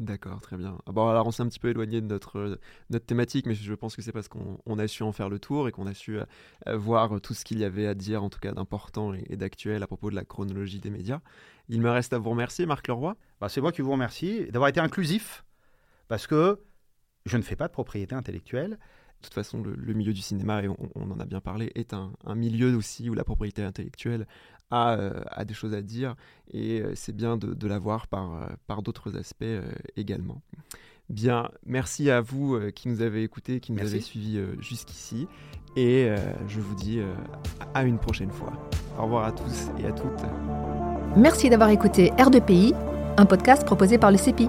[0.00, 0.78] D'accord, très bien.
[0.86, 2.58] Ah bon, alors on s'est un petit peu éloigné de notre,
[2.88, 5.68] notre thématique, mais je pense que c'est parce qu'on a su en faire le tour
[5.68, 6.24] et qu'on a su euh,
[6.74, 9.86] voir tout ce qu'il y avait à dire, en tout cas d'important et, d'actuel à
[9.86, 11.20] propos de la chronologie des médias.
[11.68, 13.14] Il me reste à vous remercier, Marc Leroy.
[13.42, 15.44] Bah, c'est moi qui vous remercie d'avoir été inclusif,
[16.08, 16.58] parce que
[17.26, 18.78] je ne fais pas de propriété intellectuelle.
[19.20, 22.10] De toute façon, le, milieu du cinéma, et on, en a bien parlé, est un,
[22.34, 24.26] milieu aussi où la propriété intellectuelle
[24.70, 26.14] a, euh, des choses à dire
[26.52, 29.44] et euh, c'est bien de, de l'avoir par, euh, par d'autres aspects
[29.96, 30.40] également.
[31.10, 35.26] Bien, merci à vous qui nous avez écoutés, qui nous avez suivis jusqu'ici
[35.74, 36.08] et
[36.46, 37.00] je vous dis
[37.74, 38.52] à une prochaine fois.
[38.96, 40.22] Au revoir à tous et à toutes.
[41.16, 42.74] Merci d'avoir écouté R2PI,
[43.16, 44.48] un podcast proposé par le CEPI.